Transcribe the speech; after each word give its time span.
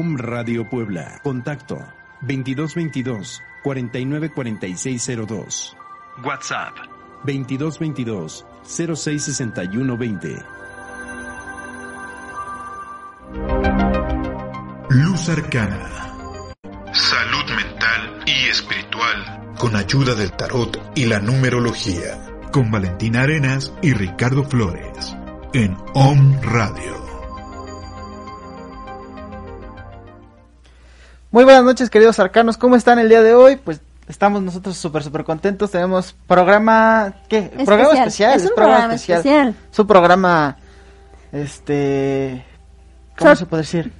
Om 0.00 0.16
Radio 0.16 0.64
Puebla. 0.66 1.20
Contacto 1.22 1.76
2222 2.22 3.42
494602. 3.62 5.76
WhatsApp 6.24 6.74
2222 7.26 8.46
066120. 8.64 10.42
Luz 14.88 15.28
Arcana. 15.28 15.90
Salud 16.94 17.44
mental 17.54 18.22
y 18.24 18.48
espiritual. 18.48 19.52
Con 19.58 19.76
ayuda 19.76 20.14
del 20.14 20.32
tarot 20.32 20.80
y 20.94 21.04
la 21.04 21.20
numerología. 21.20 22.26
Con 22.50 22.70
Valentina 22.70 23.24
Arenas 23.24 23.74
y 23.82 23.92
Ricardo 23.92 24.44
Flores. 24.44 25.14
En 25.52 25.76
Om 25.92 26.40
Radio. 26.40 27.09
Muy 31.32 31.44
buenas 31.44 31.62
noches, 31.62 31.90
queridos 31.90 32.18
arcanos. 32.18 32.56
¿Cómo 32.56 32.74
están 32.74 32.98
el 32.98 33.08
día 33.08 33.22
de 33.22 33.36
hoy? 33.36 33.54
Pues 33.54 33.80
estamos 34.08 34.42
nosotros 34.42 34.76
súper, 34.76 35.04
súper 35.04 35.22
contentos. 35.22 35.70
Tenemos 35.70 36.12
programa. 36.26 37.14
¿Qué? 37.28 37.42
Programa 37.64 37.92
especial. 37.92 38.34
Es 38.34 38.46
un 38.46 38.54
programa, 38.56 38.94
especial. 38.94 39.54
Su 39.70 39.86
programa. 39.86 40.56
Este. 41.30 42.44
¿Cómo 43.16 43.36
se 43.36 43.46
puede 43.46 43.62
decir? 43.62 43.92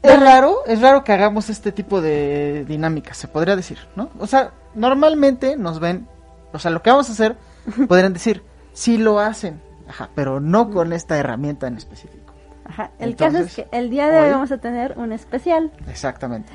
Es 0.00 0.20
raro, 0.20 0.58
es 0.66 0.80
raro 0.80 1.02
que 1.02 1.12
hagamos 1.12 1.50
este 1.50 1.72
tipo 1.72 2.00
de 2.00 2.64
dinámicas, 2.68 3.16
se 3.16 3.26
podría 3.26 3.56
decir, 3.56 3.78
¿no? 3.96 4.10
O 4.20 4.28
sea, 4.28 4.52
normalmente 4.76 5.56
nos 5.56 5.80
ven. 5.80 6.06
O 6.52 6.60
sea, 6.60 6.70
lo 6.70 6.82
que 6.82 6.90
vamos 6.90 7.08
a 7.08 7.12
hacer, 7.14 7.36
podrían 7.88 8.12
decir, 8.12 8.44
sí 8.72 8.96
lo 8.96 9.18
hacen, 9.18 9.60
ajá, 9.88 10.08
pero 10.14 10.38
no 10.38 10.70
con 10.70 10.92
esta 10.92 11.18
herramienta 11.18 11.66
en 11.66 11.78
específico. 11.78 12.17
Ajá. 12.68 12.90
El 12.98 13.16
caso 13.16 13.38
es 13.38 13.54
que 13.54 13.68
el 13.72 13.90
día 13.90 14.08
de 14.08 14.20
hoy, 14.20 14.30
vamos 14.30 14.52
a 14.52 14.58
tener 14.58 14.94
un 14.98 15.12
especial. 15.12 15.72
Exactamente. 15.88 16.52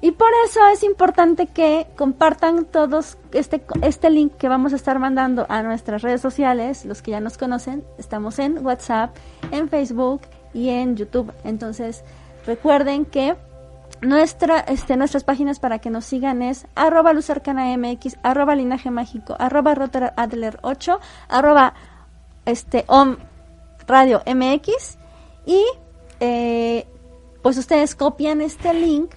Y 0.00 0.12
por 0.12 0.28
eso 0.46 0.60
es 0.68 0.84
importante 0.84 1.48
que 1.48 1.88
compartan 1.96 2.66
todos 2.66 3.18
este, 3.32 3.64
este 3.82 4.10
link 4.10 4.34
que 4.36 4.48
vamos 4.48 4.72
a 4.72 4.76
estar 4.76 4.98
mandando 5.00 5.44
a 5.48 5.62
nuestras 5.62 6.02
redes 6.02 6.20
sociales, 6.20 6.84
los 6.84 7.02
que 7.02 7.10
ya 7.10 7.20
nos 7.20 7.36
conocen. 7.36 7.82
Estamos 7.98 8.38
en 8.38 8.64
WhatsApp, 8.64 9.16
en 9.50 9.68
Facebook 9.68 10.22
y 10.54 10.68
en 10.68 10.96
YouTube. 10.96 11.32
Entonces, 11.42 12.04
recuerden 12.46 13.06
que 13.06 13.36
nuestra, 14.00 14.60
este, 14.60 14.96
nuestras 14.96 15.24
páginas 15.24 15.58
para 15.58 15.80
que 15.80 15.90
nos 15.90 16.04
sigan 16.04 16.42
es 16.42 16.66
arroba 16.76 17.12
MX, 17.12 18.18
arroba 18.22 18.54
linaje 18.54 18.92
mágico, 18.92 19.34
arroba 19.38 19.74
adler 20.16 20.58
8, 20.62 21.00
arroba 21.28 21.74
este, 22.46 22.84
om 22.86 23.16
radio 23.88 24.22
MX 24.26 24.97
y 25.48 25.64
eh, 26.20 26.86
pues 27.42 27.56
ustedes 27.56 27.94
copian 27.94 28.42
este 28.42 28.74
link, 28.74 29.14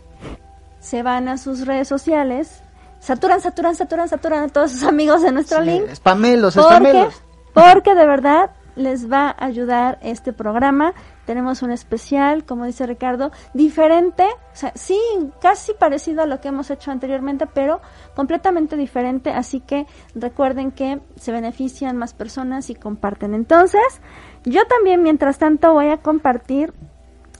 se 0.80 1.04
van 1.04 1.28
a 1.28 1.38
sus 1.38 1.68
redes 1.68 1.90
sociales, 1.90 2.64
saturan, 3.00 3.42
saturan, 3.42 3.76
saturan, 3.76 4.08
saturan 4.08 4.44
a 4.46 4.48
todos 4.48 4.72
sus 4.72 4.84
amigos 4.84 5.22
de 5.22 5.34
nuestro 5.34 5.62
link. 5.62 5.84
Spamelos, 5.94 6.56
porque, 6.56 7.10
Porque 7.54 7.96
de 7.96 8.06
verdad 8.06 8.52
les 8.78 9.12
va 9.12 9.36
a 9.38 9.46
ayudar 9.46 10.00
este 10.02 10.32
programa. 10.32 10.94
Tenemos 11.26 11.62
un 11.62 11.72
especial, 11.72 12.46
como 12.46 12.66
dice 12.66 12.86
Ricardo, 12.86 13.32
diferente, 13.54 14.24
o 14.24 14.56
sea, 14.56 14.72
sí, 14.76 15.00
casi 15.42 15.74
parecido 15.74 16.22
a 16.22 16.26
lo 16.26 16.40
que 16.40 16.48
hemos 16.48 16.70
hecho 16.72 16.92
anteriormente, 16.92 17.46
pero 17.46 17.82
completamente 18.16 18.78
diferente. 18.78 19.32
Así 19.32 19.60
que 19.60 19.86
recuerden 20.16 20.72
que 20.72 21.02
se 21.18 21.32
benefician 21.32 21.98
más 21.98 22.14
personas 22.14 22.70
y 22.70 22.76
comparten. 22.76 23.34
Entonces, 23.34 24.02
yo 24.44 24.66
también, 24.66 25.04
mientras 25.04 25.38
tanto, 25.38 25.74
voy 25.74 25.88
a 25.88 25.98
compartir 25.98 26.74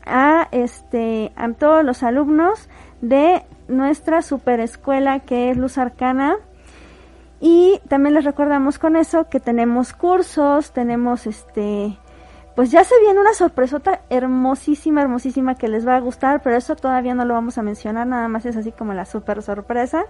a 0.06 0.48
este 0.52 1.32
a 1.36 1.52
todos 1.54 1.86
los 1.86 2.04
alumnos 2.04 2.70
de 3.02 3.44
nuestra 3.68 4.22
super 4.22 4.60
escuela 4.60 5.20
que 5.20 5.50
es 5.52 5.58
Luz 5.58 5.78
Arcana. 5.78 6.38
Y 7.40 7.80
también 7.88 8.14
les 8.14 8.24
recordamos 8.24 8.78
con 8.78 8.96
eso 8.96 9.28
que 9.30 9.40
tenemos 9.40 9.94
cursos, 9.94 10.72
tenemos 10.74 11.26
este 11.26 11.98
pues 12.56 12.70
ya 12.70 12.84
se 12.84 13.00
viene 13.00 13.20
una 13.20 13.34
sorpresota 13.34 14.02
hermosísima, 14.10 15.02
hermosísima 15.02 15.56
que 15.56 15.68
les 15.68 15.88
va 15.88 15.96
a 15.96 16.00
gustar, 16.02 16.42
pero 16.44 16.58
eso 16.58 16.76
todavía 16.76 17.16
no 17.16 17.26
lo 17.26 17.34
vamos 17.34 17.58
a 17.58 17.64
mencionar, 17.64 18.06
nada 18.06 18.28
más 18.28 18.46
es 18.46 18.58
así 18.58 18.72
como 18.72 18.94
la 18.94 19.06
super 19.06 19.42
sorpresa. 19.42 20.04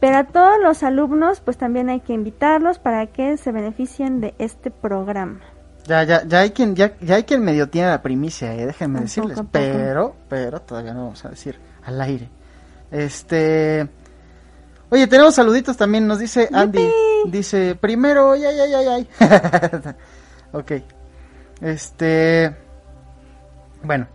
Pero 0.00 0.16
a 0.18 0.24
todos 0.24 0.60
los 0.62 0.82
alumnos, 0.82 1.40
pues 1.40 1.58
también 1.58 1.88
hay 1.88 2.00
que 2.00 2.12
invitarlos 2.12 2.78
para 2.78 3.06
que 3.06 3.36
se 3.36 3.52
beneficien 3.52 4.20
de 4.20 4.34
este 4.38 4.70
programa. 4.70 5.40
Ya, 5.86 6.02
ya, 6.04 6.24
ya 6.26 6.40
hay 6.40 6.50
quien, 6.50 6.74
ya, 6.74 6.96
ya 7.00 7.16
hay 7.16 7.24
quien 7.24 7.42
medio 7.42 7.68
tiene 7.68 7.88
la 7.88 8.00
primicia, 8.00 8.54
eh, 8.54 8.66
déjenme 8.66 9.00
decirles, 9.00 9.38
pero, 9.52 10.16
pero 10.28 10.60
todavía 10.62 10.94
no 10.94 11.04
vamos 11.04 11.24
a 11.24 11.28
decir 11.28 11.58
al 11.84 12.00
aire. 12.00 12.30
Este, 12.90 13.86
oye, 14.88 15.06
tenemos 15.06 15.34
saluditos 15.34 15.76
también, 15.76 16.06
nos 16.06 16.18
dice 16.18 16.48
Andy, 16.52 16.88
dice, 17.26 17.76
primero, 17.78 18.32
ay, 18.32 18.44
ay, 18.44 18.72
ay, 18.72 18.86
ay, 18.86 19.08
ok, 20.52 20.72
este, 21.60 22.56
bueno, 23.82 24.08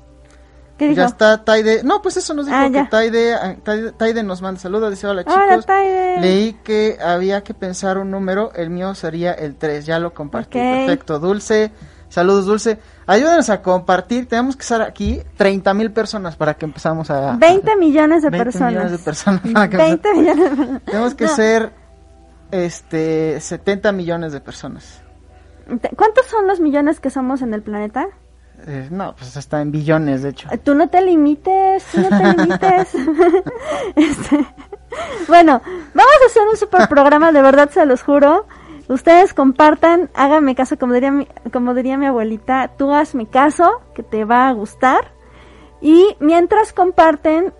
ya 0.94 1.06
está 1.06 1.44
Taide. 1.44 1.84
No, 1.84 2.02
pues 2.02 2.18
eso 2.18 2.34
nos 2.34 2.46
dijo 2.46 2.58
ah, 2.58 2.70
que 2.72 2.84
Taide, 2.86 3.34
ah, 3.34 3.56
Taide, 3.98 4.24
nos 4.24 4.42
manda 4.42 4.60
saludos. 4.60 4.92
Dice: 4.92 5.08
Hola 5.08 5.24
chicos. 5.24 5.66
Leí 6.22 6.54
que 6.64 6.98
había 7.02 7.44
que 7.44 7.54
pensar 7.54 7.98
un 7.98 8.12
número. 8.12 8.52
El 8.56 8.70
mío 8.70 8.96
sería 8.96 9.34
el 9.34 9.56
3. 9.56 9.86
Ya 9.86 10.00
lo 10.00 10.14
compartí. 10.14 10.58
Perfecto. 10.58 11.20
Dulce. 11.20 11.72
Saludos, 12.10 12.48
Dulce. 12.48 12.80
Ayúdenos 13.06 13.50
a 13.50 13.62
compartir. 13.62 14.28
Tenemos 14.28 14.56
que 14.56 14.64
estar 14.64 14.82
aquí 14.82 15.22
30 15.38 15.74
mil 15.76 15.92
personas 15.92 16.36
para 16.36 16.56
que 16.56 16.66
empezamos 16.66 17.10
a. 17.12 17.36
20 17.38 17.76
millones 17.76 18.24
de 18.24 18.30
20 18.30 18.44
personas. 18.46 18.74
millones 18.74 18.92
de 18.92 18.98
personas. 19.00 19.42
20 19.44 20.14
millones. 20.14 20.82
Tenemos 20.86 21.14
que 21.14 21.28
ser 21.28 21.72
este 22.52 23.40
70 23.40 23.92
millones 23.92 24.34
de 24.34 24.42
personas. 24.42 25.02
¿Cuántos 25.96 26.26
son 26.26 26.48
los 26.48 26.60
millones 26.60 27.00
que 27.00 27.12
somos 27.12 27.44
en 27.44 27.54
el 27.54 27.62
planeta? 27.62 28.08
Eh, 28.68 28.88
no, 28.92 29.16
pues 29.16 29.36
está 29.36 29.62
en 29.62 29.72
billones, 29.72 30.24
de 30.24 30.30
hecho. 30.30 30.50
Tú 30.64 30.76
no 30.76 30.90
te 30.90 31.02
limites, 31.02 31.86
tú 31.92 32.02
no 32.02 32.10
te 32.10 32.38
limites. 32.38 32.96
Este, 33.96 34.46
bueno, 35.28 35.62
vamos 35.94 36.14
a 36.24 36.26
hacer 36.26 36.48
un 36.48 36.58
super 36.58 36.88
programa, 36.88 37.32
de 37.32 37.42
verdad 37.42 37.70
se 37.70 37.86
los 37.86 38.02
juro. 38.04 38.46
Ustedes 38.88 39.34
compartan, 39.34 40.10
háganme 40.16 40.56
caso, 40.56 40.78
como 40.78 40.94
diría 40.94 41.12
mi, 41.12 41.28
como 41.54 41.74
diría 41.74 41.98
mi 41.98 42.08
abuelita, 42.08 42.72
tú 42.78 42.92
hazme 42.92 43.28
caso, 43.28 43.82
que 43.94 44.02
te 44.04 44.26
va 44.26 44.48
a 44.48 44.54
gustar. 44.54 45.12
Y 45.82 46.16
mientras 46.20 46.74
comparten, 46.74 47.54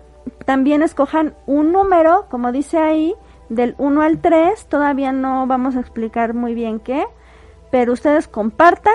también 0.44 0.82
escojan 0.82 1.34
un 1.46 1.72
número, 1.72 2.26
como 2.30 2.50
dice 2.52 2.78
ahí, 2.78 3.14
del 3.48 3.74
1 3.78 4.02
al 4.02 4.20
3. 4.20 4.66
Todavía 4.66 5.12
no 5.12 5.46
vamos 5.46 5.76
a 5.76 5.80
explicar 5.80 6.34
muy 6.34 6.54
bien 6.54 6.80
qué, 6.80 7.06
pero 7.70 7.92
ustedes 7.92 8.26
compartan 8.26 8.94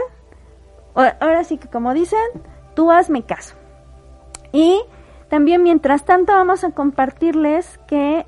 Ahora 0.95 1.43
sí 1.43 1.57
que 1.57 1.67
como 1.67 1.93
dicen, 1.93 2.19
tú 2.75 2.91
hazme 2.91 3.23
caso. 3.23 3.55
Y 4.51 4.81
también 5.29 5.63
mientras 5.63 6.05
tanto 6.05 6.33
vamos 6.33 6.63
a 6.63 6.71
compartirles 6.71 7.79
que 7.87 8.25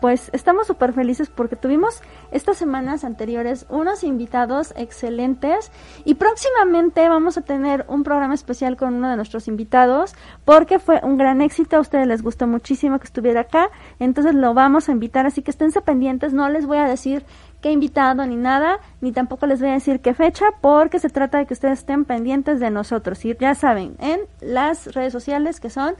pues 0.00 0.30
estamos 0.32 0.66
súper 0.66 0.92
felices 0.92 1.30
porque 1.30 1.56
tuvimos 1.56 2.02
estas 2.30 2.56
semanas 2.56 3.04
anteriores 3.04 3.66
unos 3.68 4.04
invitados 4.04 4.72
excelentes 4.76 5.72
y 6.04 6.14
próximamente 6.14 7.08
vamos 7.08 7.38
a 7.38 7.42
tener 7.42 7.84
un 7.88 8.04
programa 8.04 8.34
especial 8.34 8.76
con 8.76 8.94
uno 8.94 9.10
de 9.10 9.16
nuestros 9.16 9.48
invitados 9.48 10.14
porque 10.44 10.78
fue 10.78 11.00
un 11.02 11.16
gran 11.16 11.40
éxito, 11.40 11.76
a 11.76 11.80
ustedes 11.80 12.06
les 12.06 12.22
gustó 12.22 12.46
muchísimo 12.46 12.98
que 12.98 13.06
estuviera 13.06 13.42
acá, 13.42 13.70
entonces 13.98 14.34
lo 14.34 14.54
vamos 14.54 14.88
a 14.88 14.92
invitar, 14.92 15.26
así 15.26 15.42
que 15.42 15.50
esténse 15.50 15.80
pendientes, 15.80 16.32
no 16.32 16.48
les 16.48 16.66
voy 16.66 16.78
a 16.78 16.84
decir 16.84 17.24
qué 17.60 17.70
invitado 17.70 18.26
ni 18.26 18.36
nada, 18.36 18.78
ni 19.00 19.12
tampoco 19.12 19.46
les 19.46 19.60
voy 19.60 19.70
a 19.70 19.74
decir 19.74 20.00
qué 20.00 20.14
fecha, 20.14 20.46
porque 20.60 20.98
se 20.98 21.08
trata 21.08 21.38
de 21.38 21.46
que 21.46 21.54
ustedes 21.54 21.80
estén 21.80 22.04
pendientes 22.04 22.60
de 22.60 22.70
nosotros. 22.70 23.24
Y 23.24 23.36
ya 23.36 23.54
saben, 23.54 23.96
en 23.98 24.20
las 24.40 24.94
redes 24.94 25.12
sociales 25.12 25.60
que 25.60 25.70
son 25.70 25.94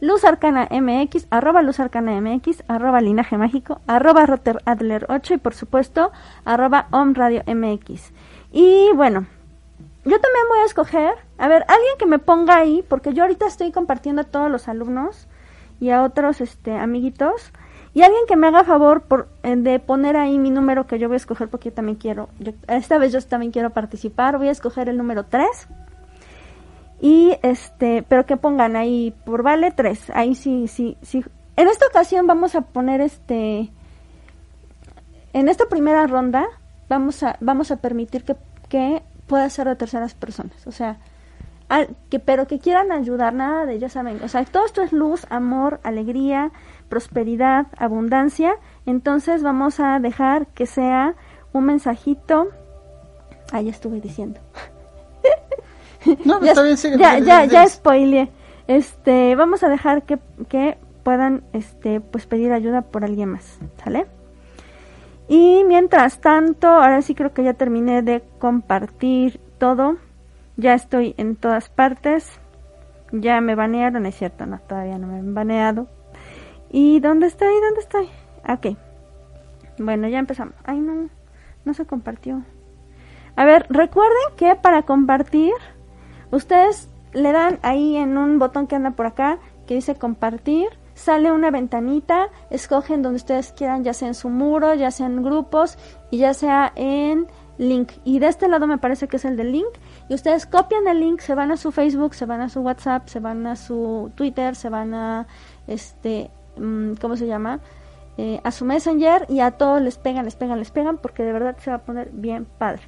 Luz 0.00 0.24
Arcana 0.24 0.68
MX, 0.70 1.28
arroba 1.30 1.62
Luz 1.62 1.78
Arcana 1.78 2.20
MX, 2.20 2.64
arroba 2.66 3.00
Linaje 3.00 3.38
Mágico, 3.38 3.80
arroba 3.86 4.26
Rotter 4.26 4.58
Adler 4.64 5.06
8 5.08 5.34
y 5.34 5.38
por 5.38 5.54
supuesto, 5.54 6.10
arroba 6.44 6.88
Om 6.90 7.14
Radio 7.14 7.42
MX. 7.46 8.12
Y 8.50 8.90
bueno, 8.96 9.26
yo 10.04 10.20
también 10.20 10.44
voy 10.48 10.58
a 10.58 10.64
escoger, 10.64 11.14
a 11.38 11.46
ver, 11.46 11.64
alguien 11.68 11.94
que 11.98 12.06
me 12.06 12.18
ponga 12.18 12.56
ahí, 12.56 12.84
porque 12.88 13.14
yo 13.14 13.22
ahorita 13.22 13.46
estoy 13.46 13.70
compartiendo 13.70 14.22
a 14.22 14.24
todos 14.24 14.50
los 14.50 14.66
alumnos 14.66 15.28
y 15.78 15.90
a 15.90 16.02
otros 16.02 16.40
este, 16.40 16.76
amiguitos 16.76 17.52
y 17.94 18.02
alguien 18.02 18.22
que 18.26 18.36
me 18.36 18.46
haga 18.46 18.64
favor 18.64 19.02
por, 19.02 19.28
eh, 19.42 19.56
de 19.56 19.78
poner 19.78 20.16
ahí 20.16 20.38
mi 20.38 20.50
número 20.50 20.86
que 20.86 20.98
yo 20.98 21.08
voy 21.08 21.14
a 21.14 21.16
escoger 21.16 21.48
porque 21.48 21.70
yo 21.70 21.74
también 21.74 21.98
quiero, 21.98 22.28
esta 22.68 22.98
vez 22.98 23.12
yo 23.12 23.20
también 23.22 23.52
quiero 23.52 23.70
participar, 23.70 24.38
voy 24.38 24.48
a 24.48 24.52
escoger 24.52 24.88
el 24.88 24.96
número 24.96 25.24
3. 25.24 25.46
Y 27.00 27.36
este, 27.42 28.04
pero 28.08 28.26
que 28.26 28.36
pongan 28.36 28.76
ahí 28.76 29.12
por 29.24 29.42
vale 29.42 29.72
3. 29.72 30.10
Ahí 30.14 30.36
sí, 30.36 30.68
sí, 30.68 30.96
sí. 31.02 31.24
En 31.56 31.66
esta 31.68 31.86
ocasión 31.86 32.28
vamos 32.28 32.54
a 32.54 32.60
poner 32.60 33.00
este, 33.00 33.70
en 35.32 35.48
esta 35.48 35.66
primera 35.66 36.06
ronda 36.06 36.46
vamos 36.88 37.22
a, 37.22 37.36
vamos 37.40 37.70
a 37.70 37.76
permitir 37.76 38.22
que, 38.22 38.36
que 38.68 39.02
pueda 39.26 39.48
ser 39.50 39.66
de 39.66 39.76
terceras 39.76 40.14
personas. 40.14 40.66
O 40.66 40.72
sea, 40.72 40.98
que, 42.10 42.18
pero 42.18 42.46
que 42.46 42.58
quieran 42.58 42.92
ayudar, 42.92 43.32
nada 43.32 43.64
de, 43.64 43.78
ya 43.78 43.88
saben, 43.88 44.20
o 44.22 44.28
sea, 44.28 44.44
todo 44.44 44.66
esto 44.66 44.82
es 44.82 44.92
luz, 44.92 45.26
amor, 45.30 45.80
alegría, 45.84 46.52
prosperidad, 46.92 47.68
abundancia, 47.78 48.56
entonces 48.84 49.42
vamos 49.42 49.80
a 49.80 49.98
dejar 49.98 50.48
que 50.48 50.66
sea 50.66 51.14
un 51.54 51.64
mensajito, 51.64 52.48
ah, 53.50 53.62
ya 53.62 53.70
estuve 53.70 54.02
diciendo. 54.02 54.40
No, 56.24 56.42
ya, 56.42 56.50
está 56.50 56.62
bien, 56.64 56.76
sigue, 56.76 56.98
ya, 56.98 57.18
ya, 57.20 57.44
ya 57.44 57.66
spoileé. 57.66 58.28
Este, 58.66 59.36
vamos 59.36 59.62
a 59.62 59.68
dejar 59.68 60.02
que, 60.02 60.18
que 60.48 60.76
puedan, 61.04 61.44
este, 61.52 62.00
pues 62.00 62.26
pedir 62.26 62.52
ayuda 62.52 62.82
por 62.82 63.04
alguien 63.04 63.30
más, 63.30 63.60
¿sale? 63.82 64.06
Y 65.28 65.62
mientras 65.64 66.20
tanto, 66.20 66.66
ahora 66.66 67.00
sí 67.02 67.14
creo 67.14 67.32
que 67.32 67.44
ya 67.44 67.54
terminé 67.54 68.02
de 68.02 68.22
compartir 68.40 69.40
todo. 69.58 69.96
Ya 70.56 70.74
estoy 70.74 71.14
en 71.18 71.36
todas 71.36 71.68
partes. 71.68 72.28
Ya 73.12 73.40
me 73.40 73.54
banearon, 73.54 74.04
es 74.04 74.16
cierto, 74.16 74.44
no, 74.44 74.58
todavía 74.58 74.98
no 74.98 75.06
me 75.06 75.18
han 75.20 75.34
baneado. 75.34 75.86
¿Y 76.72 76.98
dónde 77.00 77.26
estoy? 77.26 77.54
¿Dónde 77.60 77.80
estoy? 77.80 78.08
Ok. 78.48 78.76
Bueno, 79.78 80.08
ya 80.08 80.18
empezamos. 80.18 80.54
Ay, 80.64 80.80
no, 80.80 81.08
no 81.64 81.74
se 81.74 81.86
compartió. 81.86 82.42
A 83.36 83.44
ver, 83.44 83.66
recuerden 83.68 84.36
que 84.36 84.56
para 84.56 84.82
compartir, 84.82 85.52
ustedes 86.30 86.88
le 87.12 87.30
dan 87.30 87.60
ahí 87.62 87.96
en 87.96 88.18
un 88.18 88.38
botón 88.38 88.66
que 88.66 88.74
anda 88.74 88.90
por 88.92 89.06
acá 89.06 89.38
que 89.66 89.74
dice 89.74 89.94
compartir 89.94 90.68
sale 90.94 91.32
una 91.32 91.50
ventanita, 91.50 92.28
escogen 92.50 93.02
donde 93.02 93.16
ustedes 93.16 93.52
quieran, 93.52 93.84
ya 93.84 93.92
sea 93.92 94.08
en 94.08 94.14
su 94.14 94.28
muro, 94.28 94.74
ya 94.74 94.90
sea 94.90 95.06
en 95.06 95.22
grupos 95.22 95.78
y 96.10 96.18
ya 96.18 96.34
sea 96.34 96.72
en 96.76 97.26
link. 97.58 97.92
Y 98.04 98.18
de 98.18 98.28
este 98.28 98.48
lado 98.48 98.66
me 98.66 98.78
parece 98.78 99.08
que 99.08 99.16
es 99.16 99.24
el 99.24 99.36
del 99.36 99.52
link. 99.52 99.68
Y 100.08 100.14
ustedes 100.14 100.46
copian 100.46 100.86
el 100.88 101.00
link, 101.00 101.20
se 101.20 101.34
van 101.34 101.50
a 101.50 101.56
su 101.56 101.72
Facebook, 101.72 102.14
se 102.14 102.26
van 102.26 102.40
a 102.40 102.48
su 102.48 102.60
WhatsApp, 102.60 103.08
se 103.08 103.20
van 103.20 103.46
a 103.46 103.56
su 103.56 104.10
Twitter, 104.14 104.54
se 104.54 104.68
van 104.68 104.94
a 104.94 105.26
este, 105.66 106.30
¿cómo 107.00 107.16
se 107.16 107.26
llama? 107.26 107.60
Eh, 108.18 108.40
a 108.44 108.50
su 108.50 108.64
Messenger 108.64 109.26
y 109.28 109.40
a 109.40 109.52
todos 109.52 109.80
les 109.80 109.96
pegan, 109.96 110.24
les 110.24 110.36
pegan, 110.36 110.58
les 110.58 110.70
pegan, 110.70 110.98
porque 110.98 111.22
de 111.22 111.32
verdad 111.32 111.56
se 111.58 111.70
va 111.70 111.76
a 111.76 111.82
poner 111.82 112.10
bien 112.12 112.46
padre. 112.58 112.82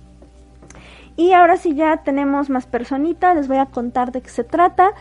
Y 1.17 1.33
ahora 1.33 1.57
sí 1.57 1.75
ya 1.75 1.99
tenemos 1.99 2.51
más 2.51 2.67
personitas, 2.67 3.37
les 3.37 3.49
voy 3.49 3.59
a 3.59 3.67
contar 3.67 4.13
de 4.13 4.21
qué 4.21 4.29
se 4.29 4.45
trata. 4.45 4.93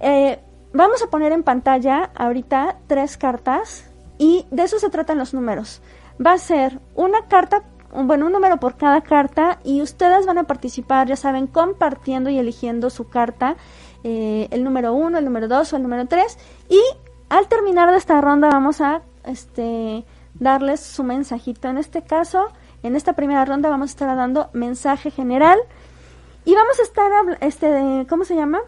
Eh, 0.00 0.38
Vamos 0.72 1.02
a 1.02 1.06
poner 1.06 1.32
en 1.32 1.44
pantalla 1.44 2.10
ahorita 2.14 2.76
tres 2.86 3.16
cartas 3.16 3.90
y 4.18 4.44
de 4.50 4.64
eso 4.64 4.78
se 4.78 4.90
tratan 4.90 5.16
los 5.16 5.32
números. 5.32 5.80
Va 6.24 6.32
a 6.32 6.38
ser 6.38 6.78
una 6.94 7.26
carta, 7.26 7.62
bueno, 7.94 8.26
un 8.26 8.32
número 8.32 8.58
por 8.58 8.76
cada 8.76 9.00
carta 9.00 9.60
y 9.64 9.80
ustedes 9.80 10.26
van 10.26 10.36
a 10.36 10.44
participar, 10.44 11.08
ya 11.08 11.16
saben, 11.16 11.46
compartiendo 11.46 12.28
y 12.28 12.38
eligiendo 12.38 12.90
su 12.90 13.08
carta, 13.08 13.56
eh, 14.04 14.46
el 14.50 14.62
número 14.62 14.92
uno, 14.92 15.16
el 15.16 15.24
número 15.24 15.48
dos 15.48 15.72
o 15.72 15.76
el 15.76 15.82
número 15.82 16.06
tres 16.06 16.38
y 16.68 16.80
al 17.28 17.48
terminar 17.48 17.90
de 17.90 17.98
esta 17.98 18.20
ronda 18.20 18.48
vamos 18.48 18.80
a 18.80 19.02
este, 19.24 20.04
darles 20.34 20.80
su 20.80 21.04
mensajito. 21.04 21.68
En 21.68 21.78
este 21.78 22.02
caso, 22.02 22.48
en 22.82 22.96
esta 22.96 23.14
primera 23.14 23.44
ronda 23.44 23.68
vamos 23.68 23.90
a 23.90 23.92
estar 23.92 24.16
dando 24.16 24.50
mensaje 24.52 25.10
general 25.10 25.58
y 26.44 26.54
vamos 26.54 26.78
a 26.80 26.82
estar, 26.82 27.38
este, 27.40 28.06
¿cómo 28.08 28.24
se 28.24 28.36
llama? 28.36 28.60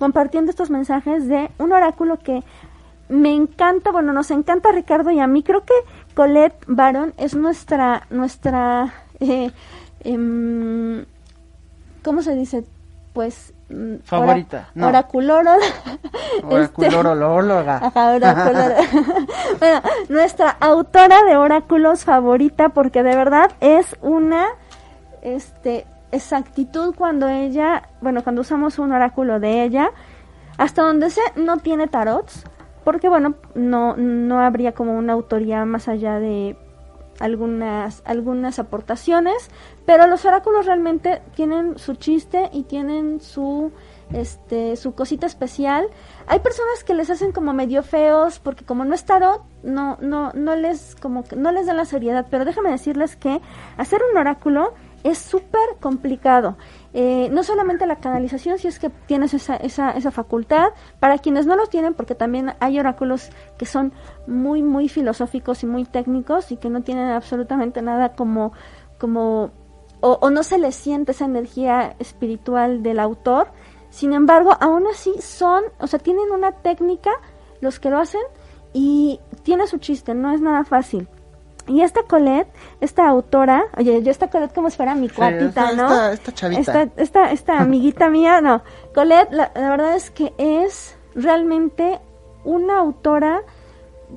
compartiendo 0.00 0.50
estos 0.50 0.70
mensajes 0.70 1.28
de 1.28 1.50
un 1.58 1.72
oráculo 1.72 2.18
que 2.18 2.42
me 3.10 3.34
encanta, 3.34 3.92
bueno, 3.92 4.12
nos 4.12 4.30
encanta 4.30 4.72
Ricardo 4.72 5.10
y 5.10 5.20
a 5.20 5.26
mí. 5.26 5.42
Creo 5.42 5.64
que 5.64 5.74
Colette 6.14 6.64
Baron 6.66 7.12
es 7.18 7.36
nuestra, 7.36 8.06
nuestra, 8.08 8.94
eh, 9.20 9.52
em, 10.00 11.04
¿cómo 12.02 12.22
se 12.22 12.34
dice? 12.34 12.64
Pues 13.12 13.52
favorita, 14.04 14.68
no. 14.74 14.88
oraculóloga. 14.88 15.56
Oraculóloga. 16.42 17.80
bueno, 19.58 19.82
nuestra 20.08 20.50
autora 20.60 21.22
de 21.24 21.36
oráculos 21.36 22.04
favorita 22.04 22.70
porque 22.70 23.02
de 23.02 23.16
verdad 23.16 23.50
es 23.60 23.96
una 24.00 24.48
este 25.22 25.86
exactitud 26.12 26.94
cuando 26.96 27.28
ella, 27.28 27.88
bueno, 28.00 28.22
cuando 28.22 28.40
usamos 28.40 28.78
un 28.78 28.92
oráculo 28.92 29.38
de 29.38 29.62
ella, 29.62 29.90
hasta 30.58 30.82
donde 30.82 31.10
sé, 31.10 31.20
no 31.36 31.58
tiene 31.58 31.86
tarots, 31.86 32.44
porque 32.84 33.08
bueno, 33.08 33.34
no, 33.54 33.96
no 33.96 34.40
habría 34.40 34.72
como 34.72 34.96
una 34.96 35.12
autoría 35.12 35.64
más 35.64 35.88
allá 35.88 36.18
de 36.18 36.56
algunas, 37.20 38.02
algunas 38.04 38.58
aportaciones, 38.58 39.50
pero 39.86 40.06
los 40.08 40.24
oráculos 40.24 40.66
realmente 40.66 41.22
tienen 41.36 41.78
su 41.78 41.94
chiste 41.94 42.50
y 42.52 42.64
tienen 42.64 43.20
su 43.20 43.70
este 44.12 44.74
su 44.76 44.94
cosita 44.94 45.26
especial. 45.26 45.86
Hay 46.26 46.40
personas 46.40 46.82
que 46.82 46.94
les 46.94 47.10
hacen 47.10 47.30
como 47.30 47.52
medio 47.52 47.84
feos 47.84 48.40
porque 48.40 48.64
como 48.64 48.84
no 48.84 48.94
es 48.94 49.04
tarot, 49.04 49.42
no 49.62 49.98
no 50.00 50.32
no 50.32 50.56
les 50.56 50.96
como 50.96 51.22
no 51.36 51.52
les 51.52 51.66
dan 51.66 51.76
la 51.76 51.84
seriedad, 51.84 52.26
pero 52.28 52.44
déjame 52.44 52.70
decirles 52.70 53.14
que 53.14 53.40
hacer 53.76 54.00
un 54.10 54.18
oráculo 54.18 54.74
es 55.04 55.18
súper 55.18 55.76
complicado. 55.80 56.56
Eh, 56.92 57.28
no 57.30 57.44
solamente 57.44 57.86
la 57.86 57.96
canalización, 57.96 58.58
si 58.58 58.66
es 58.66 58.78
que 58.80 58.90
tienes 59.06 59.32
esa, 59.32 59.56
esa, 59.56 59.92
esa 59.92 60.10
facultad, 60.10 60.70
para 60.98 61.18
quienes 61.18 61.46
no 61.46 61.54
lo 61.54 61.66
tienen, 61.66 61.94
porque 61.94 62.14
también 62.14 62.54
hay 62.58 62.80
oráculos 62.80 63.30
que 63.58 63.66
son 63.66 63.92
muy, 64.26 64.62
muy 64.62 64.88
filosóficos 64.88 65.62
y 65.62 65.66
muy 65.66 65.84
técnicos 65.84 66.50
y 66.50 66.56
que 66.56 66.68
no 66.68 66.82
tienen 66.82 67.10
absolutamente 67.10 67.80
nada 67.80 68.14
como, 68.14 68.52
como 68.98 69.52
o, 70.00 70.18
o 70.20 70.30
no 70.30 70.42
se 70.42 70.58
les 70.58 70.74
siente 70.74 71.12
esa 71.12 71.26
energía 71.26 71.94
espiritual 71.98 72.82
del 72.82 72.98
autor. 72.98 73.48
Sin 73.90 74.12
embargo, 74.12 74.56
aún 74.60 74.86
así 74.86 75.12
son, 75.20 75.62
o 75.78 75.86
sea, 75.86 75.98
tienen 75.98 76.30
una 76.32 76.52
técnica 76.52 77.10
los 77.60 77.78
que 77.78 77.90
lo 77.90 77.98
hacen 77.98 78.22
y 78.72 79.20
tiene 79.42 79.66
su 79.66 79.78
chiste, 79.78 80.14
no 80.14 80.32
es 80.32 80.40
nada 80.40 80.64
fácil. 80.64 81.08
Y 81.70 81.82
esta 81.82 82.02
Colette, 82.02 82.50
esta 82.80 83.06
autora, 83.06 83.66
oye, 83.78 84.02
yo 84.02 84.10
esta 84.10 84.28
Colette 84.28 84.52
como 84.52 84.70
si 84.70 84.76
fuera 84.76 84.96
mi 84.96 85.08
cuatita, 85.08 85.72
¿no? 85.72 86.08
Esta, 86.08 86.34
chavita. 86.34 86.82
Esta, 86.96 87.30
esta, 87.30 87.58
amiguita 87.60 88.10
mía, 88.10 88.40
no. 88.40 88.62
Colette, 88.92 89.30
la, 89.30 89.52
verdad 89.54 89.94
es 89.94 90.10
que 90.10 90.34
es 90.36 90.96
realmente 91.14 92.00
una 92.42 92.80
autora 92.80 93.42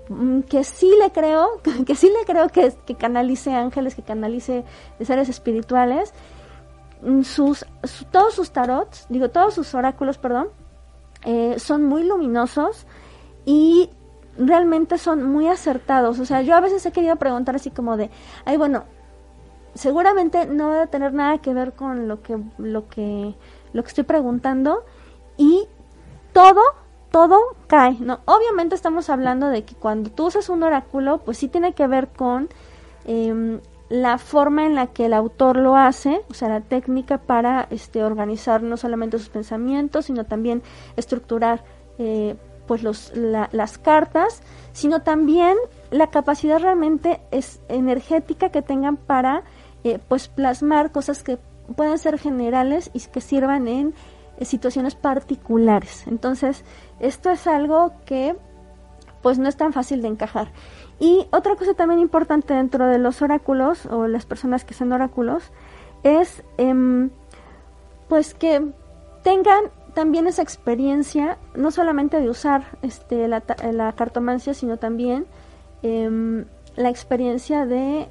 mm, 0.10 0.40
que 0.42 0.64
sí 0.64 0.92
le 1.00 1.12
creo, 1.12 1.62
que 1.86 1.94
sí 1.94 2.08
le 2.08 2.26
creo 2.26 2.50
que, 2.50 2.74
que 2.88 2.96
canalice 2.96 3.54
ángeles, 3.54 3.94
que 3.94 4.02
canalice 4.02 4.64
seres 5.00 5.30
espirituales. 5.30 6.12
Mm, 7.04 7.22
sus, 7.22 7.68
todos 8.10 8.34
sus 8.34 8.50
tarots, 8.50 9.06
digo, 9.10 9.30
todos 9.30 9.54
sus 9.54 9.76
oráculos, 9.76 10.18
perdón, 10.18 10.48
eh, 11.24 11.60
son 11.60 11.86
muy 11.86 12.04
luminosos 12.04 12.88
y 13.46 13.92
realmente 14.38 14.98
son 14.98 15.24
muy 15.24 15.48
acertados. 15.48 16.20
O 16.20 16.26
sea, 16.26 16.42
yo 16.42 16.56
a 16.56 16.62
veces 16.62 16.86
he 16.86 16.92
querido 16.92 17.16
preguntar 17.18 17.56
así 17.56 17.72
como 17.72 17.98
de, 17.98 18.10
ay, 18.46 18.58
bueno, 18.58 18.84
seguramente 19.76 20.46
no 20.46 20.72
debe 20.72 20.88
tener 20.88 21.14
nada 21.14 21.40
que 21.40 21.54
ver 21.54 21.74
con 21.74 22.08
lo 22.08 22.22
que, 22.22 22.38
lo 22.58 22.88
que, 22.88 23.36
lo 23.74 23.84
que 23.84 23.88
estoy 23.88 24.04
preguntando 24.04 24.84
y 25.38 25.68
todo, 26.32 26.62
todo 27.12 27.38
cae, 27.68 27.98
¿no? 28.00 28.20
Obviamente 28.26 28.76
estamos 28.76 29.10
hablando 29.10 29.50
de 29.50 29.64
que 29.64 29.76
cuando 29.76 30.10
tú 30.10 30.28
usas 30.28 30.50
un 30.50 30.64
oráculo, 30.64 31.20
pues 31.20 31.38
sí 31.38 31.48
tiene 31.48 31.74
que 31.74 31.88
ver 31.88 32.10
con 32.10 32.50
em, 33.06 33.60
la 33.90 34.18
forma 34.18 34.66
en 34.66 34.76
la 34.76 34.88
que 34.88 35.06
el 35.06 35.14
autor 35.14 35.58
lo 35.58 35.76
hace, 35.76 36.22
o 36.30 36.34
sea, 36.34 36.50
la 36.50 36.62
técnica 36.62 37.20
para 37.20 37.68
este, 37.70 38.04
organizar 38.04 38.64
no 38.64 38.78
solamente 38.78 39.20
sus 39.20 39.30
pensamientos, 39.30 40.06
sino 40.06 40.26
también 40.26 40.64
estructurar 40.96 41.64
eh, 42.00 42.36
pues 42.68 42.84
los, 42.84 43.12
las 43.16 43.78
cartas, 43.78 44.42
sino 44.72 45.02
también 45.02 45.58
la 45.92 46.08
capacidad 46.08 46.60
realmente 46.60 47.22
es 47.32 47.62
energética 47.68 48.50
que 48.50 48.62
tengan 48.62 48.98
para 48.98 49.44
eh, 49.84 50.00
pues 50.08 50.28
plasmar 50.28 50.92
cosas 50.92 51.24
que 51.24 51.38
puedan 51.76 51.98
ser 51.98 52.18
generales 52.20 52.90
y 52.94 53.00
que 53.02 53.22
sirvan 53.22 53.68
en 53.68 53.94
eh, 54.38 54.46
situaciones 54.46 54.96
particulares. 54.96 56.06
Entonces, 56.08 56.64
esto 57.00 57.30
es 57.30 57.48
algo 57.48 57.94
que 58.06 58.36
pues 59.22 59.40
no 59.40 59.48
es 59.48 59.56
tan 59.56 59.72
fácil 59.72 60.02
de 60.02 60.10
encajar. 60.10 60.52
Y 61.00 61.28
otra 61.32 61.56
cosa 61.56 61.74
también 61.74 62.00
importante 62.02 62.54
dentro 62.54 62.88
de 62.88 63.00
los 63.00 63.22
oráculos 63.22 63.86
o 63.86 64.08
las 64.08 64.26
personas 64.26 64.66
que 64.66 64.74
son 64.74 64.92
oráculos 64.92 65.52
es 66.04 66.44
em, 66.58 67.10
pues 68.10 68.34
que 68.34 68.74
tengan 69.24 69.72
también 69.94 70.28
esa 70.28 70.42
experiencia, 70.42 71.38
no 71.56 71.72
solamente 71.72 72.20
de 72.20 72.30
usar 72.30 72.66
este, 72.82 73.28
la, 73.28 73.44
la 73.72 73.94
cartomancia, 73.94 74.54
sino 74.54 74.78
también 74.78 75.26
em, 75.82 76.46
la 76.76 76.90
experiencia 76.90 77.66
de 77.66 78.08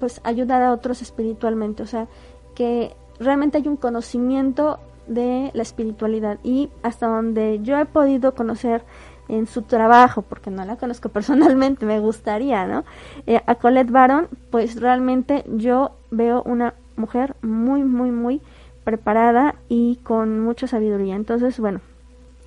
pues 0.00 0.20
ayudar 0.24 0.62
a 0.62 0.72
otros 0.72 1.02
espiritualmente, 1.02 1.82
o 1.82 1.86
sea, 1.86 2.06
que 2.54 2.94
realmente 3.18 3.58
hay 3.58 3.68
un 3.68 3.76
conocimiento 3.76 4.78
de 5.06 5.50
la 5.54 5.62
espiritualidad 5.62 6.38
y 6.44 6.70
hasta 6.82 7.06
donde 7.06 7.60
yo 7.62 7.78
he 7.78 7.86
podido 7.86 8.34
conocer 8.34 8.84
en 9.28 9.46
su 9.46 9.62
trabajo, 9.62 10.22
porque 10.22 10.50
no 10.50 10.64
la 10.64 10.76
conozco 10.76 11.08
personalmente, 11.10 11.86
me 11.86 12.00
gustaría, 12.00 12.66
¿no? 12.66 12.84
Eh, 13.26 13.40
a 13.46 13.54
Colette 13.56 13.90
Baron, 13.90 14.28
pues 14.50 14.80
realmente 14.80 15.44
yo 15.48 15.92
veo 16.10 16.42
una 16.44 16.74
mujer 16.96 17.36
muy, 17.42 17.82
muy, 17.82 18.10
muy 18.10 18.40
preparada 18.88 19.54
y 19.68 19.96
con 19.96 20.40
mucha 20.40 20.66
sabiduría. 20.66 21.14
Entonces, 21.14 21.60
bueno, 21.60 21.82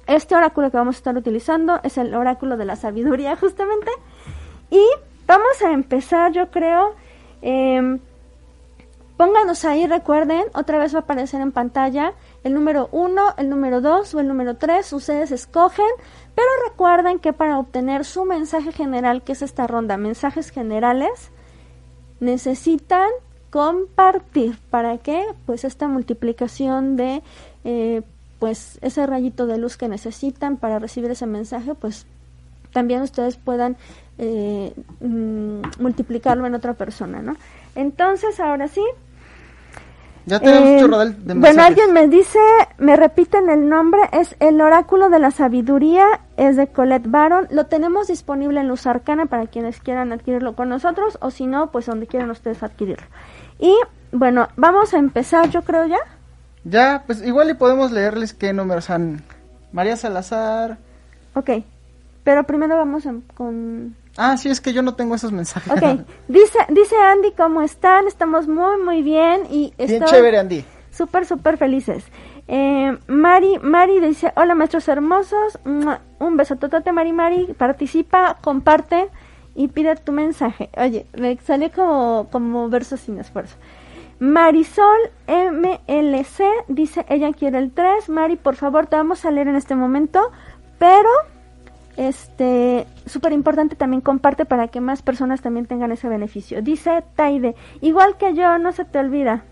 este 0.08 0.36
oráculo 0.36 0.72
que 0.72 0.78
vamos 0.78 0.96
a 0.96 0.98
estar 0.98 1.16
utilizando 1.16 1.80
es 1.84 2.00
el 2.00 2.16
oráculo 2.16 2.58
de 2.58 2.66
la 2.66 2.76
sabiduría 2.76 3.36
justamente. 3.44 3.92
Y 4.72 4.84
vamos 5.28 5.62
a 5.64 5.72
empezar, 5.72 6.32
yo 6.32 6.50
creo. 6.50 6.96
Eh, 7.44 8.00
pónganos 9.18 9.66
ahí, 9.66 9.86
recuerden, 9.86 10.46
otra 10.56 10.80
vez 10.80 10.96
va 10.96 11.00
a 11.00 11.02
aparecer 11.04 11.42
en 11.42 11.52
pantalla 11.52 12.14
el 12.44 12.56
número 12.56 12.90
1, 12.92 13.36
el 13.38 13.48
número 13.48 13.80
2 13.80 14.16
o 14.16 14.20
el 14.20 14.28
número 14.28 14.58
3. 14.58 14.94
Ustedes 14.94 15.32
escogen, 15.32 15.92
pero 16.34 16.48
recuerden 16.68 17.20
que 17.20 17.34
para 17.34 17.60
obtener 17.60 18.04
su 18.04 18.26
mensaje 18.26 18.72
general, 18.72 19.22
que 19.22 19.34
es 19.34 19.44
esta 19.44 19.68
ronda, 19.68 19.96
mensajes 19.96 20.50
generales, 20.50 21.30
necesitan 22.20 23.12
compartir. 23.52 24.58
¿Para 24.72 24.98
qué? 24.98 25.24
Pues 25.46 25.64
esta 25.64 25.88
multiplicación 25.88 26.96
de 26.96 27.22
eh, 27.64 28.02
pues 28.40 28.80
ese 28.82 29.06
rayito 29.06 29.46
de 29.46 29.60
luz 29.60 29.78
que 29.78 29.88
necesitan 29.88 30.58
para 30.58 30.80
recibir 30.80 31.12
ese 31.12 31.28
mensaje, 31.28 31.76
pues 31.76 32.08
también 32.74 33.04
ustedes 33.04 33.38
puedan 33.38 33.78
eh, 34.18 34.74
mm, 35.00 35.62
multiplicarlo 35.80 36.48
en 36.48 36.56
otra 36.56 36.74
persona, 36.74 37.22
¿no? 37.22 37.36
Entonces, 37.76 38.40
ahora 38.40 38.68
sí. 38.68 38.82
Ya 40.26 40.40
tenemos 40.40 40.70
Eh, 40.70 41.16
de 41.20 41.34
Bueno, 41.34 41.64
alguien 41.64 41.94
me 41.94 42.08
dice, 42.08 42.40
me 42.78 42.96
repiten 42.96 43.50
el 43.50 43.68
nombre, 43.70 44.02
es 44.12 44.36
el 44.40 44.62
oráculo 44.62 45.10
de 45.10 45.20
la 45.20 45.32
sabiduría, 45.32 46.06
es 46.38 46.56
de 46.56 46.68
Colette 46.68 47.10
Baron. 47.10 47.48
Lo 47.52 47.66
tenemos 47.66 48.08
disponible 48.08 48.60
en 48.60 48.68
Luz 48.68 48.88
Arcana 48.88 49.26
para 49.28 49.48
quienes 49.48 49.80
quieran 49.80 50.12
adquirirlo 50.12 50.56
con 50.56 50.70
nosotros, 50.70 51.18
o 51.22 51.32
si 51.32 51.48
no, 51.48 51.72
pues 51.72 51.88
donde 51.88 52.08
quieran 52.08 52.30
ustedes 52.30 52.62
adquirirlo. 52.62 53.06
Y 53.62 53.74
bueno, 54.12 54.50
vamos 54.58 54.94
a 54.94 54.98
empezar, 54.98 55.50
yo 55.50 55.62
creo 55.62 55.86
ya. 55.86 56.00
Ya, 56.66 57.04
pues 57.06 57.22
igual 57.26 57.50
y 57.50 57.54
podemos 57.54 57.92
leerles 57.92 58.34
qué 58.34 58.52
números 58.52 58.90
han. 58.90 59.24
María 59.72 59.96
Salazar. 59.96 60.78
Ok, 61.34 61.50
pero 62.26 62.44
primero 62.44 62.76
vamos 62.76 63.06
a- 63.06 63.14
con... 63.36 63.96
Ah, 64.18 64.36
sí, 64.36 64.50
es 64.50 64.60
que 64.60 64.74
yo 64.74 64.82
no 64.82 64.96
tengo 64.96 65.16
esos 65.16 65.32
mensajes. 65.32 65.72
Ok, 65.72 66.02
dice, 66.28 66.60
dice 66.70 66.96
Andy, 66.98 67.32
¿cómo 67.32 67.62
están? 67.62 68.06
Estamos 68.08 68.48
muy, 68.50 68.78
muy 68.84 69.02
bien 69.02 69.44
y 69.50 69.74
Bien 69.78 70.04
chévere, 70.04 70.40
Andy. 70.40 70.66
súper, 70.92 71.26
súper 71.26 71.58
felices. 71.58 72.04
Eh, 72.50 72.98
Mari, 73.08 73.60
Mari 73.62 74.02
dice, 74.02 74.34
hola 74.36 74.54
maestros 74.56 74.90
hermosos, 74.90 75.58
un 75.64 76.36
beso 76.38 76.58
totote 76.58 76.92
Mari 76.92 77.14
Mari, 77.14 77.54
participa, 77.58 78.38
comparte 78.42 79.08
y 79.56 79.68
pide 79.68 79.96
tu 79.98 80.12
mensaje. 80.12 80.70
Oye, 80.78 81.06
me 81.18 81.38
salió 81.38 81.72
como, 81.72 82.28
como 82.32 82.70
verso 82.70 82.98
sin 82.98 83.20
esfuerzo. 83.20 83.56
Marisol 84.20 85.00
MLC 85.28 86.44
dice, 86.68 87.06
ella 87.10 87.34
quiere 87.34 87.58
el 87.58 87.72
3. 87.72 88.10
Mari, 88.10 88.36
por 88.36 88.56
favor, 88.56 88.86
te 88.88 88.96
vamos 88.96 89.26
a 89.26 89.32
leer 89.32 89.48
en 89.48 89.56
este 89.56 89.76
momento, 89.76 90.32
pero 90.78 91.10
este 91.98 92.88
súper 93.06 93.34
importante 93.34 93.76
también 93.76 94.02
comparte 94.02 94.46
para 94.46 94.68
que 94.68 94.80
más 94.80 95.02
personas 95.02 95.42
también 95.42 95.66
tengan 95.66 95.92
ese 95.92 96.08
beneficio. 96.08 96.62
Dice 96.62 97.04
Taide, 97.16 97.56
igual 97.82 98.18
que 98.18 98.34
yo, 98.34 98.58
no 98.60 98.72
se 98.72 98.86
te 98.86 99.00
olvida. 99.00 99.44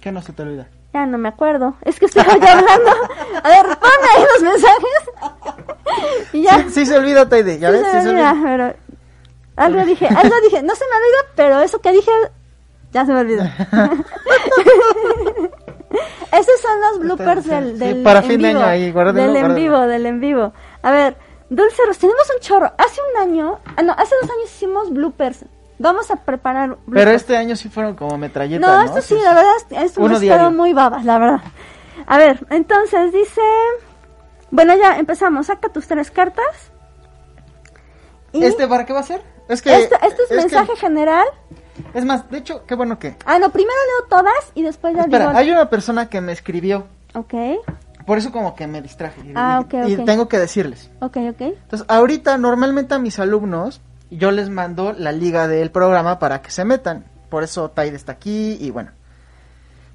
¿Qué 0.00 0.12
no 0.12 0.20
se 0.22 0.32
te 0.32 0.42
olvida? 0.42 0.68
Ya 0.92 1.06
no 1.06 1.16
me 1.16 1.28
acuerdo. 1.30 1.74
Es 1.82 1.98
que 1.98 2.04
estoy 2.06 2.22
ya 2.24 2.32
hablando. 2.58 2.90
A 3.42 3.48
ver, 3.48 3.62
ponme 3.78 4.08
ahí 4.16 4.24
los 4.34 4.42
mensajes. 4.52 6.30
y 6.34 6.42
ya. 6.42 6.58
Sí, 6.64 6.70
sí 6.70 6.86
se 6.86 6.98
olvida, 6.98 7.28
Taide, 7.28 7.58
¿ya 7.58 7.70
Sí 7.70 7.78
ves? 7.78 7.86
se 7.86 7.96
Sí 7.98 8.02
se 8.02 8.08
olvida. 8.10 8.36
pero 8.44 8.74
algo 9.56 9.84
dije, 9.84 10.06
algo 10.06 10.34
dije, 10.42 10.62
no 10.62 10.74
se 10.74 10.84
me 10.84 10.96
olvida, 10.96 11.32
pero 11.36 11.60
eso 11.60 11.80
que 11.80 11.92
dije 11.92 12.10
ya 12.92 13.06
se 13.06 13.12
me 13.12 13.20
olvidó. 13.20 13.44
Esos 16.32 16.60
son 16.60 16.80
los 16.80 16.98
bloopers 17.00 17.46
del, 17.46 17.72
Sí, 17.72 17.78
del 17.78 18.02
para 18.02 18.20
en 18.20 18.24
fin 18.26 18.40
de 18.42 18.48
vivo, 18.48 18.60
año 18.60 18.68
ahí, 18.68 18.90
guárdenlo, 18.92 19.22
del 19.32 19.36
en 19.44 19.54
vivo, 19.54 19.80
del 19.80 20.06
en 20.06 20.20
vivo. 20.20 20.52
A 20.82 20.90
ver, 20.90 21.16
Dulce 21.50 21.82
Ros, 21.86 21.98
tenemos 21.98 22.22
un 22.34 22.40
chorro. 22.40 22.72
Hace 22.78 23.00
un 23.14 23.20
año, 23.20 23.58
ah, 23.76 23.82
no, 23.82 23.92
hace 23.92 24.14
dos 24.22 24.30
años 24.30 24.46
hicimos 24.46 24.90
bloopers. 24.90 25.44
Vamos 25.78 26.10
a 26.10 26.16
preparar 26.16 26.68
bloopers. 26.68 26.94
Pero 26.94 27.10
este 27.10 27.36
año 27.36 27.56
sí 27.56 27.68
fueron 27.68 27.94
como 27.94 28.16
metralletas, 28.16 28.66
No, 28.66 28.76
¿no? 28.78 28.84
esto 28.84 29.02
sí, 29.02 29.14
la 29.22 29.34
verdad, 29.34 29.52
esto 29.84 30.00
Uno 30.00 30.18
diario. 30.18 30.44
quedó 30.44 30.50
muy 30.56 30.72
babas, 30.72 31.04
la 31.04 31.18
verdad. 31.18 31.40
A 32.06 32.18
ver, 32.18 32.46
entonces 32.50 33.12
dice... 33.12 33.42
Bueno, 34.50 34.74
ya 34.76 34.98
empezamos. 34.98 35.46
Saca 35.46 35.68
tus 35.70 35.86
tres 35.86 36.10
cartas. 36.10 36.72
Y 38.32 38.44
¿Este 38.44 38.66
para 38.66 38.84
qué 38.86 38.92
va 38.92 39.00
a 39.00 39.04
ser? 39.04 39.22
Es 39.52 39.62
que... 39.62 39.74
esto, 39.74 39.96
esto 40.02 40.22
es, 40.30 40.36
mensaje 40.36 40.76
general. 40.76 41.26
es 41.94 42.04
más, 42.04 42.28
de 42.30 42.38
hecho, 42.38 42.64
qué 42.66 42.74
bueno 42.74 42.98
que... 42.98 43.16
Ah, 43.24 43.38
no, 43.38 43.50
primero 43.50 43.76
leo 43.98 44.08
todas 44.08 44.52
y 44.54 44.62
después 44.62 44.94
ya 44.94 45.02
Espera, 45.02 45.26
digo... 45.28 45.38
hay 45.38 45.50
una 45.50 45.68
persona 45.68 46.08
que 46.08 46.20
me 46.20 46.32
escribió, 46.32 46.86
Ok, 47.14 47.34
por 48.06 48.18
eso 48.18 48.32
como 48.32 48.54
que 48.54 48.66
me 48.66 48.80
distraje. 48.80 49.20
Ah, 49.34 49.60
ok, 49.62 49.74
y 49.86 49.96
tengo 49.98 50.28
que 50.28 50.38
decirles. 50.38 50.90
ok, 51.00 51.16
ok. 51.30 51.40
Entonces, 51.40 51.86
ahorita 51.88 52.38
normalmente 52.38 52.94
a 52.94 52.98
mis 52.98 53.18
alumnos 53.18 53.80
yo 54.10 54.30
les 54.30 54.48
mando 54.50 54.92
la 54.92 55.12
liga 55.12 55.46
del 55.48 55.70
programa 55.70 56.18
para 56.18 56.42
que 56.42 56.50
se 56.50 56.64
metan. 56.64 57.04
Por 57.28 57.42
eso 57.44 57.70
Taide 57.70 57.96
está 57.96 58.12
aquí 58.12 58.56
y 58.60 58.70
bueno. 58.70 58.90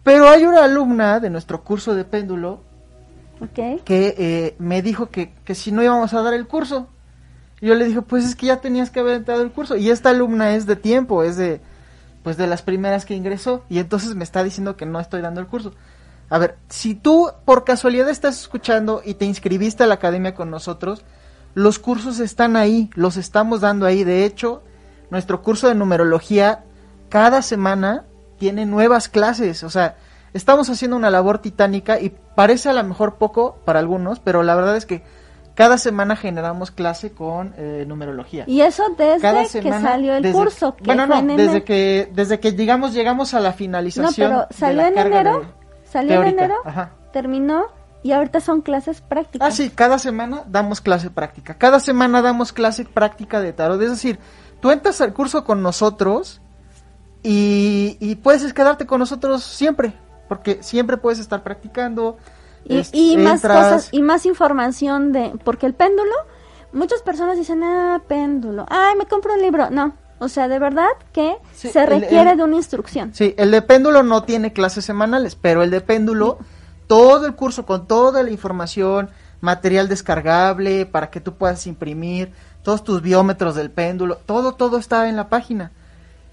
Pero 0.03 0.29
hay 0.29 0.45
una 0.45 0.63
alumna 0.63 1.19
de 1.19 1.29
nuestro 1.29 1.63
curso 1.63 1.93
de 1.93 2.05
péndulo 2.05 2.61
Ok. 3.41 3.83
que 3.83 4.15
eh, 4.17 4.55
me 4.57 4.81
dijo 4.81 5.09
que, 5.09 5.33
que 5.43 5.53
si 5.53 5.71
no 5.71 5.83
íbamos 5.83 6.13
a 6.13 6.21
dar 6.21 6.33
el 6.33 6.47
curso. 6.47 6.87
Yo 7.61 7.75
le 7.75 7.85
dije, 7.85 8.01
pues 8.01 8.23
es 8.25 8.35
que 8.35 8.47
ya 8.47 8.61
tenías 8.61 8.91
que 8.91 8.99
haber 8.99 9.15
entrado 9.15 9.41
el 9.41 9.51
curso. 9.51 9.75
Y 9.75 9.89
esta 9.89 10.09
alumna 10.09 10.55
es 10.55 10.65
de 10.65 10.75
tiempo, 10.75 11.23
es 11.23 11.37
de 11.37 11.61
pues 12.23 12.35
de 12.35 12.45
las 12.45 12.61
primeras 12.61 13.05
que 13.05 13.15
ingresó. 13.15 13.63
Y 13.69 13.79
entonces 13.79 14.13
me 14.15 14.23
está 14.23 14.43
diciendo 14.43 14.75
que 14.75 14.85
no 14.85 14.99
estoy 14.99 15.21
dando 15.21 15.39
el 15.39 15.47
curso. 15.47 15.73
A 16.29 16.37
ver, 16.37 16.57
si 16.67 16.93
tú 16.93 17.31
por 17.45 17.63
casualidad 17.63 18.09
estás 18.09 18.41
escuchando 18.41 19.01
y 19.03 19.13
te 19.13 19.25
inscribiste 19.25 19.83
a 19.83 19.87
la 19.87 19.95
academia 19.95 20.35
con 20.35 20.51
nosotros, 20.51 21.05
los 21.53 21.79
cursos 21.79 22.19
están 22.19 22.57
ahí, 22.57 22.89
los 22.95 23.17
estamos 23.17 23.61
dando 23.61 23.85
ahí. 23.85 24.03
De 24.03 24.25
hecho, 24.25 24.61
nuestro 25.09 25.41
curso 25.41 25.69
de 25.69 25.75
numerología 25.75 26.65
cada 27.09 27.41
semana 27.41 28.03
tiene 28.37 28.65
nuevas 28.65 29.07
clases. 29.07 29.63
O 29.63 29.69
sea, 29.69 29.95
estamos 30.33 30.69
haciendo 30.69 30.97
una 30.97 31.09
labor 31.09 31.39
titánica 31.39 31.99
y 31.99 32.13
parece 32.35 32.69
a 32.69 32.73
lo 32.73 32.83
mejor 32.83 33.15
poco 33.15 33.57
para 33.63 33.79
algunos, 33.79 34.19
pero 34.19 34.43
la 34.43 34.55
verdad 34.55 34.75
es 34.75 34.85
que 34.85 35.03
cada 35.57 35.79
semana 35.79 36.15
generamos 36.15 36.69
clase 36.69 37.13
con 37.13 37.55
eh, 37.57 37.83
numerología. 37.87 38.43
Y 38.45 38.61
eso 38.61 38.83
desde 38.95 39.19
cada 39.19 39.41
que 39.41 39.47
salió 39.71 40.15
el 40.15 40.21
desde- 40.21 40.37
curso. 40.37 40.75
Que 40.75 40.83
bueno, 40.83 41.07
no, 41.07 41.19
desde 41.35 41.63
que, 41.63 42.11
desde 42.13 42.39
que 42.39 42.51
digamos 42.51 42.93
llegamos 42.93 43.33
a 43.33 43.39
la 43.39 43.49
No, 43.49 43.55
finalización. 43.55 44.13
pero 44.15 44.45
de 44.47 44.53
salió 44.55 44.81
la 44.83 44.87
en 44.89 44.97
enero, 44.99 45.39
de- 45.39 45.47
salió 45.89 46.21
en 46.21 46.27
enero, 46.27 46.53
Ajá. 46.63 46.91
terminó 47.11 47.65
y 48.03 48.11
ahorita 48.11 48.39
son 48.39 48.61
clases 48.61 49.01
prácticas. 49.01 49.47
Ah, 49.47 49.51
sí, 49.51 49.71
cada 49.71 49.97
semana 49.97 50.43
damos 50.47 50.79
clase 50.79 51.09
práctica. 51.09 51.55
Cada 51.55 51.79
semana 51.79 52.21
damos 52.21 52.53
clase 52.53 52.85
práctica 52.85 53.41
de 53.41 53.51
tarot. 53.51 53.81
Es 53.81 53.89
decir, 53.89 54.19
tú 54.61 54.69
entras 54.69 55.01
al 55.01 55.11
curso 55.13 55.43
con 55.43 55.63
nosotros 55.63 56.39
y, 57.23 57.97
y 57.99 58.15
puedes 58.17 58.53
quedarte 58.53 58.85
con 58.85 58.99
nosotros 58.99 59.43
siempre, 59.43 59.93
porque 60.27 60.61
siempre 60.61 60.97
puedes 60.97 61.17
estar 61.17 61.41
practicando. 61.41 62.17
Y, 62.69 62.77
es- 62.79 62.89
y 62.93 63.17
más 63.17 63.35
entras. 63.43 63.57
cosas 63.63 63.89
y 63.91 64.01
más 64.01 64.25
información 64.25 65.11
de 65.11 65.33
porque 65.43 65.65
el 65.65 65.73
péndulo 65.73 66.13
muchas 66.73 67.01
personas 67.01 67.37
dicen 67.37 67.63
ah 67.63 68.01
péndulo 68.07 68.65
ay 68.69 68.95
me 68.97 69.05
compro 69.05 69.33
un 69.33 69.41
libro 69.41 69.69
no 69.69 69.93
o 70.19 70.27
sea 70.27 70.47
de 70.47 70.59
verdad 70.59 70.89
que 71.13 71.37
Sí, 71.53 71.69
se 71.69 71.85
requiere 71.85 72.31
el- 72.31 72.37
de 72.37 72.43
una 72.43 72.55
instrucción 72.57 73.13
Sí, 73.13 73.33
el 73.37 73.51
de 73.51 73.61
péndulo 73.61 74.03
no 74.03 74.23
tiene 74.23 74.51
clases 74.53 74.83
semanales, 74.85 75.35
pero 75.35 75.63
el 75.63 75.69
de 75.71 75.81
péndulo, 75.81 76.39
todo 76.87 77.25
el 77.25 77.35
curso 77.35 77.65
con 77.65 77.87
toda 77.87 78.23
la 78.23 78.31
información, 78.31 79.09
material 79.41 79.87
descargable 79.87 80.85
para 80.85 81.09
que 81.09 81.21
tú 81.21 81.33
puedas 81.35 81.67
imprimir, 81.67 82.33
todos 82.63 82.83
tus 82.83 83.01
biómetros 83.01 83.55
del 83.55 83.69
péndulo, 83.71 84.17
todo, 84.25 84.53
todo 84.53 84.77
está 84.77 85.07
en 85.07 85.15
la 85.15 85.29
página. 85.29 85.71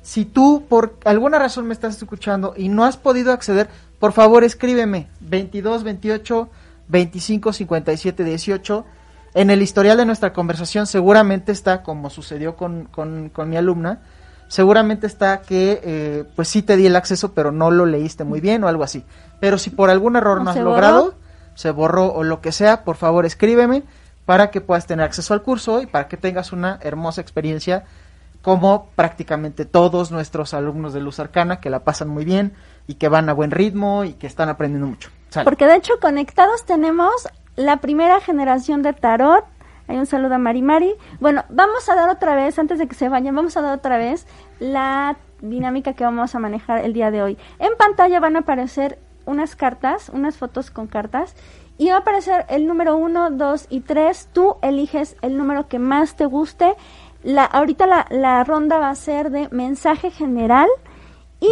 Si 0.04 0.26
tú 0.26 0.66
por 0.68 0.98
alguna 1.06 1.38
razón 1.38 1.66
me 1.66 1.72
estás 1.72 1.96
escuchando 1.96 2.52
y 2.54 2.68
no 2.68 2.84
has 2.84 2.98
podido 2.98 3.32
acceder, 3.32 3.70
por 3.98 4.12
favor 4.12 4.44
escríbeme 4.44 5.08
22 5.20 5.82
28 5.82 6.50
25 6.88 7.52
57 7.54 8.22
18. 8.22 8.84
En 9.32 9.48
el 9.48 9.62
historial 9.62 9.96
de 9.96 10.04
nuestra 10.04 10.34
conversación 10.34 10.86
seguramente 10.86 11.52
está, 11.52 11.82
como 11.82 12.10
sucedió 12.10 12.54
con, 12.54 12.84
con, 12.84 13.30
con 13.30 13.48
mi 13.48 13.56
alumna, 13.56 14.00
seguramente 14.46 15.06
está 15.06 15.40
que 15.40 15.80
eh, 15.82 16.24
pues 16.36 16.48
sí 16.48 16.60
te 16.60 16.76
di 16.76 16.84
el 16.84 16.96
acceso 16.96 17.32
pero 17.32 17.50
no 17.50 17.70
lo 17.70 17.86
leíste 17.86 18.24
muy 18.24 18.42
bien 18.42 18.62
o 18.62 18.68
algo 18.68 18.84
así. 18.84 19.06
Pero 19.40 19.56
si 19.56 19.70
por 19.70 19.88
algún 19.88 20.16
error 20.16 20.40
¿O 20.40 20.44
no 20.44 20.50
has 20.50 20.56
logrado, 20.58 21.02
borró? 21.04 21.16
se 21.54 21.70
borró 21.70 22.12
o 22.12 22.24
lo 22.24 22.42
que 22.42 22.52
sea, 22.52 22.84
por 22.84 22.96
favor 22.96 23.24
escríbeme 23.24 23.84
para 24.26 24.50
que 24.50 24.60
puedas 24.60 24.86
tener 24.86 25.06
acceso 25.06 25.32
al 25.32 25.40
curso 25.40 25.80
y 25.80 25.86
para 25.86 26.08
que 26.08 26.18
tengas 26.18 26.52
una 26.52 26.78
hermosa 26.82 27.22
experiencia 27.22 27.84
como 28.44 28.88
prácticamente 28.94 29.64
todos 29.64 30.12
nuestros 30.12 30.52
alumnos 30.52 30.92
de 30.92 31.00
Luz 31.00 31.18
Arcana 31.18 31.60
que 31.60 31.70
la 31.70 31.82
pasan 31.82 32.08
muy 32.08 32.26
bien 32.26 32.52
y 32.86 32.96
que 32.96 33.08
van 33.08 33.30
a 33.30 33.32
buen 33.32 33.50
ritmo 33.50 34.04
y 34.04 34.12
que 34.12 34.26
están 34.26 34.50
aprendiendo 34.50 34.86
mucho. 34.86 35.08
Porque 35.44 35.66
de 35.66 35.76
hecho 35.76 35.94
conectados 35.98 36.66
tenemos 36.66 37.26
la 37.56 37.78
primera 37.78 38.20
generación 38.20 38.82
de 38.82 38.92
tarot 38.92 39.46
hay 39.88 39.96
un 39.96 40.06
saludo 40.06 40.34
a 40.34 40.38
Mari 40.38 40.62
Mari 40.62 40.94
bueno 41.20 41.44
vamos 41.48 41.88
a 41.88 41.94
dar 41.94 42.10
otra 42.10 42.34
vez 42.34 42.58
antes 42.58 42.78
de 42.78 42.86
que 42.86 42.94
se 42.94 43.08
vayan 43.08 43.34
vamos 43.34 43.56
a 43.56 43.62
dar 43.62 43.76
otra 43.76 43.96
vez 43.96 44.26
la 44.58 45.16
dinámica 45.40 45.92
que 45.92 46.04
vamos 46.04 46.34
a 46.34 46.38
manejar 46.38 46.84
el 46.84 46.92
día 46.92 47.10
de 47.10 47.22
hoy 47.22 47.38
en 47.58 47.76
pantalla 47.78 48.18
van 48.18 48.36
a 48.36 48.40
aparecer 48.40 48.98
unas 49.26 49.56
cartas, 49.56 50.10
unas 50.10 50.36
fotos 50.36 50.70
con 50.70 50.86
cartas, 50.86 51.34
y 51.76 51.88
va 51.88 51.96
a 51.96 51.98
aparecer 51.98 52.46
el 52.48 52.66
número 52.66 52.96
1, 52.96 53.30
2 53.32 53.66
y 53.70 53.80
3. 53.80 54.28
Tú 54.32 54.56
eliges 54.62 55.16
el 55.22 55.36
número 55.36 55.66
que 55.66 55.78
más 55.78 56.14
te 56.14 56.26
guste. 56.26 56.74
La, 57.24 57.44
ahorita 57.44 57.86
la, 57.86 58.06
la 58.10 58.44
ronda 58.44 58.78
va 58.78 58.90
a 58.90 58.94
ser 58.94 59.30
de 59.30 59.48
mensaje 59.50 60.10
general 60.10 60.68
y 61.40 61.50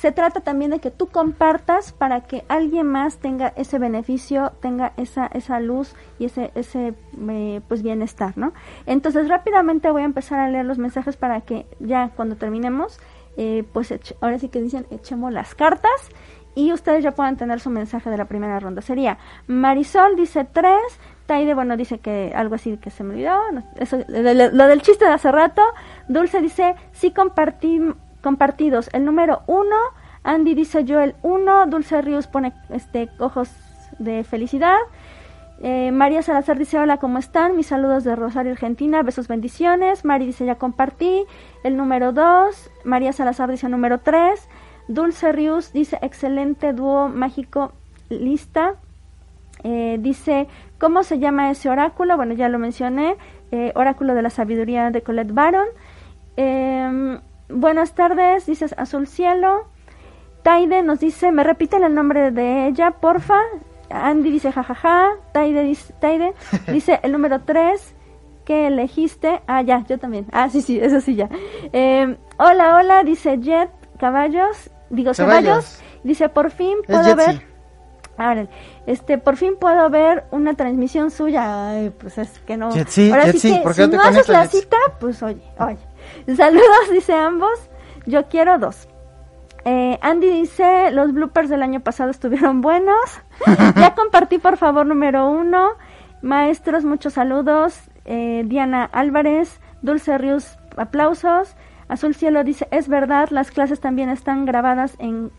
se 0.00 0.12
trata 0.12 0.40
también 0.40 0.70
de 0.70 0.78
que 0.78 0.90
tú 0.90 1.08
compartas 1.08 1.92
para 1.92 2.22
que 2.22 2.42
alguien 2.48 2.86
más 2.86 3.18
tenga 3.18 3.48
ese 3.48 3.78
beneficio, 3.78 4.52
tenga 4.60 4.94
esa, 4.96 5.26
esa 5.26 5.60
luz 5.60 5.94
y 6.18 6.24
ese, 6.24 6.52
ese 6.54 6.94
eh, 7.28 7.60
pues 7.68 7.82
bienestar, 7.82 8.38
¿no? 8.38 8.54
Entonces 8.86 9.28
rápidamente 9.28 9.90
voy 9.90 10.00
a 10.00 10.06
empezar 10.06 10.40
a 10.40 10.48
leer 10.48 10.64
los 10.64 10.78
mensajes 10.78 11.18
para 11.18 11.42
que 11.42 11.66
ya 11.80 12.12
cuando 12.16 12.36
terminemos, 12.36 12.98
eh, 13.36 13.62
pues 13.74 13.92
ahora 14.22 14.38
sí 14.38 14.48
que 14.48 14.62
dicen 14.62 14.86
echemos 14.90 15.34
las 15.34 15.54
cartas 15.54 16.08
y 16.54 16.72
ustedes 16.72 17.04
ya 17.04 17.12
puedan 17.12 17.36
tener 17.36 17.60
su 17.60 17.68
mensaje 17.68 18.08
de 18.08 18.16
la 18.16 18.24
primera 18.24 18.58
ronda. 18.58 18.80
Sería 18.80 19.18
Marisol 19.48 20.16
dice 20.16 20.46
tres, 20.50 20.80
Taide, 21.30 21.54
bueno, 21.54 21.76
dice 21.76 22.00
que 22.00 22.32
algo 22.34 22.56
así 22.56 22.76
que 22.78 22.90
se 22.90 23.04
me 23.04 23.14
olvidó, 23.14 23.38
eso, 23.76 23.98
lo 24.08 24.66
del 24.66 24.82
chiste 24.82 25.04
de 25.04 25.12
hace 25.12 25.30
rato, 25.30 25.62
Dulce 26.08 26.40
dice 26.40 26.74
sí 26.90 27.12
compartí 27.12 27.80
compartidos. 28.20 28.90
El 28.92 29.04
número 29.04 29.42
uno, 29.46 29.76
Andy 30.24 30.56
dice 30.56 30.82
yo 30.82 30.98
el 30.98 31.14
uno, 31.22 31.66
Dulce 31.66 32.02
Ríos 32.02 32.26
pone 32.26 32.52
este 32.70 33.10
ojos 33.20 33.48
de 34.00 34.24
felicidad. 34.24 34.78
Eh, 35.62 35.92
María 35.92 36.20
Salazar 36.22 36.58
dice 36.58 36.80
hola, 36.80 36.96
¿cómo 36.96 37.18
están? 37.18 37.54
Mis 37.54 37.68
saludos 37.68 38.02
de 38.02 38.16
Rosario, 38.16 38.50
Argentina, 38.50 39.04
besos, 39.04 39.28
bendiciones. 39.28 40.04
Mari 40.04 40.26
dice 40.26 40.44
ya 40.44 40.56
compartí. 40.56 41.26
El 41.62 41.76
número 41.76 42.10
dos, 42.10 42.72
María 42.82 43.12
Salazar 43.12 43.52
dice 43.52 43.68
número 43.68 43.98
tres. 43.98 44.48
Dulce 44.88 45.30
Rius 45.30 45.72
dice 45.72 45.96
excelente 46.02 46.72
dúo 46.72 47.06
mágico 47.08 47.70
lista. 48.08 48.74
Eh, 49.64 49.98
dice, 50.00 50.48
¿cómo 50.78 51.02
se 51.02 51.18
llama 51.18 51.50
ese 51.50 51.68
oráculo? 51.68 52.16
Bueno, 52.16 52.34
ya 52.34 52.48
lo 52.48 52.58
mencioné. 52.58 53.16
Eh, 53.52 53.72
oráculo 53.74 54.14
de 54.14 54.22
la 54.22 54.30
sabiduría 54.30 54.90
de 54.90 55.02
Colette 55.02 55.32
Baron. 55.32 55.66
Eh, 56.36 57.18
Buenas 57.52 57.94
tardes, 57.94 58.46
dices 58.46 58.74
Azul 58.78 59.06
Cielo. 59.08 59.66
Taide 60.42 60.82
nos 60.82 61.00
dice, 61.00 61.32
me 61.32 61.42
repiten 61.42 61.82
el 61.82 61.94
nombre 61.94 62.30
de 62.30 62.66
ella, 62.66 62.92
porfa. 62.92 63.40
Andy 63.90 64.30
dice 64.30 64.52
jajaja. 64.52 65.16
Taide 65.32 65.64
dice, 65.64 65.92
Taide 66.00 66.34
dice 66.72 67.00
el 67.02 67.12
número 67.12 67.40
3 67.40 67.96
que 68.44 68.68
elegiste. 68.68 69.42
Ah, 69.48 69.62
ya, 69.62 69.84
yo 69.88 69.98
también. 69.98 70.26
Ah, 70.32 70.48
sí, 70.48 70.62
sí, 70.62 70.78
eso 70.78 71.00
sí 71.00 71.16
ya. 71.16 71.28
Eh, 71.72 72.16
hola, 72.38 72.76
hola, 72.76 73.02
dice 73.02 73.38
Jet 73.38 73.70
Caballos. 73.98 74.70
Digo, 74.88 75.12
Caballos. 75.16 75.82
Dice, 76.04 76.28
por 76.28 76.50
fin 76.50 76.78
puedo 76.86 77.16
ver. 77.16 77.42
Este, 78.86 79.18
por 79.18 79.36
fin 79.36 79.54
puedo 79.58 79.88
ver 79.90 80.24
una 80.30 80.54
transmisión 80.54 81.10
suya. 81.10 81.70
Ay, 81.70 81.90
pues 81.90 82.18
es 82.18 82.38
que 82.40 82.56
no. 82.56 82.66
Ahora 82.66 82.86
sí 82.86 83.10
que, 83.10 83.72
si 83.74 83.88
no 83.88 84.02
haces 84.02 84.28
la 84.28 84.46
cita, 84.46 84.76
pues 84.98 85.22
oye, 85.22 85.42
oye. 85.58 85.78
Saludos, 86.36 86.90
dice 86.92 87.14
ambos. 87.14 87.70
Yo 88.06 88.28
quiero 88.28 88.58
dos. 88.58 88.88
Eh, 89.64 89.98
Andy 90.00 90.28
dice, 90.28 90.90
los 90.90 91.12
bloopers 91.12 91.48
del 91.48 91.62
año 91.62 91.80
pasado 91.80 92.10
estuvieron 92.10 92.60
buenos. 92.62 93.22
ya 93.76 93.94
compartí, 93.94 94.38
por 94.38 94.56
favor, 94.56 94.86
número 94.86 95.28
uno. 95.28 95.70
Maestros, 96.22 96.84
muchos 96.84 97.14
saludos. 97.14 97.78
Eh, 98.04 98.42
Diana 98.46 98.84
Álvarez, 98.84 99.60
Dulce 99.82 100.16
Rius, 100.18 100.58
aplausos. 100.76 101.56
Azul 101.88 102.14
Cielo 102.14 102.44
dice, 102.44 102.68
es 102.70 102.88
verdad, 102.88 103.30
las 103.30 103.50
clases 103.50 103.80
también 103.80 104.10
están 104.10 104.44
grabadas 104.44 104.94
en, 104.98 105.32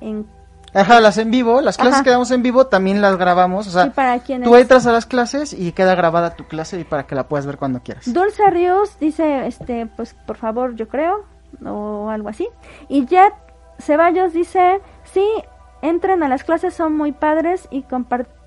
en 0.00 0.26
Ajá, 0.72 1.00
las 1.00 1.18
en 1.18 1.30
vivo, 1.30 1.60
las 1.60 1.76
clases 1.76 2.02
que 2.02 2.10
damos 2.10 2.30
en 2.30 2.42
vivo 2.42 2.66
también 2.66 3.00
las 3.00 3.16
grabamos, 3.16 3.66
o 3.66 3.70
sea, 3.70 3.92
tú 4.44 4.56
entras 4.56 4.86
a 4.86 4.92
las 4.92 5.06
clases 5.06 5.52
y 5.52 5.72
queda 5.72 5.94
grabada 5.94 6.36
tu 6.36 6.44
clase 6.44 6.78
y 6.78 6.84
para 6.84 7.06
que 7.06 7.14
la 7.14 7.24
puedas 7.24 7.46
ver 7.46 7.58
cuando 7.58 7.80
quieras. 7.82 8.12
Dulce 8.12 8.48
Ríos 8.50 8.96
dice, 9.00 9.46
este, 9.46 9.86
pues 9.86 10.14
por 10.26 10.36
favor, 10.36 10.76
yo 10.76 10.88
creo, 10.88 11.24
o 11.64 12.08
algo 12.08 12.28
así. 12.28 12.48
Y 12.88 13.06
Jet 13.06 13.34
Ceballos 13.80 14.32
dice, 14.32 14.80
sí, 15.04 15.26
entren 15.82 16.22
a 16.22 16.28
las 16.28 16.44
clases, 16.44 16.74
son 16.74 16.96
muy 16.96 17.12
padres 17.12 17.66
y 17.70 17.82
comparten 17.82 18.39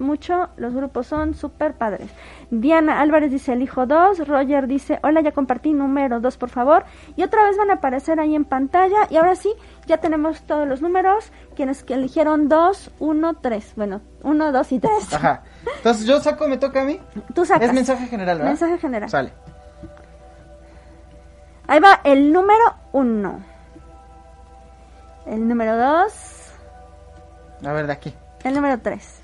mucho, 0.00 0.48
los 0.56 0.74
grupos 0.74 1.06
son 1.06 1.34
súper 1.34 1.74
padres. 1.74 2.10
Diana 2.50 3.00
Álvarez 3.00 3.30
dice 3.30 3.52
el 3.52 3.62
hijo 3.62 3.86
2, 3.86 4.26
Roger 4.26 4.66
dice, 4.66 4.98
hola, 5.02 5.20
ya 5.20 5.32
compartí 5.32 5.72
número 5.72 6.20
2, 6.20 6.36
por 6.36 6.48
favor. 6.48 6.84
Y 7.16 7.22
otra 7.22 7.44
vez 7.44 7.56
van 7.56 7.70
a 7.70 7.74
aparecer 7.74 8.20
ahí 8.20 8.34
en 8.34 8.44
pantalla. 8.44 9.06
Y 9.10 9.16
ahora 9.16 9.36
sí, 9.36 9.52
ya 9.86 9.98
tenemos 9.98 10.42
todos 10.42 10.66
los 10.66 10.82
números, 10.82 11.30
quienes 11.54 11.84
que 11.84 11.94
eligieron 11.94 12.48
2, 12.48 12.90
1, 12.98 13.34
3. 13.34 13.72
Bueno, 13.76 14.00
1, 14.22 14.52
2 14.52 14.72
y 14.72 14.78
3. 14.80 15.14
Ajá. 15.14 15.42
Entonces 15.76 16.06
yo 16.06 16.20
saco, 16.20 16.48
me 16.48 16.56
toca 16.56 16.82
a 16.82 16.84
mí. 16.84 17.00
Tú 17.34 17.44
sacas. 17.44 17.68
Es 17.68 17.74
mensaje 17.74 18.06
general, 18.06 18.38
¿verdad? 18.38 18.50
Mensaje 18.50 18.78
general. 18.78 19.10
Sale. 19.10 19.32
Ahí 21.66 21.80
va 21.80 22.00
el 22.04 22.32
número 22.32 22.64
1. 22.92 23.44
El 25.26 25.46
número 25.46 25.76
2. 25.76 26.52
A 27.66 27.72
ver, 27.72 27.86
de 27.86 27.92
aquí. 27.92 28.14
El 28.44 28.54
número 28.54 28.78
3. 28.80 29.17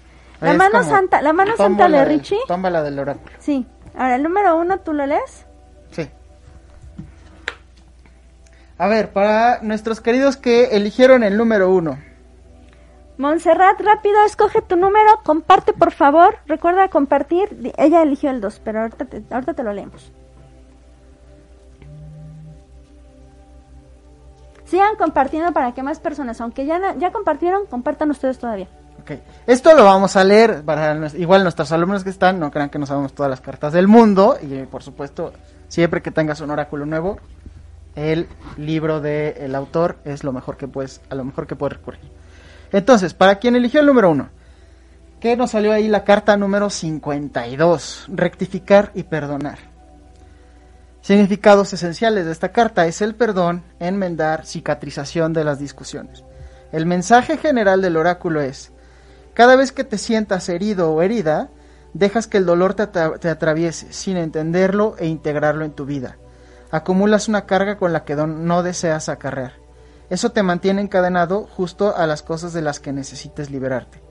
La 0.45 0.55
mano 0.55 0.83
santa, 0.83 1.23
la 1.23 1.33
mano 1.33 1.57
santa 1.57 1.89
de 1.89 2.05
Richie. 2.05 2.39
Toma 2.47 2.71
la 2.71 2.83
del 2.83 2.99
oráculo. 2.99 3.35
Sí. 3.39 3.67
Ahora, 3.97 4.17
el 4.17 4.23
número 4.23 4.57
uno, 4.57 4.79
¿tú 4.81 4.93
lo 4.93 5.07
lees? 5.07 5.47
Sí. 5.91 6.09
A 8.79 8.89
ver, 8.89 9.13
para 9.13 9.61
nuestros 9.63 10.01
queridos 10.01 10.37
que 10.37 10.77
eligieron 10.77 11.23
el 11.23 11.37
número 11.37 11.71
uno. 11.71 11.99
Montserrat, 13.17 13.81
rápido, 13.81 14.25
escoge 14.27 14.61
tu 14.61 14.77
número, 14.77 15.21
comparte 15.23 15.73
por 15.73 15.93
favor, 15.93 16.39
recuerda 16.47 16.89
compartir, 16.89 17.73
ella 17.79 18.03
eligió 18.03 18.31
el 18.31 18.41
2, 18.41 18.61
pero 18.65 18.81
ahorita 18.81 19.05
te, 19.05 19.23
ahorita 19.31 19.55
te 19.55 19.63
lo 19.63 19.73
leemos. 19.73 20.13
Sigan 24.65 24.97
compartiendo 24.97 25.53
para 25.53 25.73
que 25.73 25.85
más 25.85 26.01
personas, 26.01 26.41
aunque 26.41 26.67
ya, 26.67 26.97
ya 26.97 27.13
compartieron, 27.13 27.67
compartan 27.67 28.11
ustedes 28.11 28.39
todavía. 28.39 28.67
Esto 29.47 29.75
lo 29.75 29.85
vamos 29.85 30.17
a 30.17 30.25
leer 30.25 30.63
para 30.65 31.09
igual 31.17 31.43
nuestros 31.43 31.73
alumnos 31.73 32.05
que 32.05 32.11
están, 32.11 32.41
no 32.41 32.51
crean 32.51 32.71
que 32.71 32.79
no 32.79 32.87
sabemos 32.87 33.13
todas 33.13 33.31
las 33.31 33.41
cartas 33.41 33.73
del 33.73 33.89
mundo 33.89 34.39
y 34.41 34.63
por 34.65 34.83
supuesto, 34.83 35.33
siempre 35.69 36.03
que 36.03 36.11
tengas 36.11 36.41
un 36.41 36.51
oráculo 36.51 36.87
nuevo, 36.87 37.19
el 37.97 38.29
libro 38.57 39.01
del 39.01 39.55
autor 39.55 39.99
es 40.05 40.25
lo 40.25 40.33
mejor 40.33 40.57
que 40.57 40.69
puedes, 40.69 41.01
a 41.11 41.15
lo 41.15 41.25
mejor 41.25 41.47
que 41.47 41.57
puedes 41.57 41.79
recurrir. 41.79 42.11
Entonces, 42.73 43.15
para 43.15 43.39
quien 43.39 43.57
eligió 43.57 43.81
el 43.81 43.87
número 43.87 44.11
uno, 44.11 44.31
¿qué 45.21 45.37
nos 45.37 45.53
salió 45.53 45.73
ahí 45.73 45.87
la 45.87 46.05
carta 46.05 46.37
número 46.37 46.71
52? 46.71 48.07
Rectificar 48.09 48.91
y 48.95 49.05
perdonar. 49.05 49.59
Significados 51.03 51.73
esenciales 51.73 52.25
de 52.25 52.33
esta 52.33 52.51
carta 52.51 52.87
es 52.87 53.03
el 53.03 53.15
perdón, 53.15 53.63
enmendar, 53.79 54.47
cicatrización 54.47 55.35
de 55.35 55.45
las 55.45 55.59
discusiones. 55.59 56.25
El 56.73 56.87
mensaje 56.87 57.37
general 57.37 57.83
del 57.83 57.97
oráculo 57.97 58.41
es, 58.41 58.73
cada 59.35 59.57
vez 59.57 59.73
que 59.73 59.85
te 59.85 59.99
sientas 59.99 60.49
herido 60.49 60.93
o 60.93 61.03
herida, 61.03 61.51
dejas 61.93 62.27
que 62.27 62.39
el 62.39 62.47
dolor 62.47 62.75
te, 62.75 63.29
atraviese 63.29 63.93
sin 63.93 64.17
entenderlo 64.17 64.97
e 64.99 65.07
integrarlo 65.07 65.65
en 65.65 65.73
tu 65.73 65.85
vida. 65.85 66.17
Acumulas 66.71 67.29
una 67.29 67.47
carga 67.47 67.77
con 67.77 67.93
la 67.93 68.05
que 68.05 68.17
no 68.17 68.63
deseas 68.63 69.09
acarrear. 69.09 69.53
Eso 70.11 70.33
te 70.33 70.43
mantiene 70.43 70.83
encadenado 70.83 71.45
justo 71.45 71.97
a 71.97 72.07
las 72.07 72.23
cosas 72.23 72.53
de 72.53 72.63
las 72.63 72.81
que 72.81 72.93
necesites 72.93 73.51
liberarte. 73.51 74.03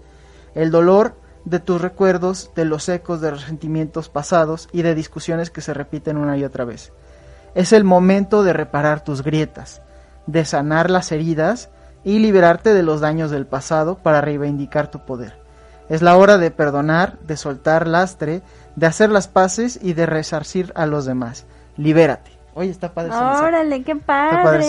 El 0.55 0.71
dolor 0.71 1.15
de 1.45 1.59
tus 1.59 1.81
recuerdos, 1.81 2.51
de 2.55 2.65
los 2.65 2.87
ecos 2.89 3.21
de 3.21 3.31
resentimientos 3.31 4.09
pasados 4.09 4.69
y 4.71 4.81
de 4.81 4.95
discusiones 4.95 5.49
que 5.49 5.61
se 5.61 5.73
repiten 5.73 6.17
una 6.17 6.37
y 6.37 6.43
otra 6.43 6.65
vez. 6.65 6.93
Es 7.53 7.73
el 7.73 7.83
momento 7.83 8.43
de 8.43 8.53
reparar 8.53 9.03
tus 9.03 9.23
grietas, 9.23 9.81
de 10.25 10.45
sanar 10.45 10.89
las 10.89 11.11
heridas 11.11 11.69
y 12.03 12.19
liberarte 12.19 12.73
de 12.73 12.83
los 12.83 13.01
daños 13.01 13.31
del 13.31 13.45
pasado 13.45 13.97
para 13.97 14.21
reivindicar 14.21 14.89
tu 14.91 14.99
poder. 14.99 15.37
Es 15.89 16.01
la 16.01 16.17
hora 16.17 16.37
de 16.37 16.51
perdonar, 16.51 17.19
de 17.19 17.37
soltar 17.37 17.87
lastre, 17.87 18.41
de 18.75 18.87
hacer 18.87 19.09
las 19.09 19.27
paces 19.27 19.79
y 19.81 19.93
de 19.93 20.05
resarcir 20.05 20.71
a 20.75 20.85
los 20.85 21.05
demás. 21.05 21.45
Libérate. 21.77 22.31
Oye, 22.55 22.69
está 22.69 22.93
padre 22.93 23.09
ese 23.09 23.19
Órale, 23.19 23.83
qué 23.83 23.95
padre. 23.95 24.65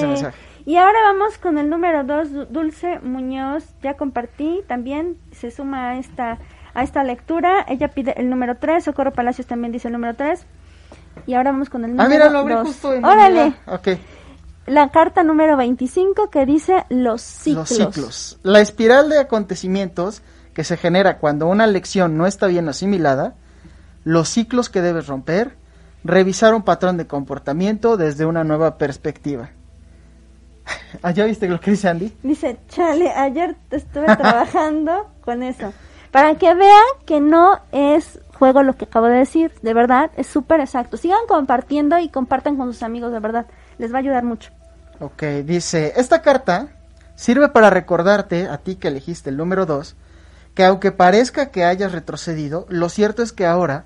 Y 0.66 0.76
ahora 0.76 0.98
vamos 1.04 1.36
con 1.38 1.58
el 1.58 1.68
número 1.68 2.04
2, 2.04 2.50
Dulce 2.50 2.98
Muñoz. 3.00 3.64
Ya 3.82 3.94
compartí, 3.94 4.62
también 4.66 5.18
se 5.32 5.50
suma 5.50 5.90
a 5.90 5.98
esta, 5.98 6.38
a 6.72 6.82
esta 6.82 7.04
lectura. 7.04 7.66
Ella 7.68 7.88
pide 7.88 8.18
el 8.18 8.30
número 8.30 8.56
3, 8.56 8.82
Socorro 8.82 9.12
Palacios 9.12 9.46
también 9.46 9.72
dice 9.72 9.88
el 9.88 9.92
número 9.92 10.14
3. 10.14 10.46
Y 11.26 11.34
ahora 11.34 11.52
vamos 11.52 11.68
con 11.68 11.84
el 11.84 11.90
número 11.94 12.08
2. 12.08 12.12
Ah, 12.12 12.16
mira, 12.16 12.30
lo 12.30 12.38
abrí 12.38 12.54
justo 12.68 12.94
en 12.94 13.04
Órale. 13.04 13.54
Ok 13.66 13.88
la 14.66 14.90
carta 14.90 15.22
número 15.22 15.56
25 15.56 16.30
que 16.30 16.46
dice 16.46 16.84
los 16.88 17.20
ciclos. 17.22 17.70
Los 17.70 17.94
ciclos. 17.94 18.38
La 18.42 18.60
espiral 18.60 19.08
de 19.08 19.18
acontecimientos 19.18 20.22
que 20.54 20.64
se 20.64 20.76
genera 20.76 21.18
cuando 21.18 21.46
una 21.48 21.66
lección 21.66 22.16
no 22.16 22.26
está 22.26 22.46
bien 22.46 22.68
asimilada, 22.68 23.34
los 24.04 24.28
ciclos 24.28 24.68
que 24.70 24.80
debes 24.80 25.06
romper, 25.06 25.56
revisar 26.04 26.54
un 26.54 26.62
patrón 26.62 26.96
de 26.96 27.06
comportamiento 27.06 27.96
desde 27.96 28.24
una 28.24 28.44
nueva 28.44 28.78
perspectiva. 28.78 29.50
¿Ah, 31.02 31.10
ya 31.10 31.24
viste 31.24 31.48
lo 31.48 31.60
que 31.60 31.72
dice 31.72 31.88
Andy? 31.88 32.12
Dice, 32.22 32.58
chale, 32.68 33.10
ayer 33.10 33.56
estuve 33.70 34.06
trabajando 34.16 35.10
con 35.24 35.42
eso. 35.42 35.72
Para 36.10 36.36
que 36.36 36.54
vean 36.54 36.84
que 37.04 37.20
no 37.20 37.58
es 37.72 38.20
juego 38.38 38.62
lo 38.62 38.74
que 38.74 38.84
acabo 38.84 39.06
de 39.06 39.18
decir, 39.18 39.52
de 39.62 39.74
verdad, 39.74 40.10
es 40.16 40.26
súper 40.28 40.60
exacto. 40.60 40.96
Sigan 40.96 41.26
compartiendo 41.26 41.98
y 41.98 42.08
compartan 42.08 42.56
con 42.56 42.72
sus 42.72 42.82
amigos, 42.82 43.12
de 43.12 43.18
verdad, 43.18 43.46
les 43.78 43.92
va 43.92 43.96
a 43.96 44.00
ayudar 44.00 44.24
mucho. 44.24 44.50
Ok, 45.00 45.22
dice, 45.44 45.94
esta 45.96 46.22
carta 46.22 46.68
sirve 47.16 47.48
para 47.48 47.70
recordarte, 47.70 48.48
a 48.48 48.58
ti 48.58 48.76
que 48.76 48.88
elegiste 48.88 49.30
el 49.30 49.36
número 49.36 49.66
2, 49.66 49.96
que 50.54 50.64
aunque 50.64 50.92
parezca 50.92 51.50
que 51.50 51.64
hayas 51.64 51.92
retrocedido, 51.92 52.66
lo 52.68 52.88
cierto 52.88 53.22
es 53.22 53.32
que 53.32 53.46
ahora 53.46 53.84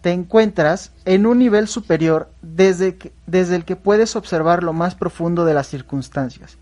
te 0.00 0.12
encuentras 0.12 0.90
en 1.04 1.24
un 1.24 1.38
nivel 1.38 1.66
superior 1.66 2.28
desde, 2.42 2.98
desde 3.26 3.56
el 3.56 3.64
que 3.64 3.76
puedes 3.76 4.16
observar 4.16 4.62
lo 4.62 4.72
más 4.72 4.94
profundo 4.94 5.44
de 5.44 5.54
las 5.54 5.66
circunstancias. 5.68 6.58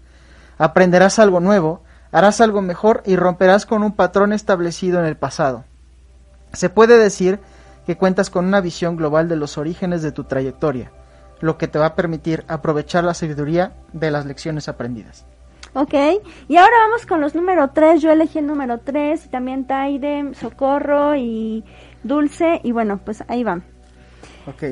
Aprenderás 0.58 1.18
algo 1.18 1.40
nuevo, 1.40 1.82
harás 2.12 2.40
algo 2.40 2.62
mejor 2.62 3.02
y 3.04 3.16
romperás 3.16 3.66
con 3.66 3.82
un 3.82 3.92
patrón 3.92 4.32
establecido 4.32 5.00
en 5.00 5.06
el 5.06 5.16
pasado. 5.16 5.64
Se 6.52 6.68
puede 6.68 6.98
decir 6.98 7.40
que 7.86 7.96
cuentas 7.96 8.30
con 8.30 8.44
una 8.44 8.60
visión 8.60 8.96
global 8.96 9.28
de 9.28 9.36
los 9.36 9.58
orígenes 9.58 10.02
de 10.02 10.12
tu 10.12 10.24
trayectoria, 10.24 10.92
lo 11.42 11.58
que 11.58 11.68
te 11.68 11.78
va 11.78 11.86
a 11.86 11.94
permitir 11.94 12.44
aprovechar 12.48 13.04
la 13.04 13.14
sabiduría 13.14 13.72
de 13.92 14.10
las 14.10 14.24
lecciones 14.24 14.68
aprendidas. 14.68 15.26
Ok, 15.74 15.94
y 16.48 16.56
ahora 16.56 16.76
vamos 16.86 17.04
con 17.04 17.20
los 17.20 17.34
número 17.34 17.70
3. 17.70 18.00
Yo 18.00 18.12
elegí 18.12 18.38
el 18.38 18.46
número 18.46 18.78
3 18.78 19.26
y 19.26 19.28
también 19.28 19.66
Taide, 19.66 20.34
Socorro 20.34 21.16
y 21.16 21.64
Dulce. 22.04 22.60
Y 22.62 22.70
bueno, 22.72 23.00
pues 23.04 23.24
ahí 23.26 23.42
va. 23.42 23.60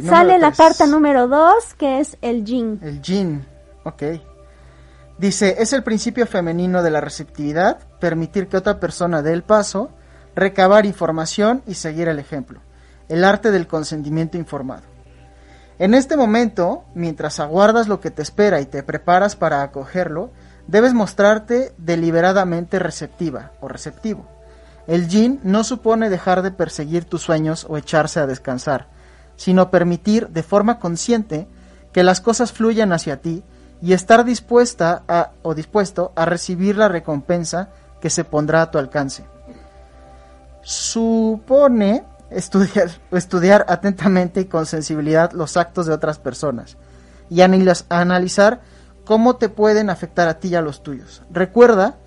Sale 0.02 0.38
la 0.38 0.52
carta 0.52 0.86
número 0.86 1.26
2 1.26 1.74
que 1.74 2.00
es 2.00 2.16
el 2.22 2.44
Jin. 2.44 2.78
El 2.82 3.02
Jin, 3.02 3.44
ok. 3.84 4.02
Dice, 5.18 5.56
es 5.58 5.72
el 5.72 5.82
principio 5.82 6.26
femenino 6.26 6.82
de 6.82 6.90
la 6.90 7.00
receptividad, 7.00 7.78
permitir 7.98 8.46
que 8.46 8.56
otra 8.56 8.78
persona 8.78 9.22
dé 9.22 9.32
el 9.32 9.42
paso, 9.42 9.90
recabar 10.36 10.86
información 10.86 11.62
y 11.66 11.74
seguir 11.74 12.08
el 12.08 12.20
ejemplo. 12.20 12.60
El 13.08 13.24
arte 13.24 13.50
del 13.50 13.66
consentimiento 13.66 14.38
informado. 14.38 14.89
En 15.80 15.94
este 15.94 16.14
momento, 16.14 16.84
mientras 16.92 17.40
aguardas 17.40 17.88
lo 17.88 18.00
que 18.00 18.10
te 18.10 18.20
espera 18.20 18.60
y 18.60 18.66
te 18.66 18.82
preparas 18.82 19.34
para 19.34 19.62
acogerlo, 19.62 20.30
debes 20.66 20.92
mostrarte 20.92 21.72
deliberadamente 21.78 22.78
receptiva 22.78 23.52
o 23.62 23.68
receptivo. 23.68 24.26
El 24.86 25.08
yin 25.08 25.40
no 25.42 25.64
supone 25.64 26.10
dejar 26.10 26.42
de 26.42 26.50
perseguir 26.50 27.06
tus 27.06 27.22
sueños 27.22 27.64
o 27.66 27.78
echarse 27.78 28.20
a 28.20 28.26
descansar, 28.26 28.88
sino 29.36 29.70
permitir 29.70 30.28
de 30.28 30.42
forma 30.42 30.78
consciente 30.78 31.48
que 31.92 32.02
las 32.02 32.20
cosas 32.20 32.52
fluyan 32.52 32.92
hacia 32.92 33.22
ti 33.22 33.42
y 33.80 33.94
estar 33.94 34.26
dispuesta 34.26 35.02
a, 35.08 35.30
o 35.40 35.54
dispuesto 35.54 36.12
a 36.14 36.26
recibir 36.26 36.76
la 36.76 36.88
recompensa 36.88 37.70
que 38.02 38.10
se 38.10 38.24
pondrá 38.24 38.60
a 38.60 38.70
tu 38.70 38.76
alcance. 38.76 39.24
Supone 40.60 42.04
estudiar, 42.30 42.90
estudiar 43.10 43.66
atentamente 43.68 44.40
y 44.40 44.44
con 44.46 44.66
sensibilidad 44.66 45.32
los 45.32 45.56
actos 45.56 45.86
de 45.86 45.92
otras 45.92 46.18
personas 46.18 46.76
y 47.28 47.40
analizar 47.42 48.60
cómo 49.04 49.36
te 49.36 49.48
pueden 49.48 49.88
afectar 49.88 50.28
a 50.28 50.40
ti 50.40 50.48
y 50.48 50.54
a 50.56 50.62
los 50.62 50.82
tuyos. 50.82 51.22
Recuerda, 51.30 51.98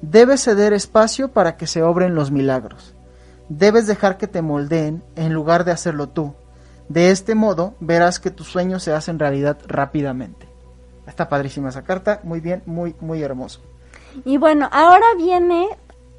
debes 0.00 0.44
ceder 0.44 0.72
espacio 0.72 1.32
para 1.32 1.56
que 1.56 1.66
se 1.66 1.82
obren 1.82 2.14
los 2.14 2.30
milagros. 2.30 2.94
Debes 3.48 3.86
dejar 3.86 4.18
que 4.18 4.28
te 4.28 4.42
moldeen 4.42 5.02
en 5.16 5.32
lugar 5.32 5.64
de 5.64 5.72
hacerlo 5.72 6.08
tú. 6.08 6.34
De 6.88 7.10
este 7.10 7.34
modo 7.34 7.74
verás 7.80 8.20
que 8.20 8.30
tus 8.30 8.48
sueños 8.48 8.82
se 8.82 8.92
hacen 8.92 9.18
realidad 9.18 9.58
rápidamente. 9.66 10.48
Está 11.06 11.28
padrísima 11.28 11.70
esa 11.70 11.84
carta, 11.84 12.20
muy 12.22 12.40
bien, 12.40 12.62
muy, 12.66 12.94
muy 13.00 13.22
hermoso. 13.22 13.60
Y 14.24 14.36
bueno, 14.36 14.68
ahora 14.72 15.06
viene 15.16 15.68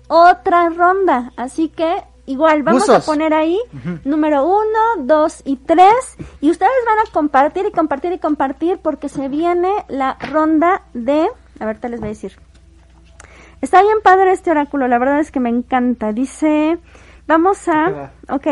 otra 0.07 0.69
ronda, 0.69 1.31
así 1.37 1.69
que 1.69 2.03
Igual, 2.29 2.61
vamos 2.61 2.87
a 2.87 2.99
poner 2.99 3.33
ahí 3.33 3.59
número 4.05 4.45
uno, 4.45 5.03
dos 5.03 5.41
y 5.45 5.55
tres. 5.55 6.15
Y 6.41 6.51
ustedes 6.51 6.71
van 6.85 6.99
a 6.99 7.11
compartir 7.11 7.65
y 7.65 7.71
compartir 7.71 8.11
y 8.11 8.19
compartir 8.19 8.77
porque 8.77 9.09
se 9.09 9.29
viene 9.29 9.71
la 9.87 10.13
ronda 10.13 10.83
de... 10.93 11.27
A 11.59 11.65
ver, 11.65 11.79
te 11.79 11.89
les 11.89 11.99
voy 11.99 12.09
a 12.09 12.09
decir. 12.09 12.33
Está 13.61 13.81
bien 13.81 13.97
padre 14.03 14.31
este 14.31 14.51
oráculo, 14.51 14.87
la 14.87 14.99
verdad 14.99 15.19
es 15.19 15.31
que 15.31 15.39
me 15.39 15.49
encanta. 15.49 16.13
Dice, 16.13 16.77
vamos 17.25 17.67
a... 17.67 18.11
Ok, 18.29 18.45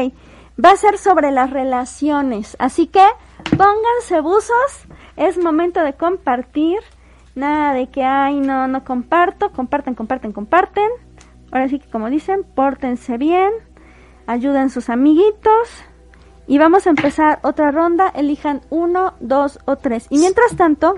va 0.58 0.72
a 0.72 0.76
ser 0.76 0.98
sobre 0.98 1.30
las 1.30 1.52
relaciones. 1.52 2.58
Así 2.58 2.88
que 2.88 3.06
pónganse 3.52 4.22
buzos, 4.22 4.88
es 5.18 5.38
momento 5.38 5.84
de 5.84 5.94
compartir. 5.94 6.80
Nada 7.36 7.74
de 7.74 7.92
que, 7.92 8.04
ay, 8.04 8.40
no, 8.40 8.68
no 8.68 8.84
comparto. 8.84 9.52
Comparten, 9.52 9.94
comparten, 9.94 10.32
comparten. 10.34 10.90
Ahora 11.52 11.70
sí 11.70 11.78
que 11.78 11.88
como 11.92 12.10
dicen, 12.10 12.44
pórtense 12.44 13.20
bien 13.20 13.67
ayuden 14.28 14.70
sus 14.70 14.90
amiguitos. 14.90 15.70
Y 16.46 16.60
vamos 16.60 16.88
a 16.88 16.92
empezar 16.92 17.40
otra 17.44 17.72
ronda. 17.72 18.10
Elijan 18.10 18.62
uno, 18.70 19.16
dos 19.20 19.60
o 19.66 19.76
tres. 19.76 20.06
Y 20.10 20.20
mientras 20.20 20.56
tanto... 20.56 20.96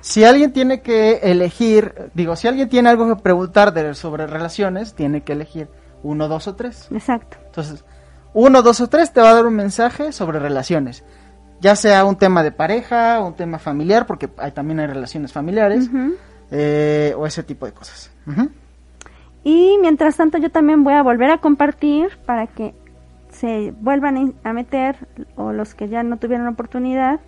Si 0.00 0.24
alguien 0.24 0.52
tiene 0.52 0.82
que 0.82 1.20
elegir, 1.22 2.10
digo, 2.12 2.34
si 2.34 2.48
alguien 2.48 2.68
tiene 2.68 2.88
algo 2.88 3.06
que 3.06 3.22
preguntar 3.22 3.72
de, 3.72 3.94
sobre 3.94 4.26
relaciones, 4.26 4.94
tiene 4.94 5.22
que 5.22 5.32
elegir 5.32 5.68
uno, 6.02 6.26
dos 6.26 6.48
o 6.48 6.56
tres. 6.56 6.88
Exacto. 6.90 7.36
Entonces, 7.46 7.84
uno, 8.34 8.62
dos 8.62 8.80
o 8.80 8.88
tres 8.88 9.12
te 9.12 9.20
va 9.20 9.30
a 9.30 9.34
dar 9.34 9.46
un 9.46 9.54
mensaje 9.54 10.10
sobre 10.10 10.40
relaciones. 10.40 11.04
Ya 11.60 11.76
sea 11.76 12.04
un 12.04 12.16
tema 12.16 12.42
de 12.42 12.50
pareja, 12.50 13.20
un 13.20 13.34
tema 13.34 13.60
familiar, 13.60 14.04
porque 14.04 14.28
hay, 14.38 14.50
también 14.50 14.80
hay 14.80 14.88
relaciones 14.88 15.32
familiares, 15.32 15.88
eh, 16.50 17.14
o 17.16 17.24
ese 17.24 17.44
tipo 17.44 17.66
de 17.66 17.72
cosas. 17.72 18.10
Y 19.44 19.78
mientras 19.80 20.16
tanto 20.16 20.38
yo 20.38 20.50
también 20.50 20.84
voy 20.84 20.94
a 20.94 21.02
volver 21.02 21.30
a 21.30 21.38
compartir 21.38 22.16
para 22.26 22.46
que 22.46 22.74
se 23.28 23.72
vuelvan 23.80 24.34
a 24.44 24.52
meter 24.52 24.96
o 25.36 25.52
los 25.52 25.74
que 25.74 25.88
ya 25.88 26.02
no 26.02 26.18
tuvieron 26.18 26.46
oportunidad 26.46 27.20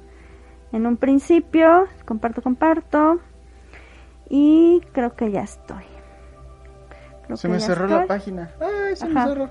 en 0.73 0.87
un 0.87 0.97
principio. 0.97 1.87
Comparto, 2.05 2.43
comparto. 2.43 3.21
Y 4.29 4.81
creo 4.93 5.15
que 5.15 5.31
ya 5.31 5.43
estoy. 5.43 5.85
se 7.35 7.49
me 7.49 7.61
cerró 7.61 7.89
la 7.89 8.07
página. 8.07 8.51
Ay, 8.61 8.97
se 8.97 9.09
me 9.09 9.23
cerró. 9.25 9.51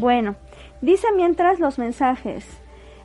Bueno, 0.00 0.36
dice 0.80 1.08
mientras 1.14 1.58
los 1.60 1.78
mensajes. 1.78 2.46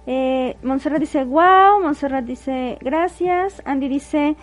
Eh, 0.06 0.58
Montserrat 0.64 1.00
dice 1.00 1.24
wow, 1.24 1.80
Montserrat 1.82 2.26
dice 2.26 2.78
gracias, 2.82 3.62
Andy 3.64 3.88
dice 3.88 4.36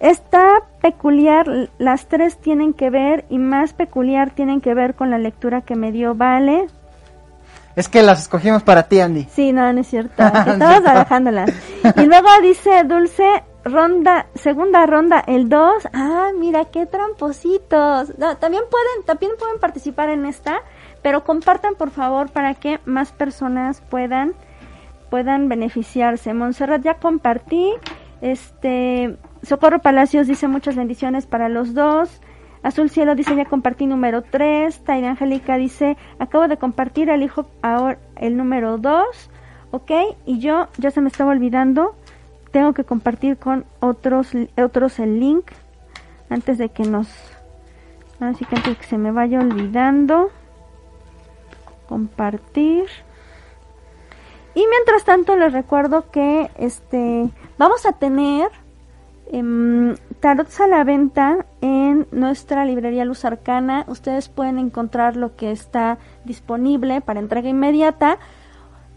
Está 0.00 0.62
peculiar, 0.80 1.68
las 1.76 2.06
tres 2.06 2.38
tienen 2.38 2.72
que 2.72 2.88
ver 2.88 3.26
y 3.28 3.38
más 3.38 3.74
peculiar 3.74 4.30
tienen 4.30 4.62
que 4.62 4.72
ver 4.72 4.94
con 4.94 5.10
la 5.10 5.18
lectura 5.18 5.60
que 5.60 5.76
me 5.76 5.92
dio 5.92 6.14
Vale. 6.14 6.66
Es 7.76 7.88
que 7.88 8.02
las 8.02 8.22
escogimos 8.22 8.62
para 8.62 8.84
ti, 8.84 9.00
Andy. 9.00 9.24
Sí, 9.30 9.52
no, 9.52 9.72
no 9.72 9.80
es 9.80 9.86
cierto. 9.86 10.22
Estabas 10.22 10.82
trabajándolas. 10.82 11.50
Y 11.96 12.06
luego 12.06 12.28
dice 12.42 12.82
Dulce, 12.84 13.44
ronda, 13.64 14.26
segunda 14.34 14.86
ronda, 14.86 15.22
el 15.26 15.48
2. 15.48 15.88
Ah, 15.92 16.30
mira, 16.38 16.64
qué 16.66 16.86
trampositos. 16.86 18.18
No, 18.18 18.36
también 18.38 18.64
pueden, 18.70 19.06
también 19.06 19.32
pueden 19.38 19.60
participar 19.60 20.08
en 20.08 20.26
esta, 20.26 20.62
pero 21.02 21.24
compartan 21.24 21.74
por 21.74 21.90
favor 21.90 22.30
para 22.30 22.54
que 22.54 22.80
más 22.86 23.12
personas 23.12 23.82
puedan, 23.82 24.32
puedan 25.10 25.48
beneficiarse. 25.48 26.34
Montserrat 26.34 26.82
ya 26.82 26.94
compartí. 26.94 27.72
Este, 28.20 29.16
Socorro 29.42 29.80
Palacios 29.80 30.26
dice 30.26 30.48
muchas 30.48 30.76
bendiciones 30.76 31.26
para 31.26 31.48
los 31.48 31.74
dos. 31.74 32.20
Azul 32.62 32.90
Cielo 32.90 33.14
dice 33.14 33.34
ya 33.36 33.46
compartí 33.46 33.86
número 33.86 34.22
3. 34.22 34.84
Taira 34.84 35.10
Angélica 35.10 35.56
dice 35.56 35.96
acabo 36.18 36.46
de 36.46 36.58
compartir, 36.58 37.08
hijo 37.08 37.46
ahora 37.62 37.98
el 38.16 38.36
número 38.36 38.78
2. 38.78 39.30
Ok, 39.72 39.90
y 40.26 40.40
yo 40.40 40.68
ya 40.78 40.90
se 40.90 41.00
me 41.00 41.08
estaba 41.08 41.30
olvidando. 41.30 41.94
Tengo 42.50 42.74
que 42.74 42.84
compartir 42.84 43.36
con 43.38 43.64
otros, 43.78 44.32
otros 44.56 44.98
el 44.98 45.20
link 45.20 45.50
antes 46.28 46.58
de 46.58 46.68
que 46.70 46.82
nos... 46.82 47.08
Así 48.18 48.44
que 48.44 48.56
antes 48.56 48.76
que 48.76 48.84
se 48.84 48.98
me 48.98 49.12
vaya 49.12 49.40
olvidando. 49.40 50.30
Compartir. 51.88 52.86
Y 54.54 54.66
mientras 54.68 55.04
tanto 55.04 55.36
les 55.36 55.52
recuerdo 55.52 56.10
que 56.10 56.50
este 56.58 57.30
vamos 57.56 57.86
a 57.86 57.92
tener 57.92 58.48
eh, 59.32 59.94
tarots 60.20 60.60
a 60.60 60.66
la 60.66 60.84
venta 60.84 61.46
en 61.60 62.06
nuestra 62.10 62.64
librería 62.64 63.04
Luz 63.04 63.24
Arcana. 63.24 63.84
Ustedes 63.88 64.28
pueden 64.28 64.58
encontrar 64.58 65.16
lo 65.16 65.36
que 65.36 65.50
está 65.50 65.98
disponible 66.24 67.00
para 67.00 67.20
entrega 67.20 67.48
inmediata 67.48 68.18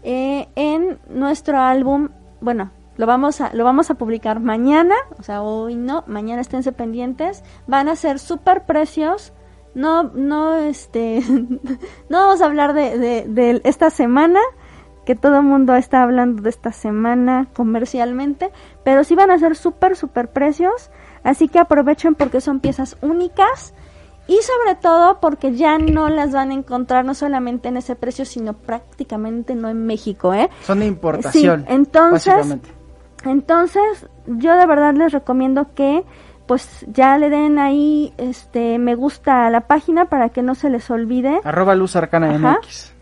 eh, 0.02 0.48
en 0.56 0.98
nuestro 1.08 1.58
álbum. 1.60 2.10
Bueno, 2.40 2.70
lo 2.96 3.06
vamos 3.06 3.40
a 3.40 3.54
lo 3.54 3.64
vamos 3.64 3.90
a 3.90 3.94
publicar 3.94 4.40
mañana, 4.40 4.94
o 5.18 5.22
sea, 5.22 5.42
hoy 5.42 5.76
no, 5.76 6.04
mañana 6.06 6.40
esténse 6.40 6.72
pendientes. 6.72 7.42
Van 7.66 7.88
a 7.88 7.96
ser 7.96 8.18
super 8.18 8.64
precios. 8.64 9.32
No, 9.74 10.04
no, 10.04 10.54
este, 10.54 11.20
no 12.08 12.18
vamos 12.18 12.42
a 12.42 12.46
hablar 12.46 12.74
de, 12.74 12.96
de, 12.98 13.24
de 13.26 13.60
esta 13.64 13.90
semana 13.90 14.38
que 15.04 15.14
todo 15.14 15.38
el 15.38 15.44
mundo 15.44 15.74
está 15.74 16.02
hablando 16.02 16.42
de 16.42 16.50
esta 16.50 16.72
semana 16.72 17.48
comercialmente, 17.54 18.50
pero 18.84 19.04
sí 19.04 19.14
van 19.14 19.30
a 19.30 19.38
ser 19.38 19.56
súper, 19.56 19.96
súper 19.96 20.30
precios. 20.30 20.90
Así 21.22 21.48
que 21.48 21.58
aprovechen 21.58 22.14
porque 22.14 22.40
son 22.40 22.60
piezas 22.60 22.96
únicas 23.00 23.74
y 24.26 24.38
sobre 24.42 24.74
todo 24.76 25.20
porque 25.20 25.54
ya 25.54 25.78
no 25.78 26.08
las 26.08 26.32
van 26.32 26.50
a 26.50 26.54
encontrar 26.54 27.04
no 27.04 27.14
solamente 27.14 27.68
en 27.68 27.76
ese 27.76 27.94
precio, 27.94 28.24
sino 28.24 28.54
prácticamente 28.54 29.54
no 29.54 29.68
en 29.68 29.86
México, 29.86 30.32
¿eh? 30.32 30.48
Son 30.62 30.80
de 30.80 30.86
importación. 30.86 31.64
Sí, 31.66 31.72
entonces, 31.72 32.56
entonces 33.24 34.08
yo 34.26 34.56
de 34.56 34.66
verdad 34.66 34.94
les 34.94 35.12
recomiendo 35.12 35.74
que 35.74 36.04
pues 36.46 36.84
ya 36.88 37.16
le 37.18 37.30
den 37.30 37.58
ahí 37.58 38.12
este 38.18 38.78
me 38.78 38.94
gusta 38.94 39.46
a 39.46 39.50
la 39.50 39.62
página 39.62 40.06
para 40.06 40.30
que 40.30 40.42
no 40.42 40.54
se 40.54 40.70
les 40.70 40.90
olvide. 40.90 41.40
Arroba 41.44 41.74
Luz 41.74 41.96
Arcana 41.96 42.38
MX. 42.38 42.93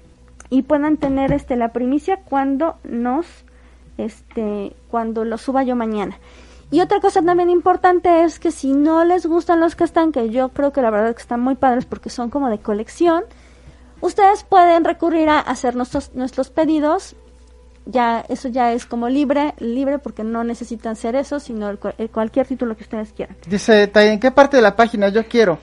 Y 0.52 0.60
puedan 0.60 0.98
tener 0.98 1.32
este 1.32 1.56
la 1.56 1.72
primicia 1.72 2.18
cuando 2.18 2.76
nos 2.84 3.24
este 3.96 4.76
cuando 4.90 5.24
lo 5.24 5.38
suba 5.38 5.62
yo 5.62 5.76
mañana. 5.76 6.18
Y 6.70 6.80
otra 6.80 7.00
cosa 7.00 7.22
también 7.22 7.48
importante 7.48 8.24
es 8.24 8.38
que 8.38 8.50
si 8.50 8.74
no 8.74 9.02
les 9.06 9.24
gustan 9.24 9.60
los 9.60 9.76
que 9.76 9.84
están, 9.84 10.12
que 10.12 10.28
yo 10.28 10.50
creo 10.50 10.70
que 10.70 10.82
la 10.82 10.90
verdad 10.90 11.14
que 11.14 11.22
están 11.22 11.40
muy 11.40 11.54
padres 11.54 11.86
porque 11.86 12.10
son 12.10 12.28
como 12.28 12.50
de 12.50 12.58
colección, 12.58 13.24
ustedes 14.02 14.44
pueden 14.44 14.84
recurrir 14.84 15.30
a 15.30 15.40
hacer 15.40 15.74
nuestros, 15.74 16.14
nuestros 16.14 16.50
pedidos. 16.50 17.16
Ya, 17.86 18.22
eso 18.28 18.48
ya 18.48 18.74
es 18.74 18.84
como 18.84 19.08
libre, 19.08 19.54
libre 19.58 19.98
porque 20.00 20.22
no 20.22 20.44
necesitan 20.44 20.96
ser 20.96 21.16
eso, 21.16 21.40
sino 21.40 21.70
el, 21.70 21.78
cualquier 22.10 22.46
título 22.46 22.76
que 22.76 22.82
ustedes 22.82 23.14
quieran. 23.14 23.38
Dice, 23.46 23.90
¿en 23.94 24.20
qué 24.20 24.30
parte 24.30 24.58
de 24.58 24.62
la 24.62 24.76
página 24.76 25.08
yo 25.08 25.26
quiero? 25.26 25.58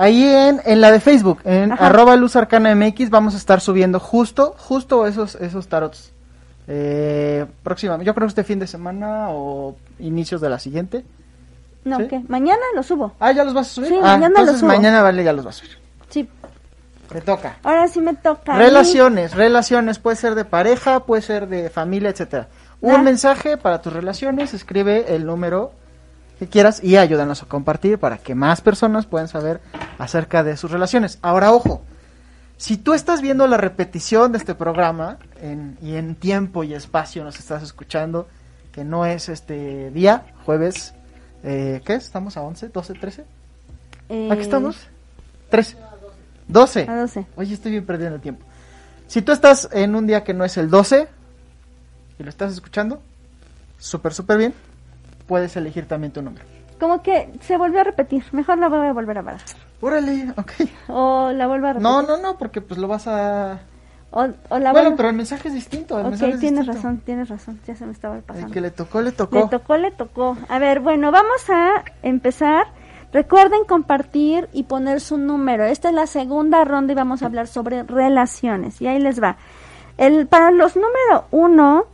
Ahí 0.00 0.24
en, 0.24 0.62
en 0.64 0.80
la 0.80 0.90
de 0.92 0.98
Facebook, 0.98 1.40
en 1.44 1.72
arroba 1.72 2.16
luz 2.16 2.34
arcana 2.34 2.74
MX, 2.74 3.10
vamos 3.10 3.34
a 3.34 3.36
estar 3.36 3.60
subiendo 3.60 4.00
justo, 4.00 4.54
justo 4.56 5.06
esos, 5.06 5.34
esos 5.34 5.68
tarots 5.68 6.12
eh, 6.66 7.44
próximamente, 7.62 8.06
yo 8.06 8.14
creo 8.14 8.26
que 8.26 8.30
este 8.30 8.44
fin 8.44 8.58
de 8.58 8.66
semana 8.66 9.26
o 9.28 9.76
inicios 9.98 10.40
de 10.40 10.48
la 10.48 10.58
siguiente. 10.58 11.04
No, 11.84 11.98
¿qué? 12.08 12.22
Mañana 12.28 12.62
los 12.74 12.86
subo. 12.86 13.12
Ah, 13.20 13.32
¿ya 13.32 13.44
los 13.44 13.52
vas 13.52 13.66
a 13.66 13.74
subir? 13.74 13.90
Sí, 13.90 13.96
ah, 13.98 14.16
mañana 14.16 14.42
los 14.42 14.56
subo. 14.56 14.68
mañana 14.68 15.02
vale, 15.02 15.22
ya 15.22 15.34
los 15.34 15.44
vas 15.44 15.56
a 15.56 15.58
subir. 15.58 15.76
Sí. 16.08 16.26
Me 17.12 17.20
toca. 17.20 17.58
Ahora 17.62 17.86
sí 17.86 18.00
me 18.00 18.14
toca. 18.14 18.56
Relaciones, 18.56 19.34
relaciones, 19.34 19.98
puede 19.98 20.16
ser 20.16 20.34
de 20.34 20.46
pareja, 20.46 21.00
puede 21.00 21.20
ser 21.20 21.46
de 21.46 21.68
familia, 21.68 22.08
etcétera. 22.08 22.48
Un 22.80 22.94
ah. 22.94 23.02
mensaje 23.02 23.58
para 23.58 23.82
tus 23.82 23.92
relaciones, 23.92 24.54
escribe 24.54 25.14
el 25.14 25.26
número 25.26 25.72
que 26.40 26.48
quieras 26.48 26.82
y 26.82 26.96
ayúdanos 26.96 27.42
a 27.42 27.46
compartir 27.46 27.98
para 27.98 28.16
que 28.16 28.34
más 28.34 28.62
personas 28.62 29.04
puedan 29.04 29.28
saber 29.28 29.60
acerca 29.98 30.42
de 30.42 30.56
sus 30.56 30.70
relaciones. 30.70 31.18
Ahora, 31.20 31.52
ojo, 31.52 31.82
si 32.56 32.78
tú 32.78 32.94
estás 32.94 33.20
viendo 33.20 33.46
la 33.46 33.58
repetición 33.58 34.32
de 34.32 34.38
este 34.38 34.54
programa 34.54 35.18
y 35.82 35.96
en 35.96 36.14
tiempo 36.14 36.64
y 36.64 36.72
espacio 36.72 37.24
nos 37.24 37.38
estás 37.38 37.62
escuchando, 37.62 38.26
que 38.72 38.84
no 38.84 39.04
es 39.04 39.28
este 39.28 39.90
día, 39.90 40.24
jueves, 40.46 40.94
eh, 41.44 41.82
¿qué 41.84 41.96
es? 41.96 42.06
¿Estamos 42.06 42.38
a 42.38 42.40
11, 42.40 42.70
12, 42.70 42.94
13? 42.94 43.24
¿Aquí 44.30 44.40
estamos? 44.40 44.78
13. 45.50 45.76
12. 46.48 46.86
A 46.88 46.96
12. 47.00 47.26
Oye, 47.36 47.52
estoy 47.52 47.72
bien 47.72 47.84
perdiendo 47.84 48.16
el 48.16 48.22
tiempo. 48.22 48.46
Si 49.08 49.20
tú 49.20 49.32
estás 49.32 49.68
en 49.72 49.94
un 49.94 50.06
día 50.06 50.24
que 50.24 50.32
no 50.32 50.46
es 50.46 50.56
el 50.56 50.70
12 50.70 51.06
y 52.18 52.22
lo 52.22 52.30
estás 52.30 52.54
escuchando, 52.54 53.02
súper, 53.78 54.14
súper 54.14 54.38
bien, 54.38 54.54
puedes 55.30 55.56
elegir 55.56 55.86
también 55.86 56.12
tu 56.12 56.22
número. 56.22 56.44
Como 56.80 57.02
que 57.02 57.30
se 57.42 57.56
volvió 57.56 57.82
a 57.82 57.84
repetir, 57.84 58.24
mejor 58.32 58.58
la 58.58 58.68
voy 58.68 58.88
a 58.88 58.92
volver 58.92 59.18
a 59.18 59.22
barajar. 59.22 59.56
Órale, 59.80 60.32
ok. 60.36 60.52
O 60.88 61.30
la 61.30 61.46
vuelvo 61.46 61.68
a 61.68 61.74
repetir. 61.74 61.82
No, 61.88 62.02
no, 62.02 62.16
no, 62.16 62.36
porque 62.36 62.60
pues 62.60 62.80
lo 62.80 62.88
vas 62.88 63.06
a... 63.06 63.60
O, 64.10 64.26
o 64.48 64.58
la 64.58 64.72
bueno, 64.72 64.96
pero 64.96 65.08
el 65.10 65.14
mensaje 65.14 65.46
es 65.46 65.54
distinto. 65.54 66.00
El 66.00 66.06
ok, 66.06 66.40
tienes 66.40 66.66
razón, 66.66 66.98
tienes 67.04 67.28
razón. 67.28 67.60
Ya 67.64 67.76
se 67.76 67.86
me 67.86 67.92
estaba 67.92 68.18
pasando. 68.22 68.48
El 68.48 68.52
que 68.52 68.60
le 68.60 68.72
tocó, 68.72 69.00
le 69.02 69.12
tocó. 69.12 69.36
Le 69.36 69.46
tocó, 69.46 69.76
le 69.76 69.90
tocó. 69.92 70.36
A 70.48 70.58
ver, 70.58 70.80
bueno, 70.80 71.12
vamos 71.12 71.48
a 71.48 71.84
empezar. 72.02 72.66
Recuerden 73.12 73.64
compartir 73.66 74.48
y 74.52 74.64
poner 74.64 75.00
su 75.00 75.16
número. 75.16 75.62
Esta 75.64 75.90
es 75.90 75.94
la 75.94 76.08
segunda 76.08 76.64
ronda 76.64 76.92
y 76.92 76.96
vamos 76.96 77.22
a 77.22 77.26
hablar 77.26 77.46
sobre 77.46 77.84
relaciones. 77.84 78.80
Y 78.80 78.88
ahí 78.88 78.98
les 78.98 79.22
va. 79.22 79.36
El, 79.96 80.26
para 80.26 80.50
los 80.50 80.74
número 80.74 81.26
uno, 81.30 81.84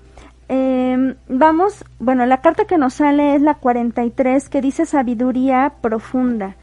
eh, 0.49 1.17
vamos, 1.29 1.85
bueno, 1.99 2.27
la 2.27 2.41
carta 2.41 2.65
que 2.65 2.79
nos 2.79 2.95
sale 2.95 3.35
es 3.35 3.43
la 3.43 3.55
43 3.55 4.49
que 4.49 4.61
dice 4.61 4.87
sabiduría 4.87 5.75
profunda. 5.81 6.57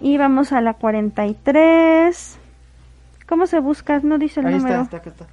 Y 0.00 0.18
vamos 0.18 0.52
a 0.52 0.60
la 0.60 0.74
43. 0.74 2.38
¿Cómo 3.26 3.46
se 3.46 3.58
busca? 3.58 4.00
No 4.00 4.18
dice 4.18 4.40
el 4.40 4.50
número. 4.50 4.82
Está, 4.82 4.98
está, 4.98 5.10
está. 5.10 5.26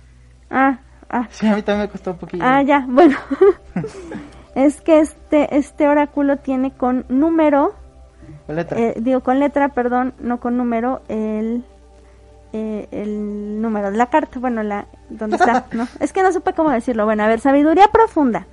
Ah, 0.50 0.80
ah. 1.10 1.28
Sí, 1.30 1.48
a 1.48 1.56
mí 1.56 1.62
también 1.62 1.88
me 1.88 1.92
costó 1.92 2.12
un 2.12 2.18
poquito. 2.18 2.44
Ah, 2.46 2.62
ya, 2.62 2.86
bueno. 2.88 3.18
es 4.56 4.82
que 4.82 5.00
este 5.00 5.58
este 5.58 5.88
oráculo 5.88 6.38
tiene 6.38 6.72
con 6.72 7.06
número. 7.10 7.76
Con 8.48 8.56
letra. 8.56 8.80
Eh, 8.80 8.96
digo, 8.98 9.22
con 9.22 9.40
letra, 9.40 9.70
perdón, 9.70 10.14
no 10.20 10.40
con 10.40 10.58
número, 10.58 11.02
el, 11.10 11.66
eh, 12.54 12.88
el 12.92 13.62
número 13.62 13.92
de 13.92 13.98
la 13.98 14.08
carta. 14.08 14.40
Bueno, 14.40 14.64
la 14.64 14.86
¿dónde 15.10 15.38
está? 15.38 15.66
¿no? 15.74 15.88
Es 16.00 16.14
que 16.14 16.24
no 16.24 16.32
supe 16.32 16.54
cómo 16.54 16.70
decirlo. 16.72 17.06
Bueno, 17.06 17.24
a 17.24 17.28
ver, 17.28 17.40
sabiduría 17.40 17.88
profunda. 17.88 18.48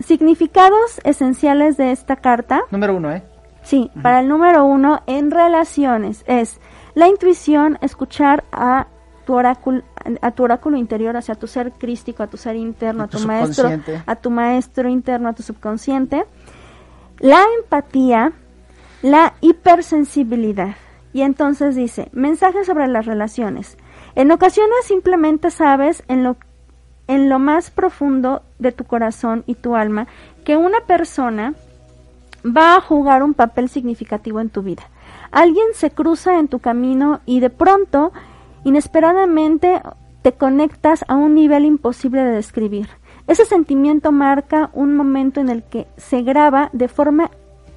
significados 0.00 1.00
esenciales 1.04 1.76
de 1.76 1.92
esta 1.92 2.16
carta. 2.16 2.62
Número 2.70 2.96
uno, 2.96 3.12
¿eh? 3.12 3.22
Sí, 3.62 3.90
para 4.00 4.20
el 4.20 4.28
número 4.28 4.64
uno 4.64 5.02
en 5.06 5.32
relaciones 5.32 6.22
es 6.28 6.60
la 6.94 7.08
intuición, 7.08 7.78
escuchar 7.80 8.44
a 8.52 8.86
tu 9.26 9.34
oráculo, 9.34 9.82
a 10.22 10.30
tu 10.30 10.44
oráculo 10.44 10.76
interior, 10.76 11.16
hacia 11.16 11.34
tu 11.34 11.48
ser 11.48 11.72
crístico, 11.72 12.22
a 12.22 12.28
tu 12.28 12.36
ser 12.36 12.54
interno, 12.54 13.04
a 13.04 13.08
tu, 13.08 13.18
maestro, 13.26 13.68
a 14.06 14.16
tu 14.16 14.30
maestro 14.30 14.88
interno, 14.88 15.28
a 15.28 15.32
tu 15.32 15.42
subconsciente. 15.42 16.24
La 17.18 17.42
empatía, 17.58 18.32
la 19.02 19.34
hipersensibilidad. 19.40 20.76
Y 21.16 21.22
entonces 21.22 21.74
dice, 21.74 22.10
mensajes 22.12 22.66
sobre 22.66 22.88
las 22.88 23.06
relaciones. 23.06 23.78
En 24.16 24.30
ocasiones 24.30 24.84
simplemente 24.84 25.50
sabes 25.50 26.04
en 26.08 26.22
lo, 26.22 26.36
en 27.06 27.30
lo 27.30 27.38
más 27.38 27.70
profundo 27.70 28.42
de 28.58 28.70
tu 28.70 28.84
corazón 28.84 29.42
y 29.46 29.54
tu 29.54 29.76
alma 29.76 30.08
que 30.44 30.58
una 30.58 30.80
persona 30.80 31.54
va 32.44 32.76
a 32.76 32.82
jugar 32.82 33.22
un 33.22 33.32
papel 33.32 33.70
significativo 33.70 34.40
en 34.40 34.50
tu 34.50 34.60
vida. 34.60 34.90
Alguien 35.30 35.64
se 35.72 35.90
cruza 35.90 36.38
en 36.38 36.48
tu 36.48 36.58
camino 36.58 37.20
y 37.24 37.40
de 37.40 37.48
pronto, 37.48 38.12
inesperadamente, 38.64 39.80
te 40.20 40.32
conectas 40.32 41.02
a 41.08 41.14
un 41.14 41.34
nivel 41.34 41.64
imposible 41.64 42.24
de 42.24 42.32
describir. 42.32 42.90
Ese 43.26 43.46
sentimiento 43.46 44.12
marca 44.12 44.68
un 44.74 44.94
momento 44.94 45.40
en 45.40 45.48
el 45.48 45.62
que 45.62 45.86
se 45.96 46.20
graba 46.20 46.68
de 46.74 46.88
forma 46.88 47.30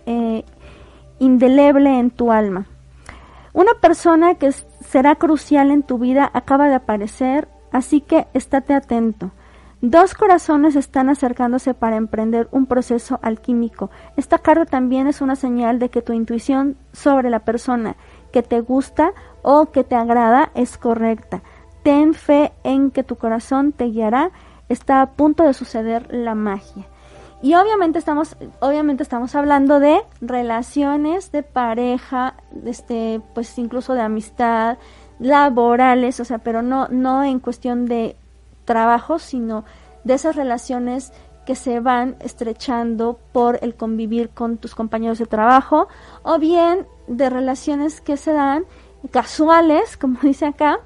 eh, 0.05 0.43
indeleble 1.19 1.99
en 1.99 2.11
tu 2.11 2.33
alma. 2.33 2.67
Una 3.53 3.73
persona 3.81 4.35
que 4.35 4.51
será 4.51 5.15
crucial 5.15 5.71
en 5.71 5.83
tu 5.83 5.97
vida 5.97 6.29
acaba 6.33 6.67
de 6.67 6.75
aparecer, 6.75 7.47
así 7.71 8.01
que 8.01 8.27
estate 8.33 8.73
atento. 8.73 9.31
Dos 9.81 10.13
corazones 10.13 10.75
están 10.75 11.09
acercándose 11.09 11.73
para 11.73 11.95
emprender 11.95 12.49
un 12.51 12.65
proceso 12.65 13.17
alquímico. 13.21 13.89
Esta 14.17 14.37
carta 14.37 14.65
también 14.65 15.07
es 15.07 15.21
una 15.21 15.37
señal 15.37 15.79
de 15.79 15.89
que 15.89 16.01
tu 16.01 16.11
intuición 16.11 16.75
sobre 16.91 17.29
la 17.29 17.39
persona 17.39 17.95
que 18.33 18.43
te 18.43 18.59
gusta 18.59 19.13
o 19.41 19.67
que 19.67 19.85
te 19.85 19.95
agrada 19.95 20.51
es 20.53 20.77
correcta. 20.77 21.41
Ten 21.81 22.13
fe 22.13 22.51
en 22.63 22.91
que 22.91 23.03
tu 23.03 23.15
corazón 23.15 23.71
te 23.71 23.85
guiará. 23.85 24.31
Está 24.67 25.01
a 25.01 25.11
punto 25.13 25.43
de 25.43 25.53
suceder 25.53 26.13
la 26.13 26.35
magia. 26.35 26.85
Y 27.41 27.55
obviamente 27.55 27.99
estamos, 27.99 28.35
obviamente 28.59 29.03
estamos 29.03 29.33
hablando 29.33 29.79
de 29.79 30.01
relaciones 30.19 31.31
de 31.31 31.43
pareja, 31.43 32.35
este, 32.65 33.21
pues 33.33 33.57
incluso 33.57 33.93
de 33.93 34.01
amistad, 34.01 34.77
laborales, 35.19 36.19
o 36.19 36.25
sea, 36.25 36.39
pero 36.39 36.61
no, 36.61 36.87
no 36.89 37.23
en 37.23 37.39
cuestión 37.39 37.85
de 37.85 38.17
trabajo, 38.65 39.19
sino 39.19 39.63
de 40.03 40.15
esas 40.15 40.35
relaciones 40.35 41.13
que 41.45 41.55
se 41.55 41.79
van 41.79 42.15
estrechando 42.19 43.19
por 43.31 43.57
el 43.61 43.73
convivir 43.75 44.29
con 44.29 44.57
tus 44.57 44.75
compañeros 44.75 45.17
de 45.17 45.25
trabajo 45.25 45.87
o 46.23 46.37
bien 46.37 46.85
de 47.07 47.29
relaciones 47.29 48.01
que 48.01 48.17
se 48.17 48.33
dan 48.33 48.65
casuales, 49.11 49.97
como 50.01 50.19
dice 50.21 50.45
acá. 50.45 50.79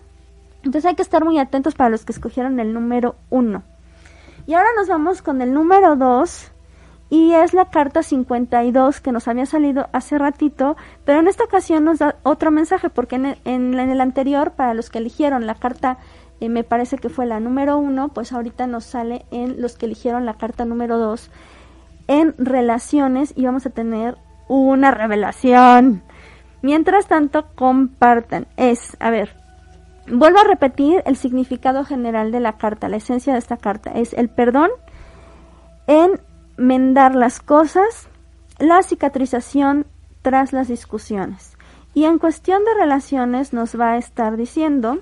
Entonces 0.57 0.85
hay 0.85 0.95
que 0.95 1.01
estar 1.01 1.25
muy 1.25 1.39
atentos 1.39 1.75
para 1.75 1.89
los 1.89 2.05
que 2.05 2.13
escogieron 2.13 2.59
el 2.59 2.73
número 2.73 3.15
uno. 3.29 3.63
Y 4.45 4.53
ahora 4.53 4.69
nos 4.75 4.87
vamos 4.87 5.21
con 5.21 5.41
el 5.41 5.53
número 5.53 5.95
dos 5.95 6.51
y 7.09 7.33
es 7.33 7.53
la 7.53 7.69
carta 7.69 8.03
52 8.03 8.99
que 8.99 9.11
nos 9.11 9.27
había 9.27 9.45
salido 9.45 9.87
hace 9.93 10.17
ratito, 10.17 10.75
pero 11.05 11.19
en 11.19 11.27
esta 11.27 11.43
ocasión 11.43 11.83
nos 11.83 11.99
da 11.99 12.15
otro 12.23 12.49
mensaje 12.51 12.89
porque 12.89 13.15
en 13.15 13.37
en 13.45 13.73
el 13.77 14.01
anterior, 14.01 14.51
para 14.51 14.73
los 14.73 14.89
que 14.89 14.97
eligieron 14.97 15.45
la 15.45 15.55
carta 15.55 15.99
eh, 16.43 16.49
me 16.49 16.65
parece 16.65 16.97
que 16.97 17.07
fue 17.07 17.25
la 17.25 17.39
número 17.39 17.77
uno, 17.77 18.09
pues 18.09 18.33
ahorita 18.33 18.67
nos 18.67 18.83
sale 18.83 19.25
en 19.31 19.61
los 19.61 19.77
que 19.77 19.85
eligieron 19.85 20.25
la 20.25 20.33
carta 20.33 20.65
número 20.65 20.97
dos 20.97 21.31
en 22.07 22.35
relaciones 22.37 23.33
y 23.37 23.45
vamos 23.45 23.65
a 23.65 23.69
tener 23.69 24.17
una 24.49 24.91
revelación. 24.91 26.03
Mientras 26.61 27.07
tanto, 27.07 27.45
compartan. 27.55 28.47
Es, 28.57 28.97
a 28.99 29.09
ver, 29.09 29.35
vuelvo 30.07 30.39
a 30.39 30.43
repetir 30.43 31.01
el 31.05 31.15
significado 31.15 31.85
general 31.85 32.31
de 32.31 32.39
la 32.39 32.57
carta, 32.57 32.89
la 32.89 32.97
esencia 32.97 33.33
de 33.33 33.39
esta 33.39 33.57
carta. 33.57 33.91
Es 33.91 34.13
el 34.13 34.29
perdón, 34.29 34.69
enmendar 35.87 37.15
las 37.15 37.39
cosas, 37.39 38.07
la 38.59 38.83
cicatrización 38.83 39.85
tras 40.21 40.53
las 40.53 40.67
discusiones. 40.67 41.57
Y 41.93 42.05
en 42.05 42.17
cuestión 42.17 42.63
de 42.65 42.73
relaciones 42.73 43.53
nos 43.53 43.79
va 43.79 43.91
a 43.91 43.97
estar 43.97 44.35
diciendo 44.35 44.99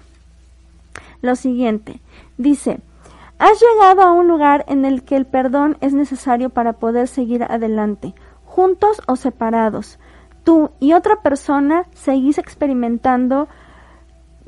lo 1.21 1.35
siguiente. 1.35 2.01
Dice, 2.37 2.79
has 3.39 3.61
llegado 3.61 4.01
a 4.01 4.11
un 4.11 4.27
lugar 4.27 4.65
en 4.67 4.85
el 4.85 5.03
que 5.03 5.15
el 5.15 5.25
perdón 5.25 5.77
es 5.81 5.93
necesario 5.93 6.49
para 6.49 6.73
poder 6.73 7.07
seguir 7.07 7.43
adelante, 7.43 8.13
juntos 8.45 9.01
o 9.07 9.15
separados. 9.15 9.99
Tú 10.43 10.71
y 10.79 10.93
otra 10.93 11.21
persona 11.21 11.85
seguís 11.93 12.37
experimentando 12.37 13.47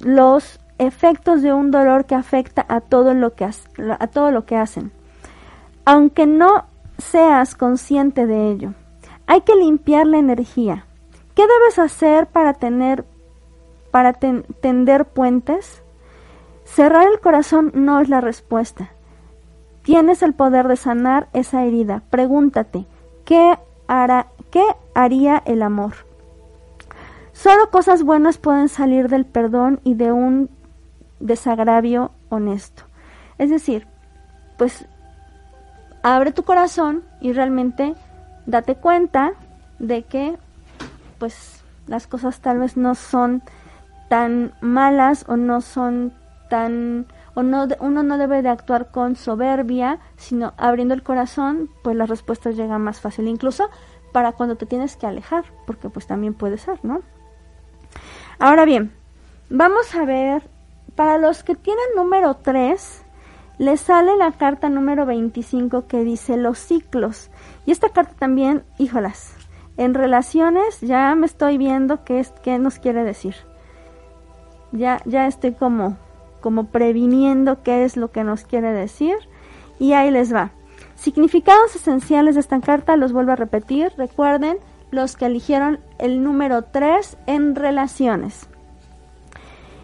los 0.04 0.60
efectos 0.78 1.42
de 1.42 1.54
un 1.54 1.72
dolor 1.72 2.06
que 2.06 2.16
afecta 2.16 2.66
a 2.68 2.82
todo 2.82 3.14
lo 3.14 3.34
que, 3.34 3.46
a 3.46 4.08
todo 4.08 4.32
lo 4.32 4.46
que 4.46 4.58
hacen. 4.58 4.92
Aunque 5.86 6.26
no 6.26 6.66
seas 6.98 7.56
consciente 7.56 8.28
de 8.28 8.52
ello, 8.52 8.74
hay 9.28 9.42
que 9.42 9.56
limpiar 9.56 10.08
la 10.08 10.18
energía. 10.18 10.86
¿Qué 11.36 11.44
debes 11.44 11.80
hacer 11.80 12.28
para 12.28 12.54
tener 12.54 13.06
para 13.92 14.14
tender 14.14 15.06
puentes? 15.06 15.84
Cerrar 16.64 17.08
el 17.08 17.20
corazón 17.20 17.72
no 17.74 18.00
es 18.00 18.10
la 18.10 18.22
respuesta. 18.22 18.92
Tienes 19.84 20.24
el 20.24 20.34
poder 20.34 20.68
de 20.68 20.78
sanar 20.78 21.28
esa 21.34 21.64
herida. 21.64 22.04
Pregúntate, 22.10 22.86
¿qué 23.26 23.58
hará 23.88 24.28
qué 24.50 24.64
haría 24.94 25.42
el 25.46 25.62
amor? 25.62 25.94
Solo 27.44 27.70
cosas 27.72 28.04
buenas 28.04 28.38
pueden 28.38 28.70
salir 28.70 29.10
del 29.10 29.26
perdón 29.26 29.82
y 29.84 29.96
de 29.96 30.14
un 30.14 30.50
desagravio 31.20 32.12
honesto. 32.30 32.84
Es 33.38 33.50
decir, 33.50 33.86
pues 34.58 34.86
abre 36.04 36.32
tu 36.32 36.44
corazón 36.44 37.04
y 37.20 37.34
realmente 37.34 37.96
date 38.46 38.76
cuenta 38.76 39.34
de 39.78 40.04
que 40.04 40.38
pues 41.20 41.62
las 41.86 42.08
cosas 42.08 42.40
tal 42.40 42.60
vez 42.60 42.78
no 42.78 42.96
son 42.96 43.44
tan 44.08 44.54
malas 44.62 45.26
o 45.28 45.36
no 45.36 45.60
son 45.60 46.14
tan 46.50 47.08
o 47.36 47.44
no 47.44 47.68
uno 47.82 48.04
no 48.04 48.18
debe 48.18 48.42
de 48.42 48.48
actuar 48.48 48.90
con 48.90 49.18
soberbia, 49.18 50.00
sino 50.16 50.54
abriendo 50.56 50.94
el 50.94 51.04
corazón, 51.04 51.70
pues 51.84 51.98
las 51.98 52.08
respuestas 52.08 52.56
llegan 52.56 52.84
más 52.84 53.02
fácil, 53.02 53.28
incluso 53.28 53.70
para 54.14 54.32
cuando 54.32 54.56
te 54.56 54.66
tienes 54.66 54.96
que 54.96 55.08
alejar, 55.08 55.44
porque 55.68 55.90
pues 55.90 56.08
también 56.08 56.36
puede 56.36 56.58
ser, 56.58 56.80
¿no? 56.86 57.02
Ahora 58.40 58.66
bien, 58.66 58.92
vamos 59.50 59.94
a 59.96 60.06
ver 60.06 60.44
para 60.96 61.18
los 61.18 61.44
que 61.44 61.56
tienen 61.56 61.86
número 61.96 62.36
3 62.36 63.04
les 63.60 63.82
sale 63.82 64.18
la 64.18 64.32
carta 64.32 64.70
número 64.70 65.06
25 65.06 65.88
que 65.88 66.04
dice 66.04 66.38
los 66.38 66.58
ciclos. 66.58 67.30
Y 67.66 67.72
esta 67.72 67.90
carta 67.90 68.14
también, 68.18 68.64
híjolas, 68.78 69.36
en 69.78 69.94
relaciones 69.94 70.82
ya 70.82 71.14
me 71.16 71.26
estoy 71.26 71.58
viendo 71.58 72.04
qué, 72.04 72.20
es, 72.20 72.32
qué 72.44 72.58
nos 72.58 72.80
quiere 72.80 73.04
decir. 73.04 73.36
Ya, 74.72 75.02
ya 75.06 75.28
estoy 75.28 75.54
como, 75.54 75.98
como 76.42 76.68
previniendo 76.68 77.62
qué 77.62 77.84
es 77.84 77.96
lo 77.96 78.12
que 78.12 78.24
nos 78.24 78.44
quiere 78.44 78.74
decir. 78.74 79.16
Y 79.80 79.94
ahí 79.94 80.10
les 80.10 80.34
va. 80.34 80.52
Significados 80.96 81.76
esenciales 81.76 82.36
de 82.36 82.42
esta 82.42 82.60
carta, 82.60 82.98
los 82.98 83.14
vuelvo 83.14 83.34
a 83.34 83.36
repetir. 83.36 83.94
Recuerden, 83.98 84.58
los 84.94 85.18
que 85.18 85.26
eligieron 85.26 85.80
el 86.00 86.24
número 86.24 86.64
3 86.64 87.18
en 87.28 87.56
relaciones. 87.56 88.48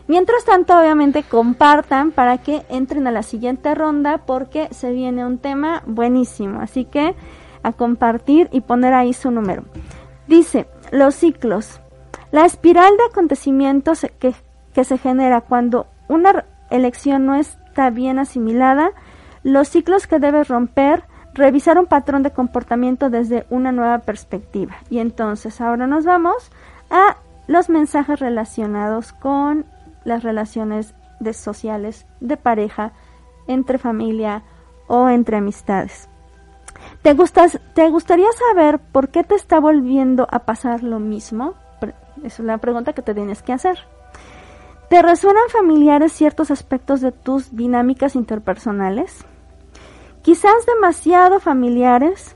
Mientras 0.08 0.44
tanto, 0.44 0.80
obviamente 0.80 1.22
compartan 1.24 2.12
para 2.12 2.40
que 2.40 2.64
entren 2.70 3.06
a 3.06 3.12
la 3.12 3.22
siguiente 3.22 3.76
ronda 3.76 4.20
porque 4.26 4.68
se 4.72 4.92
viene 4.92 5.26
un 5.26 5.38
tema 5.38 5.84
buenísimo. 5.86 6.62
Así 6.62 6.86
que 6.86 7.16
a 7.62 7.74
compartir 7.74 8.50
y 8.52 8.62
poner 8.62 8.94
ahí 8.94 9.14
su 9.14 9.30
número. 9.30 9.66
Dice, 10.28 10.68
los 10.92 11.14
ciclos. 11.14 11.80
La 12.32 12.46
espiral 12.46 12.98
de 12.98 13.04
acontecimientos 13.04 14.08
que, 14.18 14.34
que 14.74 14.84
se 14.84 14.98
genera 14.98 15.42
cuando 15.42 15.88
una 16.08 16.46
elección 16.72 17.26
no 17.26 17.36
está 17.36 17.90
bien 17.92 18.18
asimilada, 18.18 18.92
los 19.44 19.70
ciclos 19.70 20.08
que 20.08 20.20
debes 20.20 20.48
romper, 20.48 21.04
revisar 21.40 21.80
un 21.80 21.88
patrón 21.88 22.22
de 22.22 22.32
comportamiento 22.32 23.10
desde 23.10 23.46
una 23.50 23.72
nueva 23.72 24.00
perspectiva. 24.00 24.76
Y 24.90 25.00
entonces 25.00 25.60
ahora 25.62 25.88
nos 25.88 26.06
vamos 26.06 26.52
a 26.92 27.18
los 27.48 27.70
mensajes 27.70 28.20
relacionados 28.20 29.14
con 29.14 29.66
las 30.04 30.24
relaciones 30.24 30.94
sociales 31.34 32.06
de 32.20 32.38
pareja, 32.38 32.92
entre 33.48 33.78
familia 33.78 34.44
o 34.88 35.10
entre 35.10 35.38
amistades. 35.38 36.08
¿Te, 37.02 37.14
gustas, 37.14 37.60
¿Te 37.74 37.90
gustaría 37.90 38.32
saber 38.32 38.80
por 38.80 39.10
qué 39.10 39.24
te 39.24 39.36
está 39.36 39.60
volviendo 39.60 40.28
a 40.30 40.40
pasar 40.40 40.84
lo 40.84 41.00
mismo? 41.00 41.56
Es 42.24 42.40
una 42.40 42.58
pregunta 42.58 42.94
que 42.94 43.02
te 43.02 43.14
tienes 43.14 43.42
que 43.42 43.54
hacer. 43.54 43.80
¿Te 44.90 45.02
resuenan 45.02 45.50
familiares 45.50 46.12
ciertos 46.14 46.52
aspectos 46.52 47.02
de 47.02 47.12
tus 47.12 47.56
dinámicas 47.56 48.16
interpersonales? 48.16 49.26
Quizás 50.30 50.68
demasiado 50.68 51.40
familiares. 51.40 52.36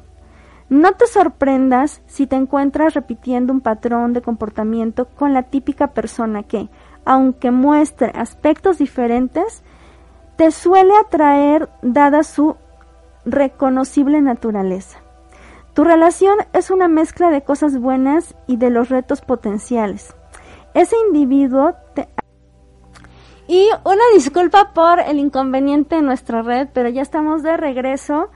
No 0.67 0.93
te 0.93 1.05
sorprendas 1.05 2.01
si 2.07 2.25
te 2.25 2.35
encuentras 2.35 2.95
repitiendo 2.95 3.53
un 3.53 3.61
patrón 3.61 4.13
de 4.13 4.23
comportamiento 4.23 5.05
con 5.05 5.31
la 5.31 5.43
típica 5.43 5.91
persona 5.91 6.41
que, 6.41 6.69
aunque 7.05 7.51
muestre 7.51 8.11
aspectos 8.15 8.79
diferentes, 8.79 9.61
te 10.37 10.49
suele 10.49 10.95
atraer 10.97 11.69
dada 11.83 12.23
su 12.23 12.55
reconocible 13.25 14.21
naturaleza. 14.21 14.97
Tu 15.75 15.83
relación 15.83 16.39
es 16.51 16.71
una 16.71 16.87
mezcla 16.87 17.29
de 17.29 17.43
cosas 17.43 17.77
buenas 17.77 18.33
y 18.47 18.57
de 18.57 18.71
los 18.71 18.89
retos 18.89 19.21
potenciales. 19.21 20.15
Ese 20.73 20.95
individuo 21.09 21.75
te... 21.93 22.09
Y 23.53 23.69
una 23.83 24.03
disculpa 24.15 24.73
por 24.73 24.99
el 24.99 25.19
inconveniente 25.19 25.97
en 25.97 26.07
nuestra 26.07 26.41
red, 26.41 26.69
pero 26.73 26.89
ya 26.89 27.03
estamos 27.03 27.43
de 27.43 27.55
regreso 27.55 28.31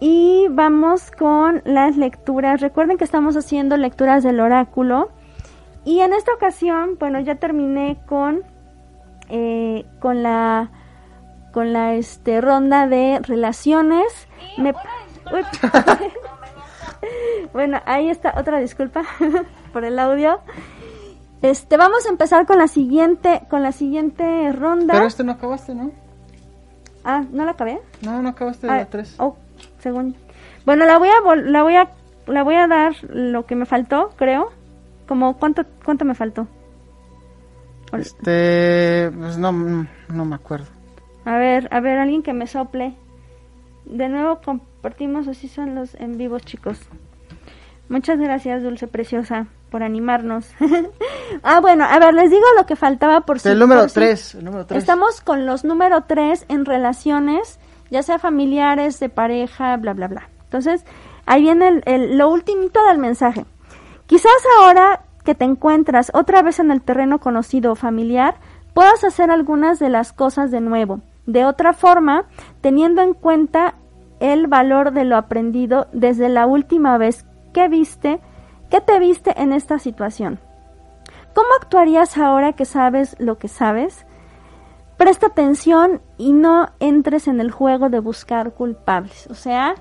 y 0.00 0.46
vamos 0.48 1.10
con 1.10 1.60
las 1.66 1.98
lecturas. 1.98 2.62
Recuerden 2.62 2.96
que 2.96 3.04
estamos 3.04 3.36
haciendo 3.36 3.76
lecturas 3.76 4.24
del 4.24 4.40
oráculo 4.40 5.10
y 5.84 6.00
en 6.00 6.14
esta 6.14 6.32
ocasión, 6.32 6.96
bueno, 6.98 7.20
ya 7.20 7.34
terminé 7.34 7.98
con, 8.06 8.42
eh, 9.28 9.84
con 9.98 10.22
la 10.22 10.70
con 11.52 11.74
la 11.74 11.92
este 11.92 12.40
ronda 12.40 12.86
de 12.86 13.20
relaciones. 13.22 14.26
bueno, 17.52 17.82
ahí 17.84 18.08
está 18.08 18.32
otra 18.38 18.58
disculpa 18.58 19.02
por 19.74 19.84
el 19.84 19.98
audio. 19.98 20.40
Este, 21.42 21.76
vamos 21.76 22.06
a 22.06 22.10
empezar 22.10 22.46
con 22.46 22.58
la 22.58 22.68
siguiente, 22.68 23.42
con 23.48 23.62
la 23.62 23.72
siguiente 23.72 24.52
ronda. 24.52 24.94
Pero 24.94 25.06
este 25.06 25.24
no 25.24 25.32
acabaste, 25.32 25.74
¿no? 25.74 25.90
Ah, 27.04 27.24
¿no 27.30 27.44
la 27.44 27.52
acabé? 27.52 27.80
No, 28.02 28.20
no 28.20 28.28
acabaste 28.28 28.66
de 28.66 28.72
ah, 28.72 28.76
la 28.76 28.86
3. 28.86 29.16
Oh, 29.18 29.36
según. 29.78 30.16
Bueno, 30.66 30.84
la 30.84 30.98
voy 30.98 31.08
a 31.08 31.34
la 31.36 31.62
voy 31.62 31.76
a 31.76 31.90
la 32.26 32.42
voy 32.42 32.56
a 32.56 32.66
dar 32.66 32.94
lo 33.08 33.46
que 33.46 33.56
me 33.56 33.64
faltó, 33.64 34.10
creo. 34.16 34.50
Como 35.08 35.38
cuánto 35.38 35.62
cuánto 35.84 36.04
me 36.04 36.14
faltó. 36.14 36.46
Este, 37.92 39.10
pues 39.10 39.38
no 39.38 39.50
no 39.52 40.24
me 40.24 40.34
acuerdo. 40.34 40.66
A 41.24 41.36
ver, 41.36 41.68
a 41.72 41.80
ver, 41.80 41.98
alguien 41.98 42.22
que 42.22 42.32
me 42.32 42.46
sople. 42.46 42.94
De 43.86 44.08
nuevo 44.08 44.40
compartimos, 44.42 45.26
así 45.26 45.48
son 45.48 45.74
los 45.74 45.94
en 45.94 46.18
vivos, 46.18 46.42
chicos. 46.42 46.78
Muchas 47.88 48.18
gracias, 48.18 48.62
Dulce 48.62 48.86
Preciosa, 48.86 49.48
por 49.70 49.82
animarnos. 49.82 50.46
ah, 51.42 51.60
bueno, 51.60 51.84
a 51.84 51.98
ver, 51.98 52.14
les 52.14 52.30
digo 52.30 52.44
lo 52.56 52.66
que 52.66 52.76
faltaba 52.76 53.22
por 53.22 53.40
si... 53.40 53.48
El 53.48 53.58
número 53.58 53.86
3, 53.86 54.34
el 54.36 54.44
número 54.44 54.66
3. 54.66 54.78
Estamos 54.78 55.20
con 55.20 55.46
los 55.46 55.64
número 55.64 56.02
3 56.02 56.46
en 56.48 56.64
relaciones, 56.64 57.58
ya 57.90 58.02
sea 58.02 58.18
familiares, 58.18 59.00
de 59.00 59.08
pareja, 59.08 59.76
bla, 59.76 59.94
bla, 59.94 60.08
bla. 60.08 60.28
Entonces, 60.44 60.84
ahí 61.26 61.42
viene 61.42 61.68
el, 61.68 61.82
el, 61.86 62.18
lo 62.18 62.28
ultimito 62.28 62.84
del 62.86 62.98
mensaje. 62.98 63.46
Quizás 64.06 64.32
ahora 64.58 65.04
que 65.24 65.34
te 65.34 65.44
encuentras 65.44 66.10
otra 66.14 66.42
vez 66.42 66.58
en 66.58 66.70
el 66.70 66.82
terreno 66.82 67.20
conocido 67.20 67.72
o 67.72 67.76
familiar, 67.76 68.36
puedas 68.74 69.04
hacer 69.04 69.30
algunas 69.30 69.78
de 69.78 69.88
las 69.88 70.12
cosas 70.12 70.50
de 70.50 70.60
nuevo 70.60 71.00
de 71.26 71.44
otra 71.44 71.72
forma, 71.72 72.24
teniendo 72.60 73.02
en 73.02 73.14
cuenta 73.14 73.74
el 74.18 74.46
valor 74.48 74.92
de 74.92 75.04
lo 75.04 75.16
aprendido 75.16 75.86
desde 75.92 76.28
la 76.28 76.46
última 76.46 76.98
vez 76.98 77.24
que 77.52 77.68
viste, 77.68 78.20
que 78.70 78.80
te 78.80 78.98
viste 78.98 79.34
en 79.40 79.52
esta 79.52 79.78
situación. 79.78 80.38
¿Cómo 81.34 81.48
actuarías 81.60 82.16
ahora 82.18 82.52
que 82.54 82.64
sabes 82.64 83.16
lo 83.18 83.38
que 83.38 83.48
sabes? 83.48 84.06
Presta 84.96 85.28
atención 85.28 86.02
y 86.18 86.32
no 86.32 86.68
entres 86.78 87.28
en 87.28 87.40
el 87.40 87.50
juego 87.50 87.88
de 87.88 88.00
buscar 88.00 88.52
culpables. 88.52 89.26
O 89.28 89.34
sea, 89.34 89.74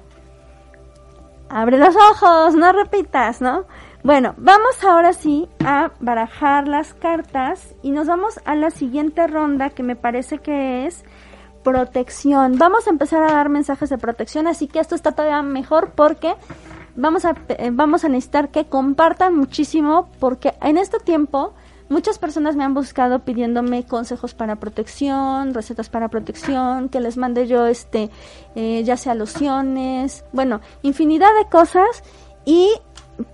abre 1.50 1.78
los 1.78 1.96
ojos, 1.96 2.56
no 2.56 2.72
repitas, 2.72 3.42
¿no? 3.42 3.66
Bueno, 4.02 4.34
vamos 4.38 4.82
ahora 4.84 5.12
sí 5.12 5.50
a 5.66 5.92
barajar 6.00 6.68
las 6.68 6.94
cartas 6.94 7.76
y 7.82 7.92
nos 7.92 8.08
vamos 8.08 8.40
a 8.46 8.56
la 8.56 8.70
siguiente 8.72 9.28
ronda 9.28 9.72
que 9.72 9.84
me 9.84 9.98
parece 9.98 10.38
que 10.38 10.86
es 10.86 11.04
protección. 11.64 12.58
Vamos 12.58 12.88
a 12.88 12.92
empezar 12.92 13.22
a 13.24 13.34
dar 13.34 13.50
mensajes 13.50 13.90
de 13.90 13.98
protección, 13.98 14.48
así 14.48 14.68
que 14.68 14.80
esto 14.80 14.96
está 14.96 15.12
todavía 15.12 15.42
mejor 15.42 15.92
porque 15.96 16.34
vamos 17.00 17.26
a, 17.26 17.36
eh, 17.47 17.70
vamos 17.72 18.04
a 18.04 18.10
necesitar 18.10 18.50
que 18.50 18.66
compartan 18.66 19.36
muchísimo 19.36 20.10
porque 20.20 20.54
en 20.62 20.78
este 20.78 21.00
tiempo 21.00 21.54
muchas 21.89 22.20
personas 22.20 22.56
me 22.56 22.64
han 22.64 22.74
buscado 22.74 23.20
pidiéndome 23.20 23.86
consejos 23.86 24.34
para 24.34 24.58
protección, 24.58 25.54
recetas 25.54 25.89
para 25.89 26.10
protección, 26.10 26.89
que 26.89 27.00
les 27.00 27.18
mande 27.18 27.47
yo 27.47 27.66
este, 27.66 28.10
eh, 28.56 28.84
ya 28.84 28.97
sea 28.97 29.16
lociones, 29.16 30.24
bueno, 30.32 30.62
infinidad 30.84 31.30
de 31.41 31.50
cosas 31.50 32.04
y 32.45 32.70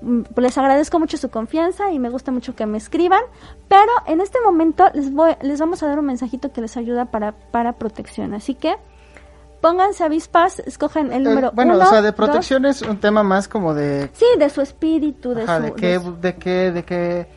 mm, 0.01 0.21
les 0.37 0.57
agradezco 0.57 0.99
mucho 0.99 1.17
su 1.17 1.29
confianza 1.29 1.91
y 1.91 1.99
me 1.99 2.09
gusta 2.09 2.31
mucho 2.31 2.55
que 2.55 2.65
me 2.65 2.77
escriban, 2.77 3.21
pero 3.67 3.91
en 4.07 4.21
este 4.21 4.39
momento 4.41 4.85
les 4.93 5.11
voy, 5.11 5.33
les 5.41 5.59
vamos 5.59 5.83
a 5.83 5.87
dar 5.87 5.99
un 5.99 6.05
mensajito 6.05 6.53
que 6.53 6.61
les 6.61 6.77
ayuda 6.77 7.05
para, 7.05 7.33
para 7.33 7.73
protección, 7.73 8.33
así 8.33 8.55
que 8.55 8.75
pónganse 9.61 10.03
avispas, 10.03 10.59
escogen 10.59 11.11
el 11.11 11.21
eh, 11.21 11.29
número 11.29 11.51
bueno, 11.53 11.77
o 11.77 11.85
sea, 11.85 12.01
de 12.01 12.13
protección 12.13 12.65
es 12.65 12.81
un 12.81 12.99
tema 12.99 13.23
más 13.23 13.47
como 13.47 13.73
de... 13.73 14.09
Sí, 14.13 14.25
de 14.37 14.49
su 14.49 14.61
espíritu, 14.61 15.33
de 15.33 15.45
de 15.45 15.73
qué, 15.73 15.99
de 15.99 16.35
qué, 16.35 16.71
de 16.71 16.83
qué, 16.83 17.27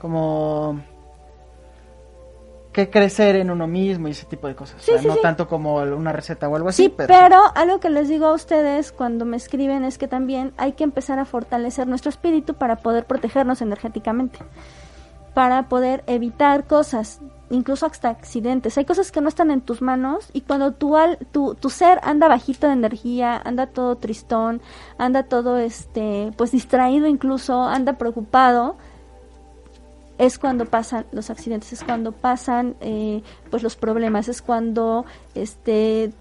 como... 0.00 0.80
Que 2.72 2.90
crecer 2.90 3.36
en 3.36 3.50
uno 3.50 3.66
mismo 3.66 4.06
y 4.06 4.10
ese 4.10 4.26
tipo 4.26 4.46
de 4.48 4.54
cosas. 4.54 4.82
Sí, 4.82 4.92
no 5.02 5.16
tanto 5.16 5.48
como 5.48 5.76
una 5.76 6.12
receta 6.12 6.46
o 6.46 6.56
algo 6.56 6.68
así. 6.68 6.84
Sí, 6.84 6.94
pero, 6.94 7.40
algo 7.54 7.80
que 7.80 7.88
les 7.88 8.06
digo 8.06 8.26
a 8.26 8.34
ustedes 8.34 8.92
cuando 8.92 9.24
me 9.24 9.38
escriben 9.38 9.82
es 9.82 9.96
que 9.96 10.08
también 10.08 10.52
hay 10.58 10.72
que 10.72 10.84
empezar 10.84 11.18
a 11.18 11.24
fortalecer 11.24 11.86
nuestro 11.86 12.10
espíritu 12.10 12.52
para 12.52 12.76
poder 12.76 13.06
protegernos 13.06 13.62
energéticamente. 13.62 14.40
Para 15.32 15.70
poder 15.70 16.04
evitar 16.06 16.66
cosas 16.66 17.20
incluso 17.50 17.86
hasta 17.86 18.08
accidentes. 18.08 18.76
Hay 18.78 18.84
cosas 18.84 19.12
que 19.12 19.20
no 19.20 19.28
están 19.28 19.50
en 19.50 19.60
tus 19.60 19.82
manos 19.82 20.28
y 20.32 20.42
cuando 20.42 20.72
tu, 20.72 20.96
al, 20.96 21.18
tu, 21.32 21.54
tu 21.54 21.70
ser 21.70 22.00
anda 22.02 22.28
bajito 22.28 22.66
de 22.66 22.74
energía, 22.74 23.40
anda 23.44 23.66
todo 23.66 23.96
tristón, 23.96 24.60
anda 24.98 25.24
todo 25.24 25.58
este, 25.58 26.32
pues 26.36 26.52
distraído 26.52 27.06
incluso, 27.06 27.62
anda 27.62 27.94
preocupado, 27.94 28.76
es 30.18 30.38
cuando 30.38 30.64
pasan 30.64 31.06
los 31.12 31.30
accidentes, 31.30 31.72
es 31.72 31.84
cuando 31.84 32.12
pasan 32.12 32.76
eh, 32.80 33.22
pues 33.50 33.62
los 33.62 33.76
problemas, 33.76 34.28
es 34.28 34.42
cuando 34.42 35.04
este 35.34 36.12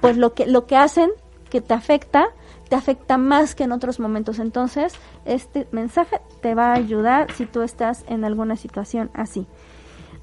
pues 0.00 0.16
lo 0.16 0.32
que 0.32 0.46
lo 0.46 0.66
que 0.66 0.76
hacen 0.76 1.10
que 1.50 1.60
te 1.60 1.74
afecta 1.74 2.28
te 2.68 2.76
afecta 2.76 3.18
más 3.18 3.54
que 3.54 3.64
en 3.64 3.72
otros 3.72 4.00
momentos. 4.00 4.38
Entonces, 4.38 4.94
este 5.26 5.68
mensaje 5.72 6.22
te 6.40 6.54
va 6.54 6.68
a 6.68 6.74
ayudar 6.74 7.30
si 7.32 7.44
tú 7.44 7.60
estás 7.60 8.02
en 8.08 8.24
alguna 8.24 8.56
situación 8.56 9.10
así. 9.12 9.46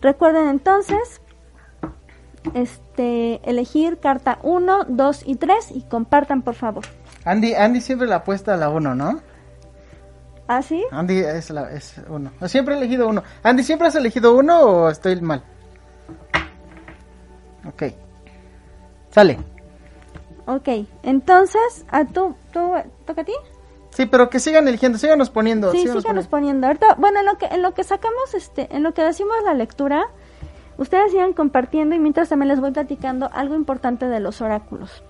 Recuerden 0.02 0.48
entonces 0.48 1.22
este 2.54 3.42
elegir 3.50 4.00
carta 4.00 4.40
1, 4.44 4.86
2 4.88 5.24
y 5.26 5.36
3 5.36 5.72
y 5.72 5.82
compartan 5.82 6.42
por 6.42 6.56
favor. 6.56 6.86
Andy, 7.26 7.54
Andy 7.54 7.82
siempre 7.82 8.08
la 8.08 8.18
apuesta 8.18 8.54
a 8.54 8.58
la 8.58 8.70
1, 8.70 8.96
¿no? 8.96 9.20
¿Ah, 10.48 10.62
sí? 10.62 10.84
Andy 10.92 11.20
es 11.20 11.50
la 11.52 11.72
es 11.72 12.02
uno. 12.10 12.32
Siempre 12.48 12.74
he 12.74 12.78
elegido 12.78 13.08
uno. 13.08 13.24
Andy, 13.44 13.64
¿siempre 13.64 13.88
has 13.88 13.96
elegido 13.96 14.36
uno 14.36 14.62
o 14.62 14.90
estoy 14.90 15.20
mal? 15.22 15.44
Ok. 17.68 17.84
Sale. 19.12 19.38
Ok, 20.48 20.68
entonces, 21.04 21.86
¿a 21.90 22.06
tú, 22.06 22.36
tú, 22.52 22.74
toca 23.06 23.22
a 23.22 23.26
ti? 23.26 23.34
Sí, 24.00 24.06
pero 24.06 24.30
que 24.30 24.40
sigan 24.40 24.66
eligiendo, 24.66 24.98
síganos 24.98 25.30
poniendo. 25.30 25.74
Sí, 25.74 25.86
síganos, 25.86 26.28
poniendo. 26.28 26.68
Ahorita, 26.68 26.96
bueno, 26.96 27.20
en 27.20 27.26
lo 27.26 27.38
que 27.38 27.48
en 27.48 27.62
lo 27.62 27.74
que 27.74 27.84
sacamos, 27.84 28.34
este, 28.34 28.74
en 28.74 28.82
lo 28.82 28.94
que 28.94 29.04
decimos 29.04 29.36
la 29.44 29.54
lectura, 29.54 30.08
ustedes 30.78 31.12
sigan 31.12 31.34
compartiendo 31.34 31.96
y 31.96 32.00
mientras 32.00 32.30
también 32.30 32.48
les 32.48 32.62
voy 32.62 32.72
platicando 32.72 33.30
algo 33.34 33.56
importante 33.56 34.08
de 34.08 34.22
los 34.22 34.40
oráculos. 34.40 35.04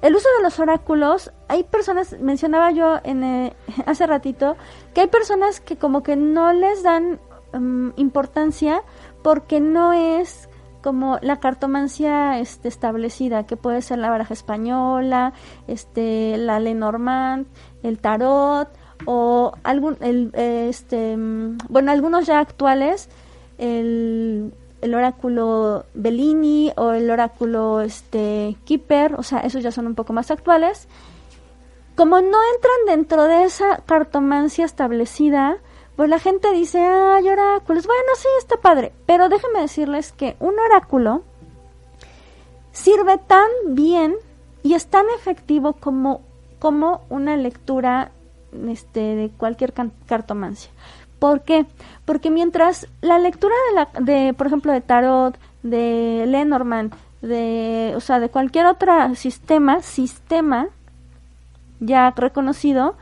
El 0.00 0.16
uso 0.16 0.26
de 0.38 0.42
los 0.42 0.58
oráculos, 0.58 1.32
hay 1.48 1.64
personas, 1.64 2.18
mencionaba 2.18 2.70
yo 2.70 2.98
en, 3.04 3.24
eh, 3.24 3.52
hace 3.86 4.06
ratito, 4.06 4.56
que 4.94 5.02
hay 5.02 5.08
personas 5.08 5.60
que 5.60 5.76
como 5.76 6.02
que 6.02 6.16
no 6.16 6.54
les 6.54 6.82
dan 6.82 7.20
mm, 7.52 7.90
importancia 7.96 8.80
porque 9.22 9.60
no 9.60 9.92
es 9.92 10.48
como 10.82 11.18
la 11.22 11.40
cartomancia 11.40 12.38
este, 12.38 12.68
establecida, 12.68 13.46
que 13.46 13.56
puede 13.56 13.80
ser 13.80 13.98
la 13.98 14.10
baraja 14.10 14.34
española, 14.34 15.32
este, 15.66 16.36
la 16.36 16.60
Lenormand, 16.60 17.46
el 17.84 17.98
tarot 17.98 18.68
o 19.06 19.52
algún, 19.62 19.96
el, 20.00 20.32
este, 20.34 21.14
bueno, 21.68 21.92
algunos 21.92 22.26
ya 22.26 22.40
actuales, 22.40 23.08
el, 23.58 24.52
el 24.80 24.94
oráculo 24.94 25.86
Bellini 25.94 26.72
o 26.76 26.92
el 26.92 27.10
oráculo 27.10 27.80
este, 27.80 28.56
Keeper, 28.64 29.14
o 29.14 29.22
sea, 29.22 29.40
esos 29.40 29.62
ya 29.62 29.70
son 29.70 29.86
un 29.86 29.94
poco 29.94 30.12
más 30.12 30.30
actuales. 30.30 30.88
Como 31.96 32.20
no 32.20 32.38
entran 32.54 32.86
dentro 32.86 33.24
de 33.24 33.44
esa 33.44 33.76
cartomancia 33.86 34.64
establecida, 34.64 35.58
pues 35.96 36.08
la 36.08 36.18
gente 36.18 36.52
dice, 36.52 36.80
ay, 36.80 37.28
oráculos, 37.28 37.86
bueno, 37.86 38.08
sí, 38.16 38.28
está 38.38 38.56
padre, 38.56 38.92
pero 39.06 39.28
déjenme 39.28 39.60
decirles 39.60 40.12
que 40.12 40.36
un 40.40 40.58
oráculo 40.58 41.22
sirve 42.72 43.18
tan 43.18 43.48
bien 43.68 44.16
y 44.62 44.74
es 44.74 44.88
tan 44.88 45.06
efectivo 45.16 45.74
como, 45.74 46.22
como 46.64 47.02
una 47.10 47.36
lectura 47.36 48.10
este, 48.68 49.00
de 49.00 49.28
cualquier 49.28 49.74
cartomancia. 50.06 50.70
¿Por 51.18 51.42
qué? 51.42 51.66
Porque 52.06 52.30
mientras 52.30 52.88
la 53.02 53.18
lectura 53.18 53.54
de, 53.68 53.74
la, 53.74 54.00
de 54.00 54.32
por 54.32 54.46
ejemplo, 54.46 54.72
de 54.72 54.80
Tarot, 54.80 55.38
de 55.62 56.24
Lenormand, 56.26 56.94
de, 57.20 57.92
o 57.94 58.00
sea, 58.00 58.18
de 58.18 58.30
cualquier 58.30 58.64
otro 58.64 59.14
sistema, 59.14 59.82
sistema 59.82 60.68
ya 61.80 62.10
reconocido, 62.16 62.94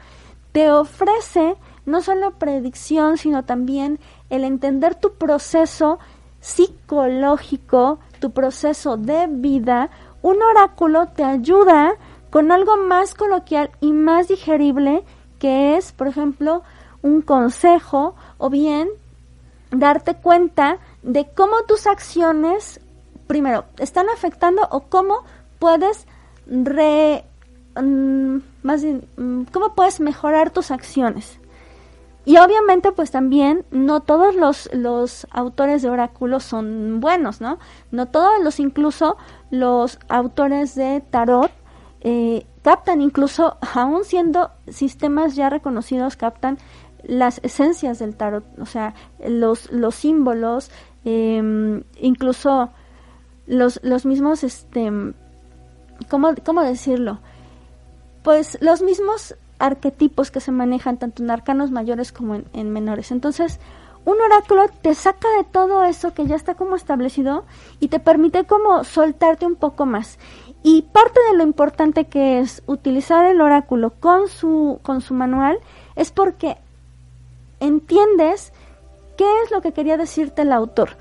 te 0.50 0.72
ofrece 0.72 1.54
no 1.86 2.00
solo 2.00 2.32
predicción, 2.32 3.16
sino 3.16 3.44
también 3.44 4.00
el 4.28 4.42
entender 4.42 4.96
tu 4.96 5.12
proceso 5.12 6.00
psicológico, 6.40 8.00
tu 8.18 8.32
proceso 8.32 8.96
de 8.96 9.28
vida. 9.28 9.90
Un 10.20 10.42
oráculo 10.42 11.06
te 11.14 11.22
ayuda 11.22 11.92
con 12.32 12.50
algo 12.50 12.78
más 12.78 13.14
coloquial 13.14 13.70
y 13.82 13.92
más 13.92 14.26
digerible, 14.26 15.04
que 15.38 15.76
es, 15.76 15.92
por 15.92 16.08
ejemplo, 16.08 16.62
un 17.02 17.20
consejo 17.20 18.14
o 18.38 18.48
bien 18.48 18.88
darte 19.70 20.14
cuenta 20.14 20.78
de 21.02 21.28
cómo 21.36 21.64
tus 21.68 21.86
acciones, 21.86 22.80
primero, 23.26 23.66
están 23.76 24.08
afectando 24.08 24.66
o 24.70 24.84
cómo 24.88 25.24
puedes 25.58 26.06
re, 26.46 27.26
mm, 27.76 28.38
más 28.62 28.82
mm, 28.82 29.42
cómo 29.52 29.74
puedes 29.74 30.00
mejorar 30.00 30.48
tus 30.52 30.70
acciones. 30.70 31.38
Y 32.24 32.38
obviamente 32.38 32.92
pues 32.92 33.10
también 33.10 33.66
no 33.70 34.00
todos 34.00 34.34
los, 34.34 34.70
los 34.72 35.26
autores 35.32 35.82
de 35.82 35.90
oráculos 35.90 36.44
son 36.44 37.00
buenos, 37.00 37.42
¿no? 37.42 37.58
No 37.90 38.06
todos 38.06 38.42
los, 38.42 38.58
incluso 38.58 39.18
los 39.50 39.98
autores 40.08 40.74
de 40.74 41.02
tarot 41.10 41.50
eh, 42.02 42.44
captan, 42.62 43.00
incluso 43.00 43.56
aún 43.74 44.04
siendo 44.04 44.50
sistemas 44.68 45.34
ya 45.34 45.48
reconocidos, 45.48 46.16
captan 46.16 46.58
las 47.04 47.40
esencias 47.42 47.98
del 47.98 48.14
tarot, 48.16 48.44
o 48.60 48.66
sea, 48.66 48.94
los, 49.26 49.70
los 49.72 49.94
símbolos, 49.94 50.70
em, 51.04 51.82
incluso 52.00 52.70
los, 53.46 53.80
los 53.82 54.04
mismos, 54.04 54.44
este, 54.44 54.90
¿cómo, 56.08 56.34
¿cómo 56.44 56.62
decirlo? 56.62 57.18
Pues 58.22 58.58
los 58.60 58.82
mismos 58.82 59.34
arquetipos 59.62 60.30
que 60.32 60.40
se 60.40 60.50
manejan 60.50 60.98
tanto 60.98 61.22
en 61.22 61.30
arcanos 61.30 61.70
mayores 61.70 62.10
como 62.12 62.40
en, 62.52 62.70
menores. 62.70 63.12
Entonces, 63.12 63.60
un 64.04 64.20
oráculo 64.20 64.68
te 64.82 64.94
saca 64.94 65.28
de 65.38 65.44
todo 65.44 65.84
eso 65.84 66.12
que 66.14 66.26
ya 66.26 66.34
está 66.34 66.56
como 66.56 66.74
establecido 66.74 67.44
y 67.78 67.86
te 67.86 68.00
permite 68.00 68.44
como 68.44 68.82
soltarte 68.82 69.46
un 69.46 69.54
poco 69.54 69.86
más. 69.86 70.18
Y 70.62 70.82
parte 70.82 71.20
de 71.30 71.36
lo 71.36 71.42
importante 71.42 72.04
que 72.04 72.38
es 72.38 72.62
utilizar 72.66 73.24
el 73.26 73.40
oráculo 73.40 73.90
con 73.98 74.28
su, 74.28 74.78
con 74.82 75.00
su 75.00 75.14
manual 75.14 75.58
es 75.96 76.12
porque 76.12 76.56
entiendes 77.58 78.52
qué 79.16 79.24
es 79.44 79.50
lo 79.50 79.60
que 79.60 79.72
quería 79.72 79.96
decirte 79.96 80.42
el 80.42 80.52
autor. 80.52 80.96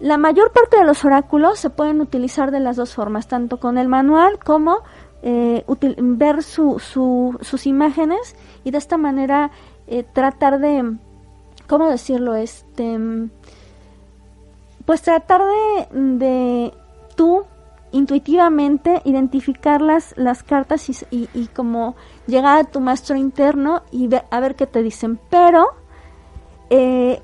La 0.00 0.18
mayor 0.18 0.52
parte 0.52 0.76
de 0.76 0.84
los 0.84 1.04
oráculos 1.04 1.58
se 1.58 1.70
pueden 1.70 2.00
utilizar 2.00 2.50
de 2.50 2.60
las 2.60 2.76
dos 2.76 2.94
formas, 2.94 3.28
tanto 3.28 3.58
con 3.58 3.78
el 3.78 3.88
manual 3.88 4.38
como 4.38 4.80
eh, 5.22 5.64
ver 5.98 6.42
su, 6.42 6.78
sus 6.78 7.66
imágenes 7.66 8.36
y 8.64 8.72
de 8.72 8.78
esta 8.78 8.98
manera 8.98 9.50
eh, 9.86 10.02
tratar 10.02 10.58
de, 10.58 10.96
¿cómo 11.66 11.88
decirlo? 11.88 12.34
Este, 12.34 12.98
pues 14.84 15.02
tratar 15.02 15.42
de, 15.42 16.00
de 16.00 16.74
tú 17.16 17.44
intuitivamente 17.96 19.00
identificar 19.04 19.80
las, 19.80 20.16
las 20.16 20.42
cartas 20.42 20.88
y, 21.10 21.28
y, 21.32 21.46
como 21.48 21.96
llegar 22.26 22.58
a 22.58 22.64
tu 22.64 22.80
maestro 22.80 23.16
interno 23.16 23.82
y 23.90 24.08
ver, 24.08 24.24
a 24.30 24.40
ver 24.40 24.54
qué 24.54 24.66
te 24.66 24.82
dicen. 24.82 25.18
Pero 25.30 25.68
eh, 26.70 27.22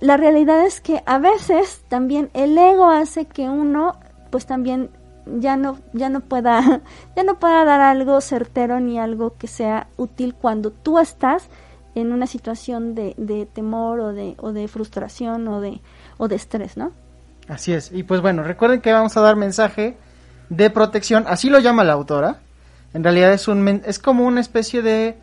la 0.00 0.16
realidad 0.16 0.64
es 0.64 0.80
que 0.80 1.02
a 1.06 1.18
veces 1.18 1.84
también 1.88 2.30
el 2.34 2.56
ego 2.56 2.86
hace 2.86 3.26
que 3.26 3.48
uno 3.48 3.96
pues 4.30 4.46
también 4.46 4.90
ya 5.38 5.56
no 5.56 5.78
ya 5.92 6.10
no 6.10 6.20
pueda 6.20 6.82
ya 7.16 7.22
no 7.22 7.38
pueda 7.38 7.64
dar 7.64 7.80
algo 7.80 8.20
certero 8.20 8.80
ni 8.80 8.98
algo 8.98 9.36
que 9.38 9.46
sea 9.46 9.88
útil 9.96 10.34
cuando 10.34 10.70
tú 10.70 10.98
estás 10.98 11.48
en 11.94 12.12
una 12.12 12.26
situación 12.26 12.94
de, 12.94 13.14
de 13.16 13.46
temor 13.46 14.00
o 14.00 14.12
de, 14.12 14.34
o 14.38 14.52
de 14.52 14.68
frustración 14.68 15.46
o 15.48 15.60
de, 15.60 15.80
o 16.18 16.28
de 16.28 16.36
estrés, 16.36 16.76
¿no? 16.76 16.92
Así 17.48 17.72
es. 17.72 17.90
Y 17.92 18.02
pues 18.02 18.20
bueno, 18.20 18.42
recuerden 18.42 18.80
que 18.80 18.92
vamos 18.92 19.16
a 19.16 19.20
dar 19.20 19.36
mensaje 19.36 19.96
de 20.48 20.70
protección, 20.70 21.24
así 21.26 21.50
lo 21.50 21.58
llama 21.58 21.84
la 21.84 21.92
autora. 21.92 22.38
En 22.92 23.02
realidad 23.02 23.32
es 23.32 23.48
un 23.48 23.82
es 23.84 23.98
como 23.98 24.24
una 24.24 24.40
especie 24.40 24.82
de 24.82 25.16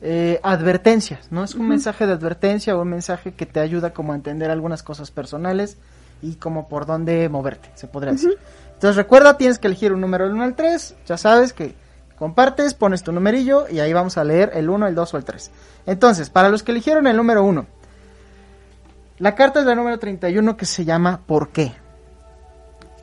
eh, 0.00 0.40
advertencias, 0.42 1.32
¿no? 1.32 1.42
Es 1.44 1.54
un 1.54 1.68
mensaje 1.68 2.06
de 2.06 2.12
advertencia 2.12 2.76
o 2.76 2.82
un 2.82 2.90
mensaje 2.90 3.32
que 3.32 3.46
te 3.46 3.60
ayuda 3.60 3.92
como 3.92 4.12
a 4.12 4.16
entender 4.16 4.50
algunas 4.50 4.82
cosas 4.82 5.10
personales 5.10 5.78
y 6.22 6.36
como 6.36 6.68
por 6.68 6.86
dónde 6.86 7.28
moverte, 7.28 7.70
se 7.74 7.88
podría 7.88 8.12
decir. 8.12 8.38
Entonces 8.74 8.96
recuerda, 8.96 9.36
tienes 9.36 9.58
que 9.58 9.66
elegir 9.66 9.92
un 9.92 10.00
número 10.00 10.24
del 10.24 10.34
1 10.34 10.44
al 10.44 10.54
3, 10.54 10.96
ya 11.06 11.16
sabes 11.16 11.52
que 11.52 11.74
compartes, 12.18 12.74
pones 12.74 13.02
tu 13.02 13.12
numerillo 13.12 13.68
y 13.68 13.80
ahí 13.80 13.92
vamos 13.92 14.18
a 14.18 14.24
leer 14.24 14.50
el 14.54 14.68
1, 14.68 14.86
el 14.86 14.94
2 14.94 15.14
o 15.14 15.16
el 15.16 15.24
3. 15.24 15.50
Entonces, 15.86 16.30
para 16.30 16.48
los 16.48 16.62
que 16.62 16.72
eligieron 16.72 17.06
el 17.06 17.16
número 17.16 17.42
1, 17.44 17.66
la 19.18 19.34
carta 19.34 19.60
es 19.60 19.66
la 19.66 19.74
número 19.74 19.98
31 19.98 20.56
que 20.56 20.66
se 20.66 20.84
llama 20.84 21.20
¿Por 21.26 21.50
qué? 21.50 21.72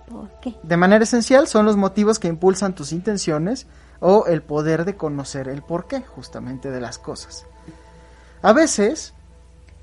¿Por 0.10 0.30
qué? 0.42 0.56
De 0.62 0.78
manera 0.78 1.04
esencial 1.04 1.48
son 1.48 1.66
los 1.66 1.76
motivos 1.76 2.20
que 2.20 2.28
impulsan 2.28 2.76
tus 2.76 2.92
intenciones 2.92 3.68
o 4.00 4.26
el 4.28 4.42
poder 4.42 4.86
de 4.86 4.96
conocer 4.96 5.48
el 5.48 5.64
porqué 5.64 6.02
justamente 6.02 6.70
de 6.70 6.82
las 6.82 7.00
cosas. 7.00 7.46
A 8.42 8.54
veces, 8.54 9.14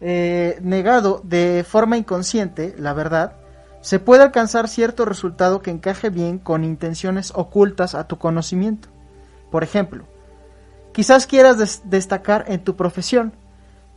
eh, 0.01 0.59
negado 0.63 1.21
de 1.25 1.65
forma 1.67 1.97
inconsciente, 1.97 2.75
la 2.79 2.93
verdad, 2.93 3.33
se 3.81 3.99
puede 3.99 4.23
alcanzar 4.23 4.69
cierto 4.69 5.05
resultado 5.05 5.63
que 5.63 5.71
encaje 5.71 6.11
bien 6.11 6.39
con 6.39 6.65
intenciones 6.65 7.33
ocultas 7.35 7.95
a 7.95 8.07
tu 8.07 8.19
conocimiento. 8.19 8.89
Por 9.51 9.65
ejemplo, 9.65 10.05
quizás 10.93 11.27
quieras 11.27 11.83
destacar 11.85 12.45
en 12.49 12.63
tu 12.63 12.77
profesión, 12.77 13.33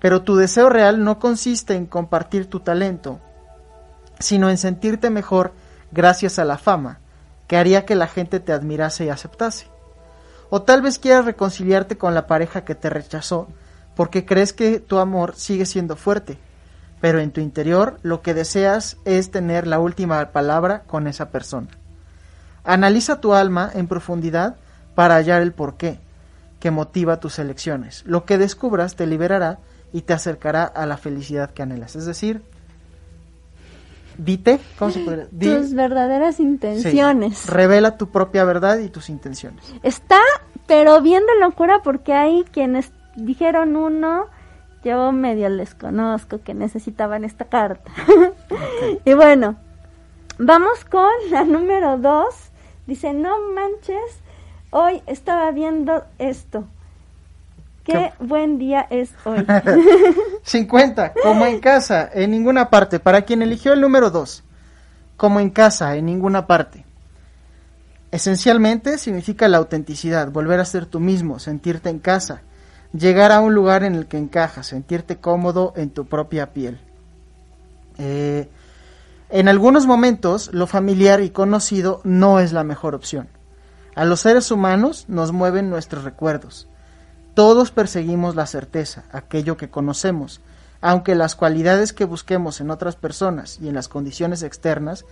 pero 0.03 0.23
tu 0.23 0.35
deseo 0.35 0.67
real 0.67 1.01
no 1.01 1.17
consiste 1.17 1.75
en 1.75 1.85
compartir 1.85 2.49
tu 2.49 2.59
talento, 2.59 3.21
sino 4.19 4.49
en 4.49 4.57
sentirte 4.57 5.09
mejor 5.09 5.53
gracias 5.93 6.39
a 6.39 6.43
la 6.43 6.57
fama, 6.57 6.99
que 7.47 7.55
haría 7.55 7.85
que 7.85 7.95
la 7.95 8.07
gente 8.07 8.41
te 8.41 8.51
admirase 8.51 9.05
y 9.05 9.09
aceptase. 9.09 9.67
O 10.49 10.63
tal 10.63 10.81
vez 10.81 10.99
quieras 10.99 11.23
reconciliarte 11.23 11.97
con 11.97 12.13
la 12.13 12.27
pareja 12.27 12.65
que 12.65 12.75
te 12.75 12.89
rechazó 12.89 13.47
porque 13.95 14.25
crees 14.25 14.51
que 14.51 14.81
tu 14.81 14.99
amor 14.99 15.37
sigue 15.37 15.65
siendo 15.65 15.95
fuerte, 15.95 16.37
pero 16.99 17.21
en 17.21 17.31
tu 17.31 17.39
interior 17.39 17.97
lo 18.03 18.21
que 18.21 18.33
deseas 18.33 18.97
es 19.05 19.31
tener 19.31 19.67
la 19.67 19.79
última 19.79 20.33
palabra 20.33 20.83
con 20.85 21.07
esa 21.07 21.29
persona. 21.29 21.69
Analiza 22.65 23.21
tu 23.21 23.33
alma 23.33 23.71
en 23.73 23.87
profundidad 23.87 24.57
para 24.95 25.15
hallar 25.15 25.41
el 25.41 25.53
porqué 25.53 26.01
que 26.59 26.71
motiva 26.71 27.21
tus 27.21 27.39
elecciones. 27.39 28.03
Lo 28.05 28.25
que 28.25 28.37
descubras 28.37 28.97
te 28.97 29.07
liberará 29.07 29.59
y 29.93 30.01
te 30.01 30.13
acercará 30.13 30.63
a 30.63 30.85
la 30.85 30.97
felicidad 30.97 31.51
que 31.51 31.61
anhelas. 31.61 31.95
Es 31.95 32.05
decir, 32.05 32.41
dite, 34.17 34.59
¿cómo 34.77 34.91
se 34.91 34.99
podría? 34.99 35.27
tus 35.29 35.73
verdaderas 35.73 36.39
intenciones. 36.39 37.45
revela 37.45 37.95
tu 37.97 38.09
propia 38.09 38.43
verdad 38.43 38.79
y 38.79 38.89
tus 38.89 39.09
intenciones. 39.09 39.63
Está, 39.83 40.19
pero 40.67 40.99
bien 41.01 41.23
de 41.27 41.39
locura 41.39 41.81
porque 41.83 42.13
hay 42.13 42.43
quienes 42.51 42.91
dijeron 43.15 43.75
uno, 43.75 44.25
yo 44.83 45.11
medio 45.11 45.47
les 45.49 45.75
conozco 45.75 46.41
que 46.41 46.55
necesitaban 46.55 47.23
esta 47.23 47.45
carta. 47.45 47.91
y 49.05 49.13
bueno, 49.13 49.57
vamos 50.39 50.83
con 50.85 51.11
la 51.29 51.43
número 51.43 51.99
dos. 51.99 52.49
Dice, 52.87 53.13
no 53.13 53.53
manches, 53.53 54.21
hoy 54.71 55.03
estaba 55.05 55.51
viendo 55.51 56.03
esto. 56.17 56.65
Qué 57.83 58.13
buen 58.19 58.57
día 58.57 58.87
es 58.89 59.11
hoy. 59.25 59.45
50. 60.43 61.13
Como 61.21 61.45
en 61.45 61.59
casa, 61.59 62.09
en 62.13 62.31
ninguna 62.31 62.69
parte. 62.69 62.99
Para 62.99 63.23
quien 63.23 63.41
eligió 63.41 63.73
el 63.73 63.81
número 63.81 64.09
2. 64.09 64.43
Como 65.17 65.39
en 65.41 65.49
casa, 65.49 65.95
en 65.95 66.05
ninguna 66.05 66.47
parte. 66.47 66.85
Esencialmente 68.11 68.97
significa 68.97 69.47
la 69.47 69.57
autenticidad, 69.57 70.31
volver 70.31 70.59
a 70.59 70.65
ser 70.65 70.85
tú 70.85 70.99
mismo, 70.99 71.39
sentirte 71.39 71.89
en 71.89 71.99
casa, 71.99 72.43
llegar 72.93 73.31
a 73.31 73.39
un 73.39 73.55
lugar 73.55 73.83
en 73.83 73.95
el 73.95 74.05
que 74.05 74.17
encajas, 74.17 74.67
sentirte 74.67 75.17
cómodo 75.17 75.73
en 75.75 75.89
tu 75.89 76.05
propia 76.05 76.53
piel. 76.53 76.79
Eh, 77.97 78.49
en 79.29 79.47
algunos 79.47 79.87
momentos, 79.87 80.51
lo 80.53 80.67
familiar 80.67 81.21
y 81.21 81.31
conocido 81.31 82.01
no 82.03 82.39
es 82.39 82.53
la 82.53 82.63
mejor 82.63 82.93
opción. 82.93 83.27
A 83.95 84.05
los 84.05 84.21
seres 84.21 84.51
humanos 84.51 85.05
nos 85.07 85.31
mueven 85.31 85.71
nuestros 85.71 86.03
recuerdos 86.03 86.67
todos 87.33 87.71
perseguimos 87.71 88.35
la 88.35 88.45
certeza, 88.45 89.03
aquello 89.11 89.57
que 89.57 89.69
conocemos, 89.69 90.41
aunque 90.81 91.15
las 91.15 91.35
cualidades 91.35 91.93
que 91.93 92.05
busquemos 92.05 92.61
en 92.61 92.69
otras 92.69 92.95
personas 92.95 93.57
y 93.61 93.69
en 93.69 93.75
las 93.75 93.87
condiciones 93.87 94.43
externas 94.43 95.05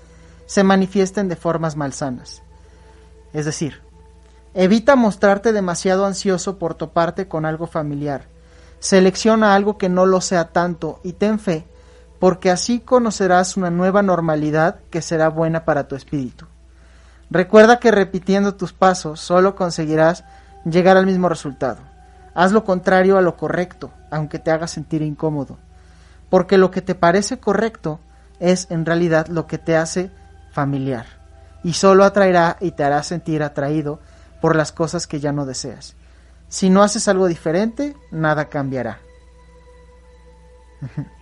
se 0.46 0.64
manifiesten 0.64 1.30
de 1.30 1.36
formas 1.36 1.76
malsanas. 1.76 2.44
Es 3.34 3.46
decir, 3.46 3.82
evita 4.54 4.96
mostrarte 4.96 5.54
demasiado 5.54 6.06
ansioso 6.06 6.60
por 6.60 6.76
toparte 6.76 7.28
con 7.28 7.46
algo 7.46 7.68
familiar. 7.68 8.26
Selecciona 8.80 9.56
algo 9.56 9.78
que 9.78 9.90
no 9.90 10.06
lo 10.06 10.22
sea 10.22 10.50
tanto 10.50 11.00
y 11.04 11.14
ten 11.14 11.40
fe, 11.40 11.66
porque 12.20 12.52
así 12.52 12.82
conocerás 12.82 13.58
una 13.58 13.72
nueva 13.72 14.04
normalidad 14.04 14.82
que 14.90 15.02
será 15.02 15.30
buena 15.30 15.66
para 15.66 15.88
tu 15.88 15.96
espíritu. 15.96 16.46
Recuerda 17.30 17.80
que 17.80 17.92
repitiendo 17.92 18.56
tus 18.56 18.74
pasos 18.74 19.22
solo 19.22 19.56
conseguirás 19.56 20.26
llegar 20.66 20.98
al 20.98 21.06
mismo 21.06 21.30
resultado. 21.30 21.91
Haz 22.34 22.52
lo 22.52 22.64
contrario 22.64 23.18
a 23.18 23.22
lo 23.22 23.36
correcto, 23.36 23.92
aunque 24.10 24.40
te 24.40 24.52
haga 24.52 24.68
sentir 24.68 25.02
incómodo. 25.02 25.58
Porque 26.30 26.58
lo 26.58 26.72
que 26.72 26.82
te 26.82 26.96
parece 26.96 27.40
correcto 27.40 28.00
es 28.40 28.68
en 28.72 28.86
realidad 28.86 29.28
lo 29.28 29.48
que 29.48 29.58
te 29.58 29.76
hace 29.76 30.12
familiar. 30.52 31.06
Y 31.64 31.74
solo 31.74 32.04
atraerá 32.04 32.58
y 32.60 32.72
te 32.72 32.84
hará 32.84 33.04
sentir 33.04 33.44
atraído 33.44 34.00
por 34.42 34.56
las 34.56 34.72
cosas 34.72 35.08
que 35.08 35.20
ya 35.20 35.32
no 35.32 35.46
deseas. 35.46 35.96
Si 36.48 36.70
no 36.70 36.84
haces 36.84 37.08
algo 37.08 37.28
diferente, 37.28 37.96
nada 38.12 38.46
cambiará. 38.50 39.00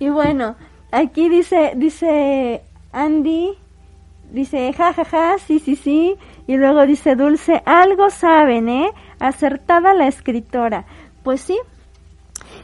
Y 0.00 0.08
bueno, 0.08 0.56
aquí 0.90 1.28
dice, 1.28 1.74
dice 1.76 2.62
Andy, 2.90 3.56
dice 4.32 4.72
ja 4.72 4.92
ja 4.92 5.04
ja, 5.04 5.38
sí 5.38 5.60
sí 5.60 5.76
sí, 5.76 6.16
y 6.48 6.56
luego 6.56 6.84
dice 6.86 7.14
Dulce, 7.14 7.62
algo 7.64 8.10
saben, 8.10 8.68
¿eh? 8.68 8.90
Acertada 9.20 9.94
la 9.94 10.08
escritora. 10.08 10.86
Pues 11.22 11.40
sí. 11.40 11.58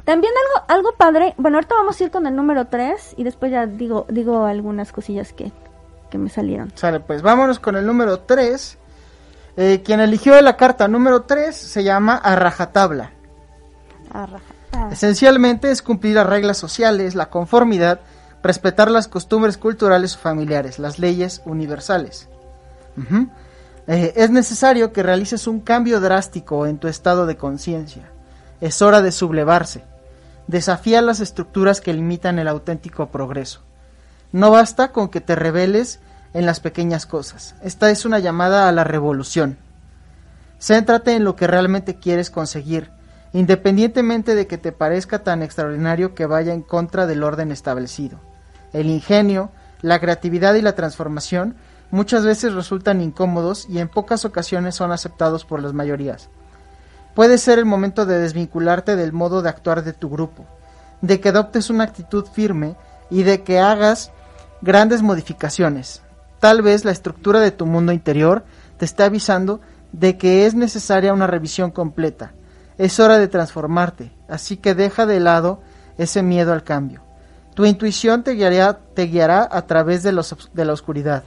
También 0.04 0.32
algo, 0.56 0.66
algo 0.68 0.96
padre, 0.96 1.34
bueno, 1.36 1.58
ahorita 1.58 1.74
vamos 1.76 2.00
a 2.00 2.04
ir 2.04 2.10
con 2.10 2.26
el 2.26 2.34
número 2.34 2.66
3 2.66 3.14
y 3.16 3.24
después 3.24 3.52
ya 3.52 3.66
digo, 3.66 4.06
digo 4.08 4.44
algunas 4.44 4.92
cosillas 4.92 5.32
que, 5.32 5.52
que 6.10 6.18
me 6.18 6.28
salieron. 6.28 6.72
Sale, 6.74 7.00
pues 7.00 7.22
vámonos 7.22 7.58
con 7.58 7.76
el 7.76 7.86
número 7.86 8.20
3. 8.20 8.78
Eh, 9.58 9.82
quien 9.84 10.00
eligió 10.00 10.40
la 10.42 10.56
carta 10.56 10.86
número 10.86 11.22
3 11.22 11.56
se 11.56 11.82
llama 11.82 12.16
a 12.16 12.36
rajatabla. 12.36 13.12
Esencialmente 14.90 15.70
es 15.70 15.82
cumplir 15.82 16.14
las 16.14 16.26
reglas 16.26 16.58
sociales, 16.58 17.14
la 17.14 17.30
conformidad, 17.30 18.00
respetar 18.42 18.90
las 18.90 19.08
costumbres 19.08 19.56
culturales 19.56 20.14
o 20.14 20.18
familiares, 20.18 20.78
las 20.78 20.98
leyes 20.98 21.42
universales. 21.44 22.28
Eh, 23.86 24.14
es 24.16 24.30
necesario 24.30 24.92
que 24.92 25.02
realices 25.02 25.46
un 25.46 25.60
cambio 25.60 26.00
drástico 26.00 26.66
en 26.66 26.78
tu 26.78 26.88
estado 26.88 27.26
de 27.26 27.36
conciencia. 27.36 28.10
Es 28.60 28.82
hora 28.82 29.02
de 29.02 29.12
sublevarse. 29.12 29.84
Desafía 30.46 31.02
las 31.02 31.20
estructuras 31.20 31.80
que 31.80 31.92
limitan 31.92 32.38
el 32.38 32.48
auténtico 32.48 33.08
progreso. 33.08 33.60
No 34.32 34.50
basta 34.50 34.92
con 34.92 35.08
que 35.08 35.20
te 35.20 35.36
reveles 35.36 36.00
en 36.34 36.46
las 36.46 36.60
pequeñas 36.60 37.06
cosas. 37.06 37.54
Esta 37.62 37.90
es 37.90 38.04
una 38.04 38.18
llamada 38.18 38.68
a 38.68 38.72
la 38.72 38.84
revolución. 38.84 39.56
Céntrate 40.60 41.14
en 41.14 41.24
lo 41.24 41.36
que 41.36 41.46
realmente 41.46 41.96
quieres 41.96 42.30
conseguir, 42.30 42.90
independientemente 43.32 44.34
de 44.34 44.46
que 44.46 44.58
te 44.58 44.72
parezca 44.72 45.22
tan 45.22 45.42
extraordinario 45.42 46.14
que 46.14 46.26
vaya 46.26 46.54
en 46.54 46.62
contra 46.62 47.06
del 47.06 47.22
orden 47.22 47.52
establecido. 47.52 48.18
El 48.72 48.86
ingenio, 48.86 49.50
la 49.82 50.00
creatividad 50.00 50.54
y 50.54 50.62
la 50.62 50.74
transformación 50.74 51.56
muchas 51.90 52.24
veces 52.24 52.54
resultan 52.54 53.00
incómodos 53.00 53.66
y 53.68 53.78
en 53.78 53.88
pocas 53.88 54.24
ocasiones 54.24 54.74
son 54.74 54.92
aceptados 54.92 55.44
por 55.44 55.62
las 55.62 55.72
mayorías. 55.72 56.28
Puede 57.14 57.38
ser 57.38 57.58
el 57.58 57.64
momento 57.64 58.04
de 58.04 58.18
desvincularte 58.18 58.96
del 58.96 59.12
modo 59.12 59.42
de 59.42 59.48
actuar 59.48 59.82
de 59.82 59.92
tu 59.92 60.10
grupo, 60.10 60.44
de 61.00 61.20
que 61.20 61.30
adoptes 61.30 61.70
una 61.70 61.84
actitud 61.84 62.26
firme 62.26 62.76
y 63.10 63.22
de 63.22 63.42
que 63.42 63.58
hagas 63.58 64.10
grandes 64.60 65.02
modificaciones. 65.02 66.02
Tal 66.40 66.60
vez 66.60 66.84
la 66.84 66.90
estructura 66.90 67.40
de 67.40 67.52
tu 67.52 67.64
mundo 67.64 67.92
interior 67.92 68.44
te 68.76 68.84
esté 68.84 69.04
avisando 69.04 69.60
de 69.92 70.18
que 70.18 70.46
es 70.46 70.54
necesaria 70.54 71.14
una 71.14 71.26
revisión 71.26 71.70
completa. 71.70 72.32
Es 72.76 73.00
hora 73.00 73.16
de 73.16 73.28
transformarte, 73.28 74.12
así 74.28 74.58
que 74.58 74.74
deja 74.74 75.06
de 75.06 75.20
lado 75.20 75.62
ese 75.96 76.22
miedo 76.22 76.52
al 76.52 76.64
cambio. 76.64 77.00
Tu 77.54 77.64
intuición 77.64 78.22
te 78.22 78.32
guiará, 78.32 78.78
te 78.92 79.04
guiará 79.04 79.48
a 79.50 79.62
través 79.66 80.02
de, 80.02 80.12
los, 80.12 80.36
de 80.52 80.64
la 80.66 80.74
oscuridad 80.74 81.24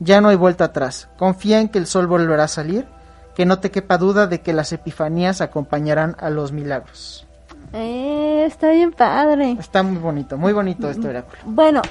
Ya 0.00 0.20
no 0.20 0.28
hay 0.28 0.36
vuelta 0.36 0.64
atrás. 0.64 1.08
Confía 1.16 1.60
en 1.60 1.68
que 1.68 1.78
el 1.78 1.86
sol 1.86 2.06
volverá 2.06 2.44
a 2.44 2.48
salir, 2.48 2.86
que 3.34 3.46
no 3.46 3.58
te 3.58 3.70
quepa 3.70 3.98
duda 3.98 4.26
de 4.26 4.40
que 4.40 4.52
las 4.52 4.72
epifanías 4.72 5.40
acompañarán 5.40 6.16
a 6.18 6.30
los 6.30 6.52
milagros. 6.52 7.26
Eh, 7.72 8.44
está 8.46 8.70
bien 8.70 8.92
padre. 8.92 9.56
Está 9.58 9.82
muy 9.82 9.98
bonito, 9.98 10.36
muy 10.38 10.52
bonito 10.52 10.88
este 10.88 11.08
oráculo. 11.08 11.38
Bueno, 11.44 11.82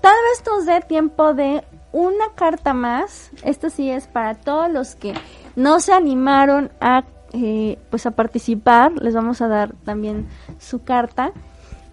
tal 0.00 0.14
vez 0.30 0.44
nos 0.46 0.66
dé 0.66 0.80
tiempo 0.80 1.34
de 1.34 1.62
una 1.92 2.26
carta 2.34 2.72
más. 2.72 3.30
Esto 3.44 3.70
sí 3.70 3.90
es 3.90 4.06
para 4.06 4.34
todos 4.34 4.70
los 4.70 4.94
que 4.94 5.14
no 5.56 5.80
se 5.80 5.92
animaron 5.92 6.70
a 6.80 7.04
eh, 7.32 7.78
pues 7.90 8.06
a 8.06 8.12
participar. 8.12 8.92
Les 8.92 9.14
vamos 9.14 9.40
a 9.40 9.48
dar 9.48 9.74
también 9.84 10.28
su 10.58 10.82
carta. 10.82 11.32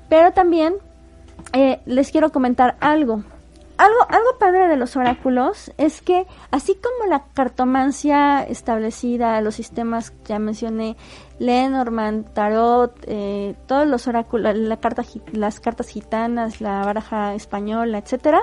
Pero 0.09 0.31
también 0.31 0.75
eh, 1.53 1.81
les 1.85 2.11
quiero 2.11 2.31
comentar 2.31 2.77
algo. 2.79 3.23
Algo, 3.77 3.99
algo 4.09 4.39
padre 4.39 4.67
de 4.67 4.75
los 4.75 4.95
oráculos 4.95 5.71
es 5.77 6.01
que 6.01 6.25
así 6.49 6.73
como 6.73 7.11
la 7.11 7.25
cartomancia 7.35 8.41
establecida, 8.41 9.39
los 9.41 9.53
sistemas 9.53 10.09
que 10.09 10.29
ya 10.29 10.39
mencioné, 10.39 10.97
Lenormand, 11.37 12.33
Tarot, 12.33 12.97
eh, 13.03 13.55
todos 13.67 13.87
los 13.87 14.07
oráculos, 14.07 14.57
la 14.57 14.77
carta, 14.77 15.03
las 15.31 15.59
cartas 15.59 15.89
gitanas, 15.89 16.59
la 16.59 16.83
baraja 16.83 17.35
española, 17.35 17.99
etcétera, 17.99 18.41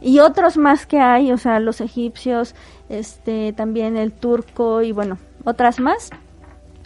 y 0.00 0.20
otros 0.20 0.56
más 0.56 0.86
que 0.86 1.00
hay, 1.00 1.32
o 1.32 1.38
sea, 1.38 1.58
los 1.58 1.80
egipcios, 1.80 2.54
este, 2.88 3.52
también 3.52 3.96
el 3.96 4.12
turco 4.12 4.82
y 4.82 4.92
bueno, 4.92 5.18
otras 5.44 5.80
más, 5.80 6.10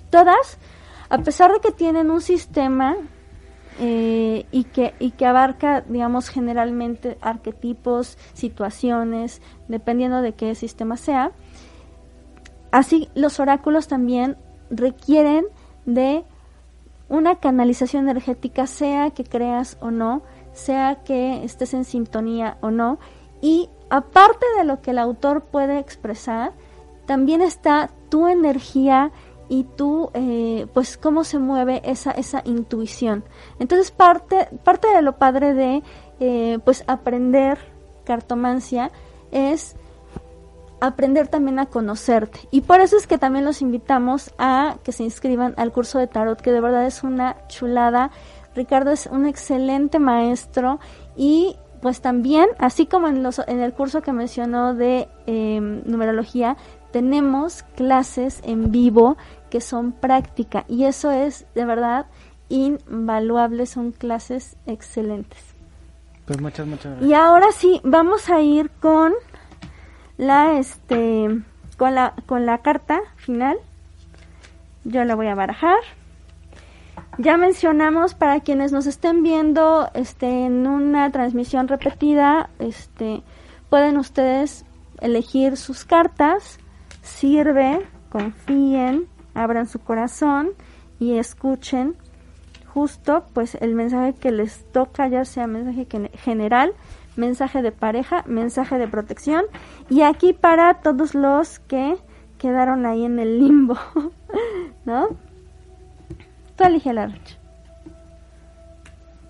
todas, 0.08 0.56
a 1.10 1.18
pesar 1.18 1.52
de 1.52 1.60
que 1.60 1.70
tienen 1.70 2.10
un 2.10 2.22
sistema 2.22 2.96
eh, 3.82 4.44
y, 4.50 4.64
que, 4.64 4.92
y 4.98 5.12
que 5.12 5.24
abarca, 5.24 5.80
digamos, 5.80 6.28
generalmente 6.28 7.16
arquetipos, 7.22 8.18
situaciones, 8.34 9.40
dependiendo 9.68 10.20
de 10.20 10.34
qué 10.34 10.54
sistema 10.54 10.98
sea. 10.98 11.32
Así, 12.72 13.08
los 13.14 13.40
oráculos 13.40 13.88
también 13.88 14.36
requieren 14.68 15.46
de 15.86 16.24
una 17.08 17.36
canalización 17.36 18.06
energética, 18.06 18.66
sea 18.66 19.12
que 19.12 19.24
creas 19.24 19.78
o 19.80 19.90
no, 19.90 20.20
sea 20.52 20.96
que 21.02 21.42
estés 21.42 21.72
en 21.72 21.86
sintonía 21.86 22.58
o 22.60 22.70
no. 22.70 22.98
Y 23.40 23.70
aparte 23.88 24.44
de 24.58 24.64
lo 24.64 24.82
que 24.82 24.90
el 24.90 24.98
autor 24.98 25.44
puede 25.44 25.78
expresar, 25.78 26.52
también 27.06 27.40
está 27.40 27.88
tu 28.10 28.28
energía 28.28 29.10
y 29.50 29.64
tú, 29.64 30.10
eh, 30.14 30.68
pues, 30.72 30.96
cómo 30.96 31.24
se 31.24 31.40
mueve 31.40 31.82
esa, 31.84 32.12
esa 32.12 32.40
intuición. 32.44 33.24
Entonces, 33.58 33.90
parte, 33.90 34.48
parte 34.62 34.86
de 34.94 35.02
lo 35.02 35.18
padre 35.18 35.54
de, 35.54 35.82
eh, 36.20 36.60
pues, 36.64 36.84
aprender 36.86 37.58
cartomancia 38.04 38.92
es 39.32 39.74
aprender 40.80 41.26
también 41.26 41.58
a 41.58 41.66
conocerte. 41.66 42.40
Y 42.52 42.60
por 42.60 42.80
eso 42.80 42.96
es 42.96 43.08
que 43.08 43.18
también 43.18 43.44
los 43.44 43.60
invitamos 43.60 44.32
a 44.38 44.76
que 44.84 44.92
se 44.92 45.02
inscriban 45.02 45.54
al 45.56 45.72
curso 45.72 45.98
de 45.98 46.06
tarot, 46.06 46.40
que 46.40 46.52
de 46.52 46.60
verdad 46.60 46.86
es 46.86 47.02
una 47.02 47.48
chulada. 47.48 48.12
Ricardo 48.54 48.92
es 48.92 49.06
un 49.06 49.26
excelente 49.26 49.98
maestro 49.98 50.78
y 51.16 51.56
pues 51.82 52.00
también, 52.00 52.46
así 52.58 52.86
como 52.86 53.08
en, 53.08 53.22
los, 53.24 53.40
en 53.40 53.60
el 53.60 53.72
curso 53.72 54.00
que 54.00 54.12
mencionó 54.12 54.74
de 54.74 55.08
eh, 55.26 55.60
numerología, 55.60 56.56
tenemos 56.92 57.62
clases 57.74 58.40
en 58.44 58.70
vivo 58.70 59.16
que 59.50 59.60
son 59.60 59.92
práctica 59.92 60.64
y 60.68 60.84
eso 60.84 61.10
es 61.10 61.46
de 61.54 61.64
verdad 61.64 62.06
invaluable, 62.48 63.66
son 63.66 63.92
clases 63.92 64.56
excelentes. 64.66 65.38
Pues 66.26 66.40
muchas, 66.40 66.66
muchas 66.66 66.92
gracias. 66.92 67.10
Y 67.10 67.14
ahora 67.14 67.52
sí, 67.52 67.80
vamos 67.84 68.30
a 68.30 68.40
ir 68.40 68.70
con 68.70 69.12
la 70.16 70.58
este 70.58 71.28
con 71.76 71.94
la 71.94 72.14
con 72.26 72.46
la 72.46 72.58
carta 72.58 73.00
final. 73.16 73.56
Yo 74.84 75.04
la 75.04 75.14
voy 75.14 75.26
a 75.26 75.34
barajar. 75.34 75.78
Ya 77.18 77.36
mencionamos 77.36 78.14
para 78.14 78.40
quienes 78.40 78.72
nos 78.72 78.86
estén 78.86 79.22
viendo 79.22 79.90
este 79.94 80.46
en 80.46 80.66
una 80.66 81.10
transmisión 81.10 81.68
repetida, 81.68 82.50
este 82.58 83.22
pueden 83.68 83.96
ustedes 83.96 84.64
elegir 85.00 85.56
sus 85.56 85.84
cartas, 85.84 86.58
sirve, 87.02 87.86
confíen, 88.10 89.08
abran 89.34 89.66
su 89.66 89.78
corazón 89.78 90.50
y 90.98 91.18
escuchen 91.18 91.96
justo 92.66 93.24
pues 93.32 93.56
el 93.56 93.74
mensaje 93.74 94.14
que 94.14 94.30
les 94.30 94.64
toca, 94.72 95.08
ya 95.08 95.24
sea 95.24 95.46
mensaje 95.46 95.86
general, 96.18 96.74
mensaje 97.16 97.62
de 97.62 97.72
pareja, 97.72 98.22
mensaje 98.26 98.78
de 98.78 98.86
protección 98.86 99.44
y 99.88 100.02
aquí 100.02 100.32
para 100.32 100.74
todos 100.74 101.14
los 101.14 101.58
que 101.60 101.96
quedaron 102.38 102.86
ahí 102.86 103.04
en 103.04 103.18
el 103.18 103.38
limbo, 103.38 103.76
¿no? 104.84 105.08
Tú 106.56 106.64
elige 106.64 106.92
la 106.92 107.06
rocha. 107.06 107.36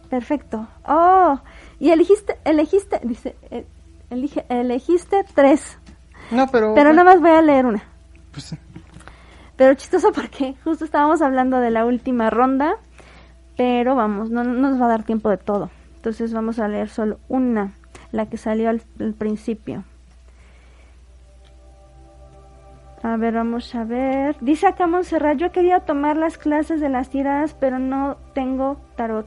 Perfecto. 0.09 0.67
Oh, 0.87 1.39
y 1.79 1.91
elegiste, 1.91 2.37
elegiste, 2.45 3.01
dice, 3.05 3.37
eh, 3.51 3.65
elige, 4.11 4.45
elegiste 4.49 5.25
tres. 5.35 5.79
No, 6.33 6.49
pero. 6.49 6.75
Pero 6.75 6.93
nada 6.93 7.05
más 7.05 7.21
voy 7.21 7.31
a 7.31 7.41
leer 7.41 7.67
una. 7.67 7.83
Pues, 8.33 8.57
pero 9.61 9.75
chistoso 9.75 10.11
porque 10.13 10.55
justo 10.65 10.87
estábamos 10.87 11.21
hablando 11.21 11.61
de 11.61 11.71
la 11.71 11.85
última 11.85 12.31
ronda, 12.31 12.77
pero 13.59 13.95
vamos, 13.95 14.31
no, 14.31 14.43
nos 14.43 14.81
va 14.81 14.87
a 14.87 14.89
dar 14.89 15.03
tiempo 15.03 15.29
de 15.29 15.37
todo. 15.37 15.69
Entonces 15.97 16.33
vamos 16.33 16.59
a 16.59 16.67
leer 16.67 16.89
solo 16.89 17.19
una, 17.29 17.75
la 18.11 18.25
que 18.25 18.39
salió 18.39 18.71
al, 18.71 18.81
principio. 19.19 19.85
A 23.03 23.19
ver, 23.19 23.35
vamos 23.35 23.75
a 23.75 23.85
ver. 23.85 24.35
Dice 24.41 24.67
acá 24.67 24.87
Montserrat, 24.87 25.37
yo 25.37 25.53
quería 25.53 25.81
tomar 25.81 26.17
las 26.17 26.39
clases 26.39 26.81
de 26.81 26.89
las 26.89 27.11
tiradas, 27.11 27.53
pero 27.53 27.79
no 27.79 28.17
tengo 28.33 28.81
tarot. 28.97 29.27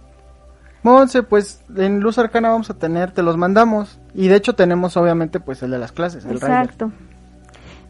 Monse, 0.82 1.22
pues 1.22 1.64
en 1.78 2.00
Luz 2.00 2.18
Arcana 2.18 2.50
vamos 2.50 2.72
a 2.72 2.80
tener, 2.80 3.12
te 3.12 3.22
los 3.22 3.38
mandamos. 3.38 4.00
Y 4.16 4.30
de 4.30 4.38
hecho 4.38 4.56
tenemos 4.56 4.98
obviamente 4.98 5.40
pues 5.40 5.62
el 5.62 5.70
de 5.70 5.78
las 5.78 5.92
clases. 5.92 6.26
El 6.26 6.38
Exacto. 6.38 6.92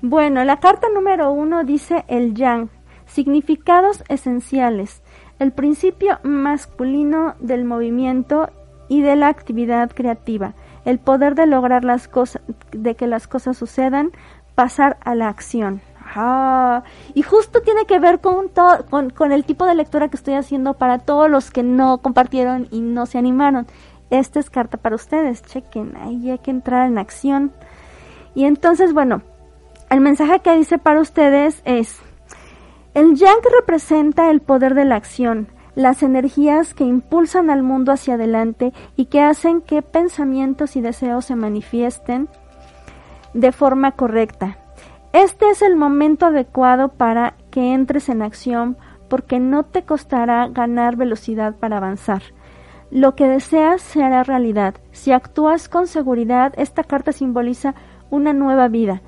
Bueno, 0.06 0.44
la 0.44 0.60
carta 0.60 0.90
número 0.94 1.32
uno 1.32 1.64
dice 1.64 2.04
el 2.10 2.34
yang, 2.34 2.68
significados 3.06 4.04
esenciales, 4.10 5.02
el 5.40 5.54
principio 5.54 6.20
masculino 6.24 7.36
del 7.40 7.64
movimiento 7.64 8.50
y 8.90 9.02
de 9.02 9.16
la 9.16 9.30
actividad 9.30 9.90
creativa, 9.92 10.56
el 10.84 11.00
poder 11.00 11.36
de 11.36 11.48
lograr 11.48 11.86
las 11.86 12.10
cosas, 12.10 12.42
de 12.74 12.96
que 12.96 13.08
las 13.08 13.28
cosas 13.28 13.56
sucedan, 13.56 14.12
pasar 14.56 14.98
a 15.06 15.16
la 15.16 15.30
acción. 15.30 15.80
Ah, 16.14 16.84
y 17.14 17.22
justo 17.22 17.62
tiene 17.62 17.86
que 17.86 18.00
ver 18.00 18.20
con, 18.20 18.50
con, 18.90 19.10
con 19.10 19.32
el 19.32 19.46
tipo 19.46 19.66
de 19.66 19.76
lectura 19.76 20.10
que 20.10 20.18
estoy 20.18 20.34
haciendo 20.34 20.74
para 20.74 21.00
todos 21.00 21.30
los 21.30 21.50
que 21.50 21.64
no 21.64 22.00
compartieron 22.00 22.68
y 22.72 22.82
no 22.82 23.06
se 23.06 23.20
animaron. 23.20 23.68
Esta 24.10 24.42
es 24.42 24.50
carta 24.50 24.76
para 24.76 24.98
ustedes, 24.98 25.44
chequen, 25.44 25.96
ahí 25.96 26.30
hay 26.30 26.40
que 26.40 26.52
entrar 26.52 26.90
en 26.90 26.98
acción. 26.98 27.54
Y 28.36 28.44
entonces, 28.44 28.94
bueno, 28.94 29.22
el 29.94 30.02
mensaje 30.02 30.40
que 30.40 30.56
dice 30.56 30.80
para 30.80 31.00
ustedes 31.00 31.62
es, 31.66 32.00
el 32.96 33.14
yang 33.14 33.38
representa 33.60 34.32
el 34.32 34.42
poder 34.42 34.74
de 34.74 34.86
la 34.86 34.96
acción, 34.96 35.50
las 35.76 36.02
energías 36.02 36.74
que 36.74 36.84
impulsan 36.84 37.52
al 37.52 37.62
mundo 37.62 37.92
hacia 37.92 38.16
adelante 38.16 38.74
y 38.96 39.06
que 39.06 39.22
hacen 39.22 39.62
que 39.62 39.84
pensamientos 39.84 40.76
y 40.76 40.82
deseos 40.82 41.26
se 41.26 41.36
manifiesten 41.36 42.28
de 43.36 43.52
forma 43.52 43.92
correcta. 43.92 44.58
Este 45.12 45.52
es 45.52 45.62
el 45.62 45.76
momento 45.76 46.26
adecuado 46.26 46.90
para 46.90 47.36
que 47.52 47.76
entres 47.76 48.10
en 48.10 48.24
acción 48.24 48.78
porque 49.10 49.40
no 49.40 49.62
te 49.62 49.84
costará 49.84 50.48
ganar 50.48 50.96
velocidad 50.96 51.58
para 51.58 51.78
avanzar. 51.78 52.24
Lo 52.90 53.14
que 53.14 53.28
deseas 53.28 53.84
se 53.84 54.02
hará 54.02 54.24
realidad. 54.24 54.74
Si 54.92 55.12
actúas 55.12 55.70
con 55.70 55.86
seguridad, 55.86 56.52
esta 56.58 56.84
carta 56.84 57.12
simboliza 57.12 57.76
una 58.10 58.34
nueva 58.34 58.70
vida 58.70 59.04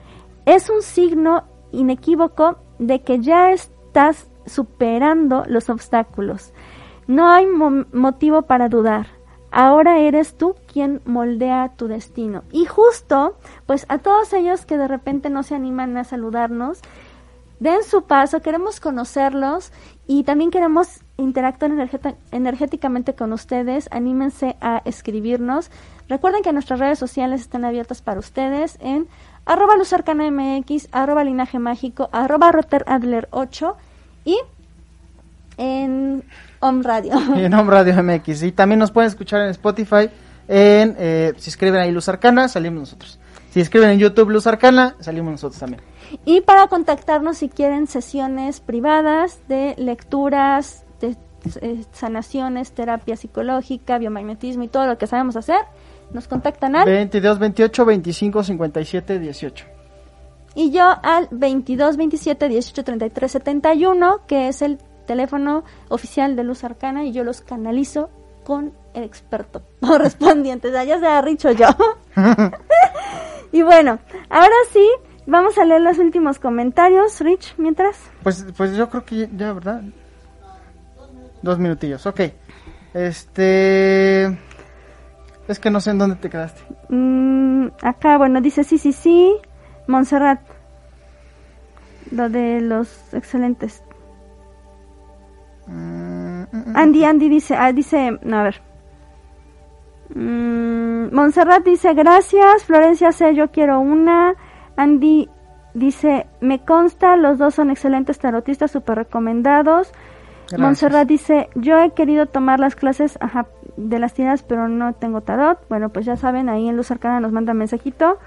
es 0.45 0.69
un 0.69 0.81
signo 0.81 1.43
inequívoco 1.71 2.57
de 2.79 3.01
que 3.01 3.19
ya 3.19 3.51
estás 3.51 4.29
superando 4.45 5.43
los 5.47 5.69
obstáculos. 5.69 6.53
No 7.07 7.29
hay 7.29 7.45
motivo 7.45 8.43
para 8.43 8.69
dudar. 8.69 9.07
Ahora 9.51 9.99
eres 9.99 10.35
tú 10.35 10.55
quien 10.71 11.01
moldea 11.05 11.73
tu 11.77 11.87
destino. 11.87 12.43
Y 12.51 12.65
justo, 12.65 13.37
pues 13.65 13.85
a 13.89 13.99
todos 13.99 14.33
ellos 14.33 14.65
que 14.65 14.77
de 14.77 14.87
repente 14.87 15.29
no 15.29 15.43
se 15.43 15.55
animan 15.55 15.95
a 15.97 16.03
saludarnos, 16.03 16.81
den 17.59 17.83
su 17.83 18.03
paso, 18.03 18.41
queremos 18.41 18.81
conocerlos 18.81 19.71
y 20.07 20.23
también 20.23 20.51
queremos 20.51 20.99
interactuar 21.17 21.71
energéticamente 22.31 23.15
con 23.15 23.31
ustedes. 23.31 23.87
Anímense 23.91 24.57
a 24.59 24.81
escribirnos. 24.83 25.71
Recuerden 26.09 26.43
que 26.43 26.51
nuestras 26.51 26.79
redes 26.79 26.99
sociales 26.99 27.41
están 27.41 27.63
abiertas 27.63 28.01
para 28.01 28.19
ustedes 28.19 28.77
en 28.81 29.07
arroba 29.45 29.75
Luzarcana 29.75 30.29
MX, 30.29 30.89
arroba 30.91 31.23
Linaje 31.23 31.59
Mágico, 31.59 32.09
arroba 32.11 32.51
Rotter 32.51 32.83
Adler 32.87 33.27
8 33.31 33.75
y 34.25 34.37
en 35.57 36.23
Home 36.59 36.83
Radio. 36.83 37.13
en 37.35 37.53
Home 37.53 37.71
Radio 37.71 38.03
MX. 38.03 38.43
Y 38.43 38.51
también 38.51 38.79
nos 38.79 38.91
pueden 38.91 39.09
escuchar 39.09 39.41
en 39.41 39.49
Spotify. 39.49 40.09
En, 40.47 40.95
eh, 40.99 41.33
si 41.37 41.49
escriben 41.49 41.79
ahí 41.79 41.91
Luz 41.91 42.09
Arcana, 42.09 42.47
salimos 42.47 42.81
nosotros. 42.81 43.19
Si 43.51 43.61
escriben 43.61 43.89
en 43.91 43.99
YouTube 43.99 44.29
Luz 44.29 44.47
Arcana, 44.47 44.95
salimos 44.99 45.31
nosotros 45.31 45.59
también. 45.59 45.81
Y 46.25 46.41
para 46.41 46.67
contactarnos 46.67 47.37
si 47.37 47.49
quieren 47.49 47.87
sesiones 47.87 48.59
privadas 48.59 49.39
de 49.47 49.75
lecturas, 49.77 50.83
de 50.99 51.15
eh, 51.61 51.85
sanaciones, 51.93 52.73
terapia 52.73 53.15
psicológica, 53.15 53.97
biomagnetismo 53.97 54.63
y 54.63 54.67
todo 54.67 54.87
lo 54.87 54.97
que 54.97 55.07
sabemos 55.07 55.35
hacer, 55.35 55.59
nos 56.11 56.27
contactan 56.27 56.75
al 56.75 56.85
22 56.85 57.39
28 57.39 57.85
25 57.85 58.43
57 58.43 59.19
18. 59.19 59.65
Y 60.55 60.71
yo 60.71 60.85
al 61.03 61.27
22 61.31 61.97
27 61.97 62.47
18 62.47 62.83
33 62.83 63.31
71, 63.31 64.21
que 64.25 64.47
es 64.47 64.61
el 64.61 64.77
teléfono 65.05 65.63
oficial 65.89 66.35
de 66.35 66.43
Luz 66.43 66.63
Arcana, 66.63 67.03
y 67.03 67.11
yo 67.11 67.23
los 67.23 67.41
canalizo 67.41 68.09
con 68.45 68.73
el 68.93 69.03
experto 69.03 69.63
correspondiente. 69.81 70.71
Ya 70.71 70.99
sea 70.99 71.21
Richo 71.21 71.51
yo. 71.51 71.67
y 73.51 73.61
bueno, 73.61 73.99
ahora 74.29 74.55
sí, 74.71 74.87
vamos 75.25 75.57
a 75.57 75.65
leer 75.65 75.81
los 75.81 75.97
últimos 75.97 76.39
comentarios, 76.39 77.19
Rich, 77.19 77.55
mientras. 77.57 77.97
Pues, 78.23 78.45
pues 78.55 78.75
yo 78.75 78.89
creo 78.89 79.05
que 79.05 79.29
ya, 79.35 79.51
¿verdad? 79.53 79.81
Dos 81.41 81.59
minutillos, 81.59 82.05
ok. 82.05 82.21
Este... 82.93 84.37
Es 85.47 85.59
que 85.59 85.69
no 85.69 85.79
sé 85.79 85.91
en 85.91 85.99
dónde 85.99 86.15
te 86.15 86.29
quedaste. 86.29 86.61
Mm, 86.89 87.67
acá, 87.81 88.17
bueno, 88.17 88.41
dice 88.41 88.63
sí, 88.63 88.77
sí, 88.77 88.93
sí. 88.93 89.35
Montserrat. 89.87 90.41
Lo 92.11 92.29
de 92.29 92.61
los 92.61 93.13
excelentes. 93.13 93.83
Mm, 95.67 96.43
mm, 96.51 96.75
Andy, 96.75 97.05
Andy 97.05 97.29
dice, 97.29 97.55
ah, 97.55 97.71
dice, 97.71 98.19
no, 98.23 98.37
a 98.39 98.43
ver. 98.43 98.61
Montserrat 101.11 101.63
dice, 101.63 101.93
gracias. 101.93 102.63
Florencia 102.63 103.11
C, 103.11 103.35
yo 103.35 103.51
quiero 103.51 103.79
una. 103.79 104.35
Andy 104.75 105.29
dice, 105.73 106.27
me 106.41 106.59
consta, 106.59 107.15
los 107.17 107.37
dos 107.37 107.55
son 107.55 107.69
excelentes 107.69 108.19
tarotistas, 108.19 108.71
súper 108.71 108.97
recomendados. 108.97 109.91
Montserrat 110.57 111.07
dice, 111.07 111.49
yo 111.55 111.79
he 111.79 111.91
querido 111.91 112.27
tomar 112.27 112.59
las 112.59 112.75
clases 112.75 113.17
de 113.77 113.99
las 113.99 114.13
tiendas, 114.13 114.43
pero 114.43 114.67
no 114.67 114.93
tengo 114.93 115.21
tarot. 115.21 115.59
Bueno, 115.69 115.89
pues 115.89 116.05
ya 116.05 116.17
saben, 116.17 116.49
ahí 116.49 116.67
en 116.67 116.77
Luz 116.77 116.91
Arcana 116.91 117.19
nos 117.19 117.31
manda 117.31 117.53
mensajito. 117.53 118.17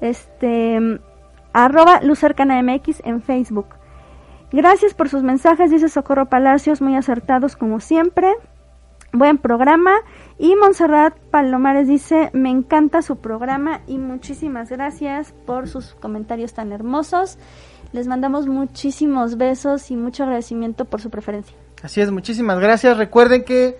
Este, 0.00 0.78
arroba 1.52 2.00
Luz 2.02 2.24
Arcana 2.24 2.62
MX 2.62 3.02
en 3.04 3.22
Facebook. 3.22 3.66
Gracias 4.52 4.92
por 4.92 5.08
sus 5.08 5.22
mensajes, 5.22 5.70
dice 5.70 5.88
Socorro 5.88 6.26
Palacios, 6.26 6.82
muy 6.82 6.94
acertados 6.94 7.56
como 7.56 7.80
siempre. 7.80 8.28
Buen 9.12 9.38
programa. 9.38 9.92
Y 10.38 10.56
Montserrat 10.56 11.16
Palomares 11.30 11.86
dice, 11.88 12.30
me 12.32 12.50
encanta 12.50 13.02
su 13.02 13.16
programa 13.16 13.80
y 13.86 13.98
muchísimas 13.98 14.70
gracias 14.70 15.32
por 15.46 15.68
sus 15.68 15.94
comentarios 15.94 16.54
tan 16.54 16.72
hermosos. 16.72 17.38
Les 17.92 18.06
mandamos 18.06 18.46
muchísimos 18.46 19.36
besos 19.36 19.90
y 19.90 19.96
mucho 19.96 20.24
agradecimiento 20.24 20.86
por 20.86 21.00
su 21.00 21.10
preferencia. 21.10 21.56
Así 21.82 22.00
es, 22.00 22.10
muchísimas 22.10 22.58
gracias. 22.58 22.96
Recuerden 22.96 23.44
que 23.44 23.78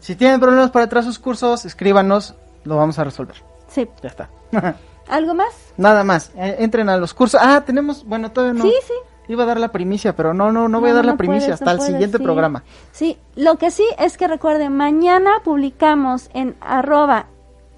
si 0.00 0.16
tienen 0.16 0.40
problemas 0.40 0.70
para 0.70 0.86
atrás 0.86 1.04
sus 1.04 1.18
cursos, 1.18 1.64
escríbanos, 1.64 2.34
lo 2.64 2.76
vamos 2.76 2.98
a 2.98 3.04
resolver. 3.04 3.36
Sí. 3.68 3.88
Ya 4.02 4.08
está. 4.08 4.28
¿Algo 5.08 5.34
más? 5.34 5.52
Nada 5.76 6.04
más. 6.04 6.32
Eh, 6.36 6.56
entren 6.58 6.88
a 6.88 6.96
los 6.96 7.14
cursos. 7.14 7.40
Ah, 7.42 7.62
tenemos, 7.64 8.04
bueno, 8.04 8.30
todavía 8.32 8.62
no. 8.62 8.64
Sí, 8.64 8.74
sí. 8.86 8.94
Iba 9.28 9.42
a 9.42 9.46
dar 9.46 9.58
la 9.58 9.72
primicia, 9.72 10.14
pero 10.14 10.34
no, 10.34 10.52
no, 10.52 10.68
no 10.68 10.80
voy 10.80 10.90
a 10.90 10.94
dar 10.94 11.04
la 11.04 11.16
primicia 11.16 11.54
hasta 11.54 11.72
el 11.72 11.80
siguiente 11.80 12.20
programa. 12.20 12.62
Sí, 12.92 13.18
lo 13.34 13.56
que 13.56 13.72
sí 13.72 13.84
es 13.98 14.16
que 14.16 14.28
recuerden, 14.28 14.76
mañana 14.76 15.40
publicamos 15.42 16.30
en 16.32 16.54
arroba 16.60 17.26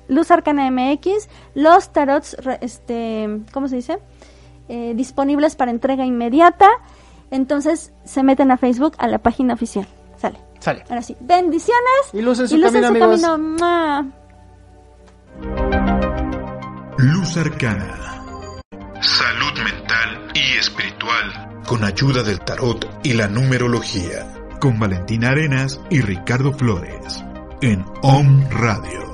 Luz 0.09 0.31
Arcana 0.31 0.71
MX 0.71 1.29
los 1.55 1.91
tarots, 1.91 2.37
este, 2.61 3.41
¿cómo 3.53 3.69
se 3.69 3.77
dice? 3.77 3.99
Eh, 4.69 4.93
disponibles 4.95 5.57
para 5.57 5.71
entrega 5.71 6.05
inmediata. 6.05 6.69
Entonces 7.31 7.93
se 8.05 8.23
meten 8.23 8.51
a 8.51 8.57
Facebook 8.57 8.95
a 8.99 9.09
la 9.09 9.19
página 9.19 9.55
oficial. 9.55 9.87
Sale. 10.61 10.85
Ahora 10.89 11.03
sí. 11.03 11.17
Bendiciones. 11.21 11.85
Y 12.13 12.21
luz 12.21 12.41
en 12.41 12.49
su 12.49 12.61
camino, 12.61 12.89
amigos. 12.89 13.21
Luz 16.99 17.37
Arcana. 17.37 17.95
Salud 19.01 19.65
mental 19.65 20.33
y 20.35 20.59
espiritual. 20.59 21.63
Con 21.67 21.85
ayuda 21.85 22.23
del 22.23 22.41
tarot 22.41 23.01
y 23.03 23.13
la 23.13 23.29
numerología. 23.29 24.35
Con 24.61 24.79
Valentina 24.81 25.31
Arenas 25.31 25.81
y 25.91 26.01
Ricardo 26.01 26.53
Flores. 26.53 27.25
En 27.61 27.85
OM 28.03 28.49
Radio. 28.51 29.08